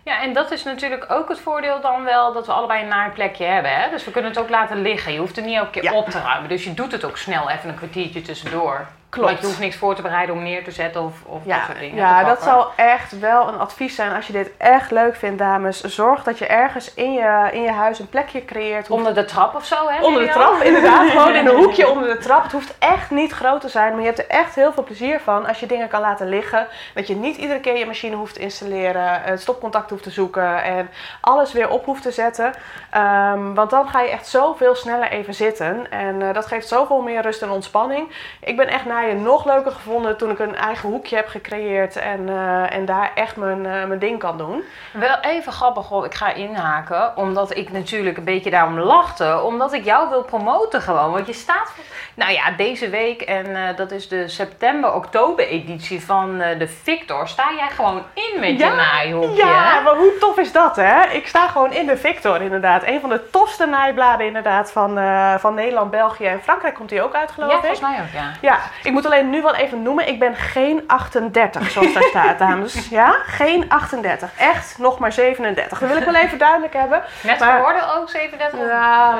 Ja, 0.05 0.23
en 0.23 0.33
dat 0.33 0.51
is 0.51 0.65
natuurlijk 0.65 1.07
ook 1.09 1.29
het 1.29 1.41
voordeel 1.41 1.81
dan 1.81 2.05
wel 2.05 2.33
dat 2.33 2.47
we 2.47 2.53
allebei 2.53 2.83
een 2.83 2.89
naaiplekje 2.89 3.45
hebben. 3.45 3.75
Hè? 3.75 3.91
Dus 3.91 4.05
we 4.05 4.11
kunnen 4.11 4.31
het 4.31 4.41
ook 4.41 4.49
laten 4.49 4.83
liggen. 4.83 5.13
Je 5.13 5.19
hoeft 5.19 5.37
het 5.37 5.45
niet 5.45 5.57
elke 5.57 5.71
keer 5.71 5.83
Ja. 5.83 5.93
op 5.93 6.09
te 6.09 6.21
ruimen. 6.21 6.49
Dus 6.49 6.65
je 6.65 6.75
doet 6.75 6.93
het 6.93 7.05
ook 7.05 7.17
snel 7.17 7.51
even 7.51 7.69
een 7.69 7.75
kwartiertje 7.75 8.23
tussendoor. 8.23 8.87
Klopt. 9.11 9.29
Want 9.29 9.41
je 9.41 9.47
hoeft 9.47 9.59
niks 9.59 9.77
voor 9.77 9.95
te 9.95 10.03
bereiden 10.03 10.35
om 10.35 10.43
neer 10.43 10.65
te 10.65 10.71
zetten 10.71 11.03
of, 11.03 11.13
of 11.27 11.43
dat 11.43 11.55
Ja, 11.55 11.65
soort 11.65 11.79
dingen. 11.79 11.97
ja 11.97 12.25
dat 12.25 12.43
zou 12.43 12.67
echt 12.77 13.19
wel 13.19 13.49
een 13.49 13.59
advies 13.59 13.95
zijn 13.95 14.15
als 14.15 14.27
je 14.27 14.33
dit 14.33 14.51
echt 14.57 14.91
leuk 14.91 15.17
vindt, 15.17 15.39
dames. 15.39 15.81
Zorg 15.81 16.23
dat 16.23 16.39
je 16.39 16.47
ergens 16.47 16.95
in 16.95 17.13
je, 17.13 17.49
in 17.53 17.63
je 17.63 17.71
huis 17.71 17.99
een 17.99 18.09
plekje 18.09 18.45
creëert. 18.45 18.91
Onder 18.91 19.15
de 19.15 19.25
trap 19.25 19.55
of 19.55 19.65
zo, 19.65 19.89
hè? 19.89 20.05
Onder 20.05 20.23
de 20.23 20.29
trap, 20.29 20.63
inderdaad. 20.63 21.11
Gewoon 21.11 21.35
in 21.35 21.47
een 21.47 21.57
hoekje 21.57 21.89
onder 21.89 22.09
de 22.09 22.19
trap. 22.19 22.43
Het 22.43 22.53
hoeft 22.53 22.75
echt 22.79 23.11
niet 23.11 23.33
groot 23.33 23.61
te 23.61 23.69
zijn, 23.69 23.91
maar 23.93 24.01
je 24.01 24.07
hebt 24.07 24.19
er 24.19 24.29
echt 24.29 24.55
heel 24.55 24.73
veel 24.73 24.83
plezier 24.85 25.21
van 25.21 25.47
als 25.47 25.61
je 25.61 25.67
dingen 25.67 25.89
kan 25.89 26.01
laten 26.01 26.29
liggen. 26.29 26.67
Dat 26.95 27.07
je 27.07 27.17
niet 27.17 27.37
iedere 27.37 27.61
keer 27.61 27.79
je 27.79 27.87
machine 27.87 28.17
hoeft 28.17 28.35
te 28.35 28.41
installeren, 28.41 29.23
het 29.23 29.41
stopcontact 29.41 29.91
hoeft 29.91 30.03
te 30.03 30.11
zoeken 30.11 30.63
en 30.63 30.91
alles 31.21 31.53
weer 31.53 31.69
op 31.69 31.85
hoeft 31.85 32.03
te 32.03 32.11
zetten. 32.11 32.53
Ehm, 32.91 33.55
want 33.55 33.71
dan 33.71 33.89
ga 33.89 34.01
je 34.01 34.11
echt 34.11 34.27
zoveel 34.27 34.75
sneller 34.75 35.11
even 35.11 35.35
zitten. 35.35 35.91
En 35.91 36.23
eh, 36.23 36.35
dat 36.35 36.47
geeft 36.47 36.69
zoveel 36.69 37.01
meer 37.03 37.23
rust 37.23 37.43
en 37.43 37.51
ontspanning. 37.51 38.09
Ik 38.41 38.57
ben 38.57 38.69
echt 38.69 38.85
nog 39.07 39.45
leuker 39.45 39.73
gevonden 39.73 40.17
toen 40.17 40.31
ik 40.31 40.39
een 40.39 40.55
eigen 40.57 40.89
hoekje 40.89 41.17
heb 41.17 41.29
gecreëerd 41.29 41.97
en, 41.97 42.29
eh, 42.29 42.73
en 42.73 42.85
daar 42.85 43.11
echt 43.15 43.37
mijn, 43.37 43.67
eh, 43.67 43.85
mijn 43.85 43.99
ding 43.99 44.19
kan 44.19 44.39
doen. 44.39 44.65
Wel 44.93 45.17
even 45.21 45.53
grappig, 45.53 45.89
hoor. 45.89 46.05
ik 46.05 46.15
ga 46.15 46.33
inhaken, 46.33 47.17
omdat 47.17 47.57
ik 47.57 47.73
natuurlijk 47.73 48.17
een 48.17 48.25
beetje 48.25 48.51
daarom 48.51 48.79
lachte, 48.79 49.41
omdat 49.43 49.73
ik 49.73 49.85
jou 49.85 50.09
wil 50.09 50.23
promoten 50.23 50.83
gewoon. 50.83 51.13
Want 51.13 51.27
je 51.27 51.33
staat, 51.33 51.73
nou 52.15 52.33
ja, 52.33 52.51
deze 52.51 52.89
week 52.91 53.21
en 53.23 53.57
eh, 53.57 53.77
dat 53.77 53.91
is 53.91 54.09
de 54.09 54.29
september-oktober 54.29 55.47
editie 55.47 56.05
van 56.05 56.39
de 56.39 56.69
Victor, 56.83 57.29
sta 57.29 57.45
jij 57.57 57.71
gewoon 57.71 58.03
in 58.15 58.41
met 58.41 58.59
je 58.59 58.67
naaihoekje. 58.77 59.37
Ja, 59.37 59.77
hè? 59.77 59.83
maar 59.83 59.97
hoe 59.97 60.17
tof 60.21 60.39
is 60.39 60.53
dat, 60.53 60.77
hè? 60.77 61.03
Ik 61.03 61.27
sta 61.27 61.49
gewoon 61.49 61.73
in 61.73 61.87
de 61.87 61.97
Victor, 61.97 62.43
inderdaad. 62.43 62.83
Een 62.87 63.01
van 63.01 63.11
de 63.11 63.31
tofste 63.31 63.67
naaibladen, 63.67 64.27
inderdaad, 64.27 64.73
van, 64.73 64.99
van 65.39 65.55
Nederland, 65.55 65.91
België 65.91 66.27
en 66.27 66.43
Frankrijk 66.43 66.75
komt 66.75 66.89
die 66.89 67.03
ook 67.03 67.15
uit, 67.15 67.31
geloof 67.31 67.51
Ja, 67.51 67.57
ik. 67.57 67.61
volgens 67.61 67.81
mij 67.81 68.01
ook, 68.01 68.13
ja. 68.13 68.33
Ja, 68.41 68.59
ik 68.91 68.97
moet 68.97 69.07
alleen 69.07 69.31
nu 69.31 69.43
wel 69.43 69.55
even 69.55 69.83
noemen, 69.83 70.09
ik 70.09 70.19
ben 70.19 70.35
geen 70.35 70.85
38, 70.87 71.71
zoals 71.71 71.93
daar 71.93 72.03
staat, 72.03 72.39
dames. 72.39 72.89
Ja, 73.01 73.17
geen 73.27 73.65
38. 73.69 74.31
Echt 74.39 74.79
nog 74.79 74.99
maar 74.99 75.13
37. 75.13 75.79
Dat 75.79 75.89
wil 75.89 75.97
ik 75.99 76.05
wel 76.05 76.15
even 76.15 76.39
duidelijk 76.39 76.73
hebben. 76.73 77.03
Net 77.23 77.39
Maar- 77.39 77.57
geworden 77.57 77.95
ook 77.97 78.09
37? 78.11 78.59
Ja, 78.61 79.19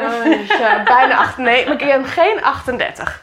ja, 0.59 0.83
bijna 0.83 1.17
8. 1.17 1.37
Nee, 1.37 1.65
maar 1.65 1.81
ik 1.81 1.87
ben 1.87 2.05
geen 2.05 2.43
38. 2.45 3.23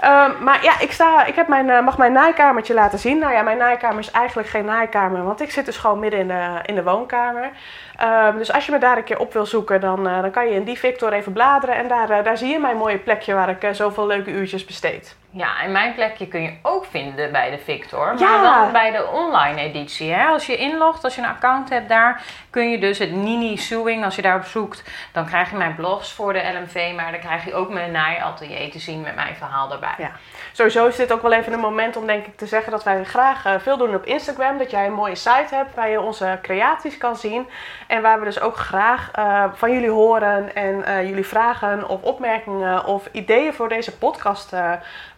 Ehm, 0.00 0.30
maar 0.40 0.64
ja, 0.64 0.80
ik, 0.80 0.92
sta, 0.92 1.24
ik 1.24 1.34
heb 1.34 1.48
mijn, 1.48 1.70
eh, 1.70 1.80
mag 1.84 1.98
mijn 1.98 2.12
naaikamertje 2.12 2.74
laten 2.74 2.98
zien. 2.98 3.18
Nou 3.18 3.32
ja, 3.32 3.42
mijn 3.42 3.58
naaikamer 3.58 3.98
is 3.98 4.10
eigenlijk 4.10 4.48
geen 4.48 4.64
naaikamer, 4.64 5.24
want 5.24 5.40
ik 5.40 5.50
zit 5.50 5.64
dus 5.64 5.76
gewoon 5.76 5.98
midden 5.98 6.20
in 6.20 6.28
de, 6.28 6.58
in 6.62 6.74
de 6.74 6.82
woonkamer. 6.82 7.50
Ehm, 7.96 8.36
dus 8.36 8.52
als 8.52 8.66
je 8.66 8.72
me 8.72 8.78
daar 8.78 8.96
een 8.96 9.04
keer 9.04 9.18
op 9.18 9.32
wil 9.32 9.46
zoeken, 9.46 9.80
dan, 9.80 10.08
eh, 10.08 10.20
dan 10.20 10.30
kan 10.30 10.48
je 10.48 10.54
in 10.54 10.64
die 10.64 10.78
Victor 10.78 11.12
even 11.12 11.32
bladeren. 11.32 11.76
En 11.76 11.88
daar, 11.88 12.10
eh, 12.10 12.24
daar 12.24 12.36
zie 12.36 12.48
je 12.48 12.58
mijn 12.58 12.76
mooie 12.76 12.98
plekje 12.98 13.34
waar 13.34 13.48
ik 13.48 13.68
zoveel 13.72 14.06
leuke 14.06 14.30
uurtjes 14.30 14.64
besteed. 14.64 15.16
Ja, 15.36 15.60
en 15.62 15.72
mijn 15.72 15.94
plekje 15.94 16.26
kun 16.28 16.42
je 16.42 16.52
ook 16.62 16.86
vinden 16.90 17.32
bij 17.32 17.50
de 17.50 17.58
Victor. 17.58 18.06
Maar 18.06 18.18
Ja. 18.18 18.62
dan 18.62 18.72
bij 18.72 18.90
de 18.90 19.06
online 19.06 19.60
editie. 19.60 20.12
Hè? 20.12 20.26
Als 20.26 20.46
je 20.46 20.56
inlogt, 20.56 21.04
als 21.04 21.14
je 21.14 21.20
een 21.20 21.28
account 21.28 21.70
hebt 21.70 21.88
daar, 21.88 22.22
kun 22.50 22.70
je 22.70 22.78
dus 22.78 22.98
het 22.98 23.10
Nini 23.12 23.56
Sewing, 23.56 24.04
als 24.04 24.16
je 24.16 24.22
daarop 24.22 24.44
zoekt, 24.44 24.90
dan 25.12 25.26
krijg 25.26 25.50
je 25.50 25.56
mijn 25.56 25.74
blogs 25.74 26.12
voor 26.12 26.32
de 26.32 26.38
LMV. 26.38 26.92
Maar 26.94 27.10
dan 27.10 27.20
krijg 27.20 27.44
je 27.44 27.54
ook 27.54 27.70
mijn 27.70 27.92
naaiatelier 27.92 28.70
te 28.70 28.78
zien 28.78 29.00
met 29.00 29.14
mijn 29.14 29.36
verhaal 29.36 29.72
erbij. 29.72 29.94
Ja. 29.98 30.10
Sowieso 30.52 30.86
is 30.86 30.96
dit 30.96 31.12
ook 31.12 31.22
wel 31.22 31.32
even 31.32 31.52
een 31.52 31.60
moment 31.60 31.96
om 31.96 32.06
denk 32.06 32.26
ik 32.26 32.36
te 32.36 32.46
zeggen 32.46 32.72
dat 32.72 32.84
wij 32.84 33.04
graag 33.04 33.44
eh, 33.44 33.52
veel 33.58 33.76
doen 33.76 33.94
op 33.94 34.04
Instagram. 34.04 34.58
Dat 34.58 34.70
jij 34.70 34.86
een 34.86 34.92
mooie 34.92 35.14
site 35.14 35.54
hebt 35.54 35.74
waar 35.74 35.88
je 35.88 36.00
onze 36.00 36.38
creaties 36.42 36.98
kan 36.98 37.16
zien. 37.16 37.48
En 37.86 38.02
waar 38.02 38.18
we 38.18 38.24
dus 38.24 38.40
ook 38.40 38.56
graag 38.56 39.10
eh, 39.12 39.44
van 39.54 39.72
jullie 39.72 39.90
horen 39.90 40.54
en 40.54 40.84
eh, 40.84 41.08
jullie 41.08 41.26
vragen 41.26 41.88
of 41.88 42.02
opmerkingen 42.02 42.84
of 42.84 43.08
ideeën 43.12 43.54
voor 43.54 43.68
deze 43.68 43.98
podcast 43.98 44.52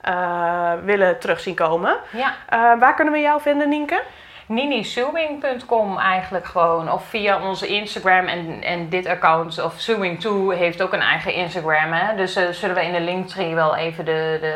eh, 0.08 0.72
willen 0.84 1.18
terugzien 1.18 1.54
komen. 1.54 1.96
Ja, 2.10 2.32
Eh, 2.48 2.78
waar 2.80 2.94
kunnen 2.94 3.14
we 3.14 3.20
jou 3.20 3.40
vinden, 3.40 3.68
Nienke? 3.68 4.02
ninisewing.com 4.46 5.98
eigenlijk 5.98 6.46
gewoon. 6.46 6.92
Of 6.92 7.04
via 7.08 7.42
onze 7.42 7.66
Instagram 7.66 8.26
en, 8.26 8.62
en 8.62 8.88
dit 8.88 9.06
account 9.06 9.62
of 9.64 9.90
Sewing2 9.90 10.58
heeft 10.58 10.82
ook 10.82 10.92
een 10.92 11.00
eigen 11.00 11.34
Instagram. 11.34 11.92
Hè? 11.92 12.16
Dus 12.16 12.36
eh, 12.36 12.48
zullen 12.48 12.74
we 12.76 12.84
in 12.84 12.92
de 12.92 13.00
linktree 13.00 13.54
wel 13.54 13.76
even 13.76 14.04
de, 14.04 14.38
de 14.40 14.54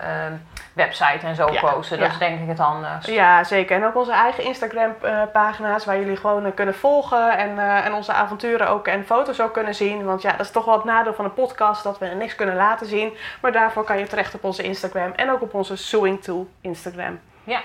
ehm, 0.00 0.32
website 0.72 1.26
en 1.26 1.34
zo 1.34 1.52
Ja, 1.52 1.60
posten. 1.60 1.98
Dat 1.98 2.06
ja. 2.06 2.12
is 2.12 2.18
denk 2.18 2.40
ik 2.40 2.48
het 2.48 2.60
anders. 2.60 3.06
Ja, 3.06 3.44
zeker. 3.44 3.76
En 3.76 3.86
ook 3.86 3.96
onze 3.96 4.12
eigen 4.12 4.44
Instagram-pagina's 4.44 5.84
waar 5.84 5.98
jullie 5.98 6.16
gewoon 6.16 6.44
eh, 6.44 6.54
kunnen 6.54 6.74
volgen 6.74 7.38
en, 7.38 7.58
eh, 7.58 7.86
en 7.86 7.94
onze 7.94 8.12
avonturen 8.12 8.68
ook 8.68 8.86
en 8.86 9.04
foto's 9.04 9.40
ook 9.40 9.52
kunnen 9.52 9.74
zien. 9.74 10.04
Want 10.04 10.22
ja, 10.22 10.30
dat 10.30 10.40
is 10.46 10.50
toch 10.50 10.64
wel 10.64 10.74
het 10.74 10.84
nadeel 10.84 11.14
van 11.14 11.24
een 11.24 11.34
podcast 11.34 11.82
dat 11.82 11.98
we 11.98 12.06
niks 12.06 12.34
kunnen 12.34 12.56
laten 12.56 12.86
zien. 12.86 13.16
Maar 13.40 13.52
daarvoor 13.52 13.84
kan 13.84 13.98
je 13.98 14.06
terecht 14.06 14.34
op 14.34 14.44
onze 14.44 14.62
Instagram 14.62 15.12
en 15.16 15.30
ook 15.30 15.42
op 15.42 15.54
onze 15.54 15.76
Sewing 15.76 16.22
to 16.22 16.48
Instagram. 16.60 17.20
Ja. 17.44 17.60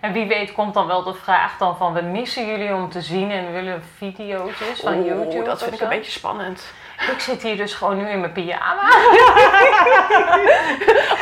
En 0.00 0.12
wie 0.12 0.26
weet 0.26 0.52
komt 0.52 0.74
dan 0.74 0.86
wel 0.86 1.02
de 1.02 1.14
vraag 1.14 1.58
dan 1.58 1.76
van 1.76 1.92
we 1.92 2.02
missen 2.02 2.46
jullie 2.46 2.74
om 2.74 2.90
te 2.90 3.00
zien 3.00 3.30
en 3.30 3.46
we 3.46 3.52
willen 3.52 3.82
video's 3.96 4.52
van 4.82 4.94
Oeh, 4.94 5.06
YouTube. 5.06 5.44
dat 5.44 5.62
vind 5.62 5.74
ik 5.74 5.80
een 5.80 5.88
beetje 5.88 6.10
spannend. 6.10 6.72
Ik 7.08 7.20
zit 7.20 7.42
hier 7.42 7.56
dus 7.56 7.74
gewoon 7.74 7.96
nu 7.96 8.08
in 8.08 8.20
mijn 8.20 8.32
pyjama. 8.32 8.88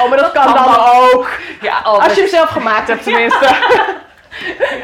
Oh, 0.00 0.08
maar 0.08 0.18
dat 0.18 0.32
kan 0.32 0.44
kan 0.44 0.54
dan 0.54 0.64
dan. 0.64 0.84
ook. 0.84 1.28
Ja, 1.60 1.78
oh, 1.84 2.04
Als 2.04 2.14
je 2.14 2.20
hem 2.20 2.28
zelf 2.30 2.48
gemaakt 2.48 2.88
hebt 2.88 3.02
tenminste. 3.02 3.44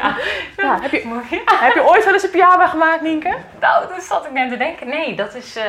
ja. 0.01 0.15
Ja, 0.57 0.77
heb, 0.81 0.91
je, 0.91 1.41
heb 1.59 1.73
je 1.73 1.83
ooit 1.83 2.03
wel 2.03 2.13
eens 2.13 2.23
een 2.23 2.29
pyjama 2.29 2.67
gemaakt, 2.67 3.01
Nienke? 3.01 3.35
Nou, 3.65 3.93
dus 3.95 4.07
zat 4.07 4.25
ik 4.25 4.31
net 4.31 4.49
te 4.49 4.57
denken. 4.57 4.87
Nee, 4.87 5.15
dat 5.15 5.33
is. 5.35 5.55
eh, 5.55 5.63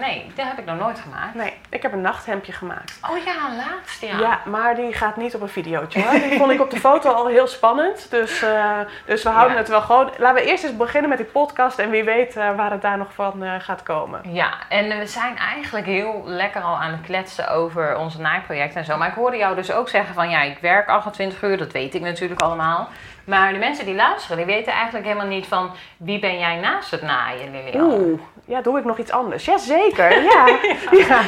nee, 0.00 0.26
dat 0.34 0.46
heb 0.46 0.58
ik 0.58 0.64
nog 0.64 0.78
nooit 0.78 0.98
gemaakt. 1.00 1.34
Nee, 1.34 1.52
ik 1.68 1.82
heb 1.82 1.92
een 1.92 2.00
nachthemdje 2.00 2.52
gemaakt. 2.52 2.98
Oh 3.10 3.16
ja, 3.24 3.34
laatst 3.56 4.00
ja. 4.00 4.18
Ja, 4.18 4.40
maar 4.44 4.74
die 4.74 4.92
gaat 4.92 5.16
niet 5.16 5.34
op 5.34 5.40
een 5.40 5.48
videootje 5.48 6.02
hoor. 6.02 6.10
Die 6.20 6.38
vond 6.38 6.50
ik 6.50 6.60
op 6.60 6.70
de 6.70 6.80
foto 6.80 7.10
al 7.10 7.26
heel 7.26 7.46
spannend. 7.46 8.10
Dus, 8.10 8.42
eh, 8.42 8.78
dus 9.06 9.22
we 9.22 9.28
houden 9.28 9.52
Ja. 9.52 9.58
het 9.58 9.68
wel 9.68 9.80
gewoon. 9.80 10.10
Laten 10.18 10.42
we 10.44 10.50
eerst 10.50 10.64
eens 10.64 10.76
beginnen 10.76 11.08
met 11.08 11.18
die 11.18 11.26
podcast 11.26 11.78
en 11.78 11.90
wie 11.90 12.04
weet 12.04 12.36
eh, 12.36 12.56
waar 12.56 12.70
het 12.70 12.82
daar 12.82 12.98
nog 12.98 13.12
van 13.14 13.44
gaat 13.60 13.82
komen. 13.82 14.20
Ja, 14.32 14.50
en 14.68 14.98
we 14.98 15.06
zijn 15.06 15.38
eigenlijk 15.38 15.86
heel 15.86 16.22
lekker 16.24 16.60
al 16.62 16.76
aan 16.76 16.90
het 16.90 17.00
kletsen 17.00 17.48
over 17.48 17.96
onze 17.96 18.20
naaiproject 18.20 18.74
en 18.74 18.84
zo. 18.84 18.96
Maar 18.96 19.08
ik 19.08 19.14
hoorde 19.14 19.36
jou 19.36 19.54
dus 19.54 19.72
ook 19.72 19.88
zeggen 19.88 20.14
van 20.14 20.30
ja, 20.30 20.42
ik 20.42 20.58
werk 20.58 20.88
28 20.88 21.42
uur, 21.42 21.58
dat 21.58 21.72
weet 21.72 21.94
ik 21.94 22.00
natuurlijk 22.02 22.40
allemaal. 22.42 22.88
Maar 23.24 23.52
de 23.52 23.58
mensen 23.58 23.84
die 23.84 23.94
luisteren, 23.94 24.36
die 24.36 24.46
weten 24.46 24.72
eigenlijk 24.72 25.04
helemaal 25.06 25.26
niet 25.26 25.46
van 25.46 25.70
wie 25.96 26.18
ben 26.18 26.38
jij 26.38 26.56
naast 26.56 26.90
het 26.90 27.02
naaien, 27.02 27.35
Oeh, 27.82 28.20
ja, 28.44 28.60
doe 28.60 28.78
ik 28.78 28.84
nog 28.84 28.98
iets 28.98 29.10
anders? 29.10 29.44
Jazeker, 29.44 30.22
ja. 30.32 30.46
ja. 30.90 31.20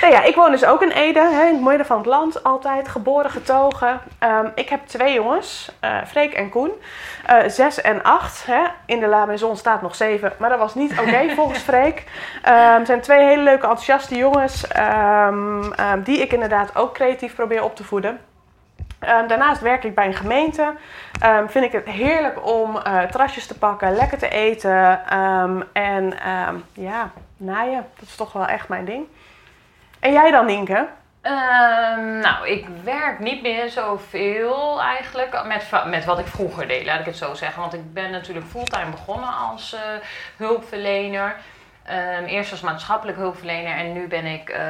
Nou 0.00 0.12
ja, 0.12 0.22
ik 0.22 0.34
woon 0.34 0.50
dus 0.50 0.64
ook 0.64 0.82
in 0.82 0.90
Ede, 0.90 1.20
hè, 1.20 1.46
in 1.46 1.54
het 1.54 1.64
midden 1.64 1.86
van 1.86 1.96
het 1.96 2.06
land, 2.06 2.42
altijd 2.42 2.88
geboren, 2.88 3.30
getogen. 3.30 4.00
Ehm, 4.18 4.46
ik 4.54 4.68
heb 4.68 4.86
twee 4.86 5.14
jongens, 5.14 5.70
eh 5.80 5.96
Freek 6.06 6.32
en 6.32 6.48
Koen, 6.48 6.70
Eh, 7.26 7.36
zes 7.46 7.80
en 7.80 8.02
acht. 8.02 8.46
Hè. 8.46 8.62
In 8.86 9.00
de 9.00 9.06
La 9.06 9.24
Maison 9.24 9.56
staat 9.56 9.82
nog 9.82 9.94
zeven, 9.94 10.32
maar 10.38 10.50
dat 10.50 10.58
was 10.58 10.74
niet 10.74 10.98
oké 11.00 11.28
volgens 11.36 11.58
Freek. 11.58 12.04
Het 12.42 12.86
zijn 12.86 13.00
twee 13.00 13.24
hele 13.24 13.42
leuke, 13.42 13.62
enthousiaste 13.66 14.16
jongens, 14.16 14.66
ehm, 14.68 15.62
die 16.04 16.18
ik 16.18 16.32
inderdaad 16.32 16.76
ook 16.76 16.94
creatief 16.94 17.34
probeer 17.34 17.62
op 17.62 17.76
te 17.76 17.84
voeden. 17.84 18.20
Ehm, 18.98 19.26
daarnaast 19.26 19.60
werk 19.60 19.84
ik 19.84 19.94
bij 19.94 20.06
een 20.06 20.14
gemeente. 20.14 20.74
Ehm, 21.20 21.46
vind 21.46 21.64
ik 21.64 21.72
het 21.72 21.84
heerlijk 21.84 22.46
om 22.46 22.76
eh 22.76 23.02
terrasjes 23.02 23.46
te 23.46 23.58
pakken, 23.58 23.96
lekker 23.96 24.18
te 24.18 24.28
eten 24.28 25.06
ehm, 25.08 25.60
en 25.72 26.14
ja, 26.72 27.10
naaien. 27.36 27.86
Dat 27.98 28.08
is 28.08 28.16
toch 28.16 28.32
wel 28.32 28.46
echt 28.46 28.68
mijn 28.68 28.84
ding. 28.84 29.06
En 30.00 30.12
jij 30.12 30.30
dan? 30.30 30.46
Ehm, 31.26 32.18
nou, 32.18 32.48
ik 32.48 32.66
werk 32.84 33.18
niet 33.18 33.42
meer 33.42 33.70
zoveel 33.70 34.82
eigenlijk 34.82 35.44
met, 35.46 35.70
met 35.86 36.04
wat 36.04 36.18
ik 36.18 36.26
vroeger 36.26 36.68
deed, 36.68 36.84
laat 36.84 37.00
ik 37.00 37.06
het 37.06 37.16
zo 37.16 37.34
zeggen. 37.34 37.60
Want 37.60 37.74
ik 37.74 37.92
ben 37.92 38.10
natuurlijk 38.10 38.46
fulltime 38.46 38.90
begonnen 38.90 39.34
als 39.50 39.72
eh, 39.72 39.80
hulpverlener. 40.36 41.36
Eerst 42.26 42.50
als 42.50 42.60
maatschappelijk 42.60 43.18
hulpverlener 43.18 43.76
en 43.76 43.92
nu 43.92 44.06
ben 44.06 44.26
ik 44.26 44.48
eh, 44.48 44.62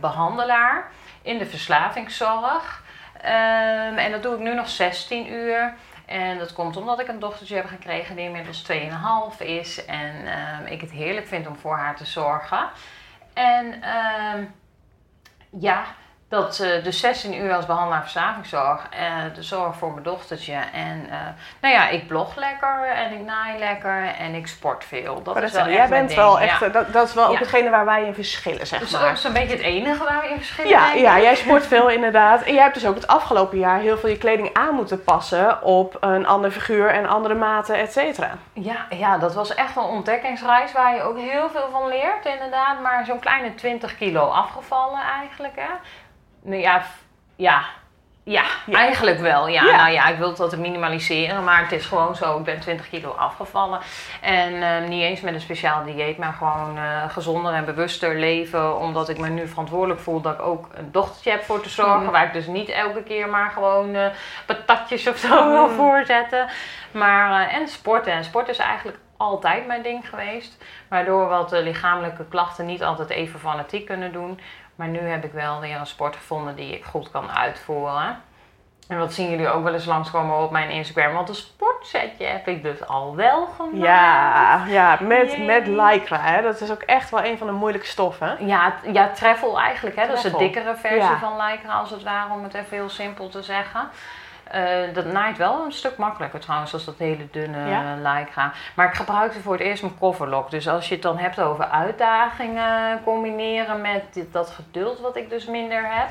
behandelaar 0.00 0.90
in 1.22 1.38
de 1.38 1.46
verslavingszorg. 1.46 2.82
Ehm, 3.22 3.96
en 3.96 4.10
dat 4.10 4.22
doe 4.22 4.34
ik 4.34 4.40
nu 4.40 4.54
nog 4.54 4.68
16 4.68 5.32
uur. 5.32 5.74
En 6.06 6.38
dat 6.38 6.52
komt 6.52 6.76
omdat 6.76 7.00
ik 7.00 7.08
een 7.08 7.18
dochtertje 7.18 7.54
heb 7.54 7.66
gekregen 7.66 8.16
die 8.16 8.24
inmiddels 8.24 8.62
2,5 8.62 9.40
is. 9.40 9.84
En 9.84 10.26
ehm, 10.26 10.66
ik 10.66 10.80
het 10.80 10.90
heerlijk 10.90 11.26
vind 11.26 11.46
om 11.46 11.56
voor 11.56 11.76
haar 11.76 11.96
te 11.96 12.06
zorgen. 12.06 12.68
En 13.34 13.82
ehm, 13.82 14.44
ja, 15.50 15.84
dat 16.28 16.58
eh 16.60 16.84
de 16.84 16.92
16 16.92 17.34
uur 17.34 17.54
als 17.54 17.66
behandelaar 17.66 18.00
verslavingszorg, 18.02 18.88
eh, 18.90 18.98
de 19.34 19.42
zorg 19.42 19.76
voor 19.76 19.90
mijn 19.92 20.02
dochtertje. 20.02 20.52
En 20.72 21.06
eh, 21.10 21.16
nou 21.60 21.74
ja, 21.74 21.88
ik 21.88 22.06
blog 22.06 22.36
lekker 22.36 22.88
en 22.94 23.12
ik 23.12 23.24
naai 23.24 23.58
lekker 23.58 24.14
en 24.18 24.34
ik 24.34 24.46
sport 24.46 24.84
veel. 24.84 25.22
Dat 25.22 25.42
is 25.42 25.52
wel 25.52 25.64
echt 25.64 25.72
jij 25.72 25.88
bent 25.88 26.08
ding, 26.08 26.20
wel 26.20 26.40
echt, 26.40 26.72
dat, 26.72 26.92
dat 26.92 27.08
is 27.08 27.14
wel 27.14 27.26
ook 27.26 27.32
Ja. 27.32 27.38
hetgene 27.38 27.70
waar 27.70 27.84
wij 27.84 28.04
in 28.04 28.14
verschillen, 28.14 28.66
zeg 28.66 28.80
Dus 28.80 28.90
maar. 28.90 29.00
dat 29.00 29.18
is 29.18 29.24
een 29.24 29.32
beetje 29.32 29.56
het 29.56 29.60
enige 29.60 30.04
waar 30.04 30.20
we 30.20 30.28
in 30.28 30.36
verschillen 30.36 30.70
Ja, 30.70 30.92
ja, 30.92 31.20
jij 31.20 31.34
sport 31.34 31.66
veel 31.66 31.88
inderdaad. 31.88 32.42
En 32.42 32.52
jij 32.54 32.62
hebt 32.62 32.74
dus 32.74 32.86
ook 32.86 32.94
het 32.94 33.06
afgelopen 33.06 33.58
jaar 33.58 33.78
heel 33.78 33.98
veel 33.98 34.08
je 34.10 34.18
kleding 34.18 34.50
aan 34.54 34.74
moeten 34.74 35.04
passen 35.04 35.62
op 35.62 35.96
een 36.00 36.26
ander 36.26 36.50
figuur 36.50 36.88
en 36.90 37.06
andere 37.08 37.34
maten, 37.34 37.76
et 37.78 37.92
cetera. 37.92 38.30
Ja, 38.52 38.86
ja, 38.90 39.18
dat 39.18 39.34
was 39.34 39.54
echt 39.54 39.76
een 39.76 39.82
ontdekkingsreis 39.82 40.72
waar 40.72 40.94
je 40.94 41.02
ook 41.02 41.18
heel 41.18 41.50
veel 41.50 41.68
van 41.72 41.88
leert, 41.88 42.24
inderdaad. 42.26 42.80
Maar 42.82 43.04
zo'n 43.04 43.18
kleine 43.18 43.54
20 43.54 43.96
kilo 43.96 44.26
afgevallen 44.28 45.00
eigenlijk, 45.20 45.56
hè? 45.56 45.70
Nou 46.42 46.60
ja, 46.60 46.82
ja, 47.36 47.62
ja, 48.22 48.44
Ja. 48.66 48.76
eigenlijk 48.78 49.18
wel. 49.20 49.48
Ja. 49.48 49.64
Ja. 49.64 49.76
nou 49.76 49.90
ja, 49.92 50.06
ik 50.08 50.18
wil 50.18 50.34
dat 50.34 50.56
minimaliseren, 50.56 51.44
maar 51.44 51.62
het 51.62 51.72
is 51.72 51.86
gewoon 51.86 52.16
zo. 52.16 52.38
Ik 52.38 52.44
ben 52.44 52.60
20 52.60 52.88
kilo 52.88 53.10
afgevallen. 53.10 53.80
En 54.20 54.62
eh, 54.62 54.88
niet 54.88 55.02
eens 55.02 55.20
met 55.20 55.34
een 55.34 55.40
speciaal 55.40 55.84
dieet, 55.84 56.18
maar 56.18 56.32
gewoon 56.32 56.78
eh, 56.78 57.08
gezonder 57.10 57.52
en 57.52 57.64
bewuster 57.64 58.18
leven. 58.18 58.78
Omdat 58.78 59.08
ik 59.08 59.18
me 59.18 59.28
nu 59.28 59.48
verantwoordelijk 59.48 60.00
voel 60.00 60.20
dat 60.20 60.34
ik 60.34 60.40
ook 60.42 60.68
een 60.74 60.92
dochtertje 60.92 61.30
heb 61.30 61.42
voor 61.42 61.60
te 61.60 61.68
zorgen. 61.68 62.02
Mhm. 62.02 62.10
Waar 62.10 62.24
ik 62.26 62.32
dus 62.32 62.46
niet 62.46 62.68
elke 62.68 63.02
keer 63.02 63.28
maar 63.28 63.50
gewoon 63.50 63.94
eh, 63.94 64.06
patatjes 64.46 65.08
of 65.08 65.16
zo 65.16 65.50
wil 65.50 65.66
Mhm. 65.66 65.74
voorzetten. 65.74 66.46
Maar, 66.90 67.48
eh, 67.48 67.54
en 67.56 67.68
sporten. 67.68 68.12
En 68.12 68.24
sport 68.24 68.48
is 68.48 68.58
eigenlijk 68.58 68.98
altijd 69.16 69.66
mijn 69.66 69.82
ding 69.82 70.08
geweest. 70.08 70.64
Waardoor 70.88 71.28
wat 71.28 71.52
eh, 71.52 71.62
lichamelijke 71.62 72.24
klachten 72.28 72.66
niet 72.66 72.82
altijd 72.82 73.10
even 73.10 73.40
fanatiek 73.40 73.86
kunnen 73.86 74.12
doen. 74.12 74.40
Maar 74.78 74.88
nu 74.88 74.98
heb 74.98 75.24
ik 75.24 75.32
wel 75.32 75.60
weer 75.60 75.76
een 75.76 75.86
sport 75.86 76.16
gevonden 76.16 76.56
die 76.56 76.74
ik 76.74 76.84
goed 76.84 77.10
kan 77.10 77.30
uitvoeren. 77.30 78.20
En 78.88 78.98
wat 78.98 79.12
zien 79.12 79.30
jullie 79.30 79.48
ook 79.48 79.64
wel 79.64 79.72
eens 79.72 79.84
langskomen 79.84 80.38
op 80.38 80.50
mijn 80.50 80.70
Instagram? 80.70 81.14
Want 81.14 81.28
een 81.28 81.34
sportsetje 81.34 82.24
heb 82.24 82.48
ik 82.48 82.62
dus 82.62 82.86
al 82.86 83.16
wel 83.16 83.46
gemaakt. 83.46 83.76
Ja, 83.76 84.64
ja 84.66 84.98
met, 85.00 85.32
Yay. 85.32 85.44
met 85.44 85.66
lycra. 85.66 86.20
Hè. 86.20 86.42
Dat 86.42 86.60
is 86.60 86.70
ook 86.70 86.82
echt 86.82 87.10
wel 87.10 87.24
een 87.24 87.38
van 87.38 87.46
de 87.46 87.52
moeilijke 87.52 87.86
stoffen. 87.86 88.46
Ja, 88.46 88.74
ja, 88.92 89.08
treffel 89.08 89.60
eigenlijk. 89.60 89.96
Hè? 89.96 90.06
Dat 90.06 90.16
is 90.16 90.22
de 90.22 90.36
dikkere 90.38 90.76
versie 90.76 90.98
Ja. 91.00 91.18
van 91.18 91.36
Lycra, 91.36 91.72
als 91.72 91.90
het 91.90 92.02
ware, 92.02 92.32
om 92.32 92.42
het 92.42 92.54
even 92.54 92.76
heel 92.76 92.88
simpel 92.88 93.28
te 93.28 93.42
zeggen. 93.42 93.88
Eh, 94.50 94.94
dat 94.94 95.04
naait 95.04 95.36
wel 95.36 95.64
een 95.64 95.72
stuk 95.72 95.96
makkelijker 95.96 96.40
trouwens, 96.40 96.72
als 96.72 96.84
dat 96.84 96.94
hele 96.98 97.30
dunne 97.30 97.68
Ja. 97.68 97.94
Lycra. 97.94 98.52
Maar 98.74 98.86
ik 98.86 98.94
gebruikte 98.94 99.40
voor 99.40 99.52
het 99.52 99.62
eerst 99.62 99.82
mijn 99.82 99.98
coverlock. 99.98 100.50
Dus 100.50 100.68
als 100.68 100.88
je 100.88 100.94
het 100.94 101.02
dan 101.02 101.18
hebt 101.18 101.40
over 101.40 101.64
uitdagingen 101.64 103.00
combineren 103.04 103.80
met 103.80 104.02
dit, 104.12 104.32
dat 104.32 104.50
geduld 104.50 105.00
wat 105.00 105.16
ik 105.16 105.30
dus 105.30 105.46
minder 105.46 105.82
heb. 105.84 106.08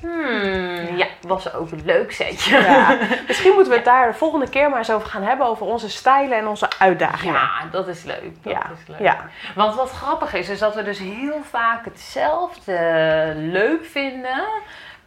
Hmm, 0.00 0.96
ja, 0.96 1.06
was 1.20 1.54
ook 1.54 1.70
een 1.70 1.82
leuk 1.84 2.12
setje. 2.12 2.60
Ja. 2.60 2.98
Misschien 3.26 3.52
moeten 3.52 3.70
we 3.70 3.76
het 3.78 3.84
daar 3.86 4.06
de 4.06 4.14
volgende 4.18 4.48
keer 4.48 4.68
maar 4.68 4.78
eens 4.78 4.90
over 4.90 5.08
gaan 5.08 5.22
hebben. 5.22 5.46
Over 5.46 5.66
onze 5.66 5.90
stijlen 5.90 6.38
en 6.38 6.46
onze 6.46 6.66
uitdagingen. 6.78 7.34
Ja, 7.34 7.50
dat 7.70 7.88
is 7.88 8.02
leuk. 8.04 8.42
Dat 8.42 8.52
Ja, 8.52 8.62
is 8.80 8.86
leuk. 8.88 8.98
ja. 9.00 9.16
Want 9.54 9.74
wat 9.74 9.90
grappig 9.90 10.34
is, 10.34 10.48
is 10.48 10.58
dat 10.58 10.74
we 10.74 10.82
dus 10.82 10.98
heel 10.98 11.40
vaak 11.50 11.84
hetzelfde 11.84 12.78
leuk 13.36 13.84
vinden, 13.84 14.44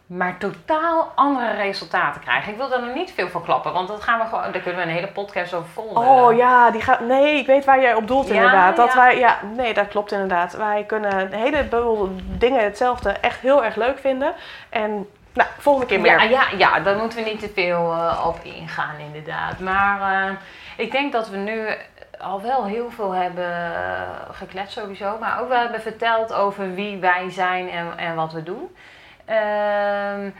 maar 0.06 0.38
totaal 0.38 1.12
andere 1.14 1.50
resultaten 1.50 2.20
krijgen. 2.20 2.52
Ik 2.52 2.58
wil 2.58 2.68
daar 2.68 2.84
nog 2.84 2.94
niet 2.94 3.12
veel 3.12 3.28
van 3.28 3.42
klappen, 3.42 3.72
want 3.72 3.88
dat 3.88 4.02
gaan 4.02 4.18
we 4.18 4.24
gewoon, 4.24 4.52
daar 4.52 4.60
kunnen 4.60 4.76
we 4.76 4.86
een 4.86 4.94
hele 4.94 5.08
podcast 5.08 5.54
over 5.54 5.68
vol. 5.68 5.88
Oh 5.88 6.36
ja, 6.36 6.70
die 6.70 6.80
gaat. 6.80 7.00
Nee, 7.00 7.38
ik 7.38 7.46
weet 7.46 7.64
waar 7.64 7.80
jij 7.80 7.94
op 7.94 8.06
doelt 8.06 8.28
Ja, 8.28 8.34
inderdaad. 8.34 8.76
Dat 8.76 8.92
ja. 8.92 8.96
wij, 8.96 9.18
ja, 9.18 9.38
nee, 9.56 9.74
dat 9.74 9.88
klopt 9.88 10.12
inderdaad. 10.12 10.56
Wij 10.56 10.84
kunnen 10.86 11.20
een 11.20 11.32
heleboel 11.32 12.10
dingen 12.38 12.64
hetzelfde 12.64 13.10
echt 13.10 13.40
heel 13.40 13.64
erg 13.64 13.76
leuk 13.76 13.98
vinden. 13.98 14.34
En 14.68 15.08
nou, 15.32 15.48
volgende 15.58 15.88
keer 15.88 16.00
meer. 16.00 16.22
Ja, 16.22 16.22
ja, 16.22 16.46
ja, 16.56 16.80
daar 16.80 16.96
moeten 16.96 17.18
we 17.18 17.30
niet 17.30 17.40
te 17.40 17.50
veel 17.54 17.92
eh, 17.92 18.24
op 18.26 18.38
ingaan 18.42 18.98
inderdaad. 18.98 19.58
Maar 19.58 20.26
eh, 20.26 20.32
ik 20.76 20.92
denk 20.92 21.12
dat 21.12 21.28
we 21.28 21.36
nu 21.36 21.66
al 22.18 22.42
wel 22.42 22.64
heel 22.64 22.90
veel 22.90 23.12
hebben 23.12 23.52
gekletst 24.32 24.72
sowieso. 24.72 25.16
Maar 25.20 25.40
ook 25.40 25.48
wel 25.48 25.60
hebben 25.60 25.80
verteld 25.80 26.32
over 26.32 26.74
wie 26.74 26.98
wij 26.98 27.30
zijn 27.30 27.70
en, 27.70 27.86
en 27.96 28.14
wat 28.14 28.32
we 28.32 28.42
doen. 28.42 28.70
Ehm, 29.24 30.30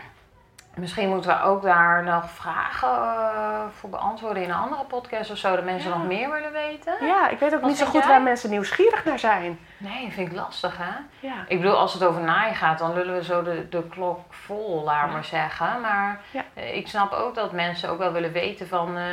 misschien 0.75 1.09
moeten 1.09 1.31
we 1.31 1.43
ook 1.43 1.63
daar 1.63 2.03
nog 2.05 2.31
vragen 2.31 2.89
eh, 2.89 3.61
voor 3.79 3.91
beantwoorden 3.91 4.43
in 4.43 4.49
een 4.51 4.55
andere 4.57 4.85
podcast 4.85 5.31
of 5.31 5.37
zo. 5.37 5.55
Dat 5.57 5.65
mensen 5.65 5.91
Ja. 5.91 5.97
nog 5.97 6.07
meer 6.07 6.31
willen 6.31 6.53
weten. 6.53 6.95
Ja, 7.07 7.29
ik 7.29 7.39
weet 7.39 7.55
ook 7.55 7.61
Wat 7.61 7.69
niet 7.69 7.79
zo 7.79 7.85
goed 7.87 8.01
jij? 8.03 8.09
waar 8.11 8.23
mensen 8.23 8.51
nieuwsgierig 8.51 9.05
naar 9.05 9.19
zijn. 9.19 9.59
Nee, 9.77 10.13
vind 10.13 10.31
ik 10.31 10.37
lastig 10.37 10.77
hè. 10.79 10.93
Ja. 11.29 11.35
Ik 11.49 11.61
bedoel, 11.61 11.77
als 11.77 11.93
het 11.93 12.05
over 12.05 12.21
naaien 12.23 12.55
gaat, 12.55 12.79
dan 12.79 12.95
lullen 12.95 13.15
we 13.15 13.25
zo 13.25 13.43
de, 13.43 13.69
de 13.69 13.89
klok 13.89 14.21
vol, 14.31 14.83
laat 14.85 15.07
Ja. 15.07 15.13
maar 15.13 15.25
zeggen. 15.25 15.81
Maar 15.81 16.21
eh, 16.55 16.77
ik 16.77 16.89
snap 16.89 17.13
ook 17.13 17.35
dat 17.35 17.53
mensen 17.53 17.89
ook 17.91 17.99
wel 17.99 18.13
willen 18.13 18.33
weten 18.33 18.69
van, 18.69 18.97
eh, 18.97 19.05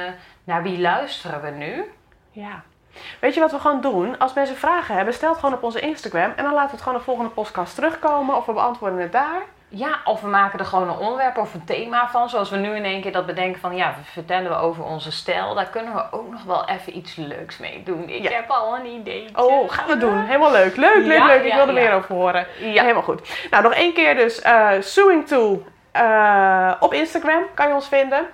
naar 0.44 0.64
wie 0.64 0.80
luisteren 0.80 1.42
we 1.42 1.50
nu? 1.50 1.92
ja. 2.32 2.62
Weet 3.20 3.34
je 3.34 3.40
wat 3.40 3.52
we 3.52 3.60
gewoon 3.60 3.82
doen? 3.82 4.18
Als 4.20 4.34
mensen 4.34 4.56
vragen 4.58 4.96
hebben, 4.96 5.14
stel 5.14 5.30
het 5.30 5.40
gewoon 5.40 5.56
op 5.56 5.64
onze 5.64 5.80
Instagram. 5.80 6.34
En 6.36 6.44
dan 6.44 6.54
laten 6.54 6.66
we 6.70 6.72
het 6.76 6.82
gewoon 6.82 6.98
de 6.98 7.04
volgende 7.04 7.30
podcast 7.32 7.76
terugkomen. 7.76 8.36
Of 8.36 8.46
we 8.46 8.54
beantwoorden 8.54 9.00
het 9.00 9.12
daar. 9.12 9.42
Ja, 9.74 10.00
of 10.04 10.22
we 10.22 10.28
maken 10.28 10.60
er 10.60 10.66
gewoon 10.66 10.90
een 10.90 10.98
onderwerp 10.98 11.38
of 11.38 11.54
een 11.54 11.64
thema 11.64 12.10
van. 12.10 12.30
Zoals 12.30 12.50
we 12.50 12.58
nu 12.58 12.76
in 12.76 12.84
één 12.86 13.02
keer 13.02 13.12
dat 13.12 13.26
bedenken 13.26 13.62
van, 13.62 13.76
ja, 13.76 13.94
we 13.98 14.04
vertellen 14.12 14.50
we 14.50 14.56
over 14.58 14.84
onze 14.84 15.12
stijl. 15.12 15.54
Daar 15.56 15.66
kunnen 15.70 15.94
we 15.94 16.04
ook 16.12 16.32
nog 16.32 16.44
wel 16.44 16.68
even 16.70 16.98
iets 16.98 17.16
leuks 17.16 17.58
mee 17.58 17.84
doen. 17.84 18.10
Ik 18.10 18.24
Ja. 18.24 18.32
heb 18.32 18.50
al 18.50 18.76
een 18.76 18.86
idee. 18.86 19.30
Oh, 19.36 19.70
gaan 19.72 19.88
we 19.88 19.98
doen. 19.98 20.20
Helemaal 20.26 20.52
leuk. 20.52 20.76
Leuk, 20.76 20.96
leuk, 21.06 21.18
Ja, 21.18 21.26
leuk. 21.26 21.42
Ik 21.44 21.48
ja, 21.52 21.56
wil 21.56 21.68
er 21.68 21.82
ja. 21.82 21.88
meer 21.88 21.94
over 21.94 22.16
horen. 22.16 22.48
Ja. 22.60 22.82
Helemaal 22.82 23.02
goed. 23.04 23.48
Nou, 23.52 23.64
nog 23.64 23.74
één 23.74 23.94
keer 23.94 24.16
dus. 24.16 24.42
eh 24.42 24.70
Sewing 24.80 25.28
Tool 25.28 25.64
eh, 25.92 26.72
op 26.80 26.94
Instagram 26.94 27.44
kan 27.54 27.68
je 27.68 27.74
ons 27.74 27.88
vinden. 27.88 28.26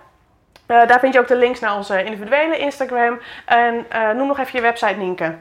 Eh, 0.65 0.88
daar 0.88 0.99
vind 0.99 1.13
je 1.13 1.19
ook 1.19 1.27
de 1.27 1.35
links 1.38 1.59
naar 1.59 1.75
onze 1.75 2.03
individuele 2.03 2.57
Instagram. 2.57 3.19
En 3.45 3.85
noem 4.15 4.27
nog 4.27 4.39
even 4.39 4.51
je 4.55 4.61
website, 4.61 4.93
Nienke. 4.95 5.35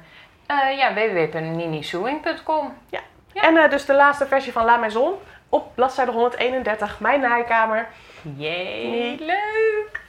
Eh, 0.46 0.76
ja, 0.78 0.94
www.ninisewing.com. 0.94 2.74
Ja. 2.90 3.00
En 3.34 3.56
eh, 3.56 3.70
dus 3.70 3.84
de 3.86 3.94
laatste 3.94 4.26
versie 4.26 4.52
van 4.52 4.64
La 4.64 4.76
Maison 4.76 5.12
op 5.48 5.74
bladzijde 5.74 6.12
131, 6.12 7.00
mijn 7.00 7.20
naaikamer. 7.20 7.88
Nee. 8.22 9.16
leuk! 9.18 10.00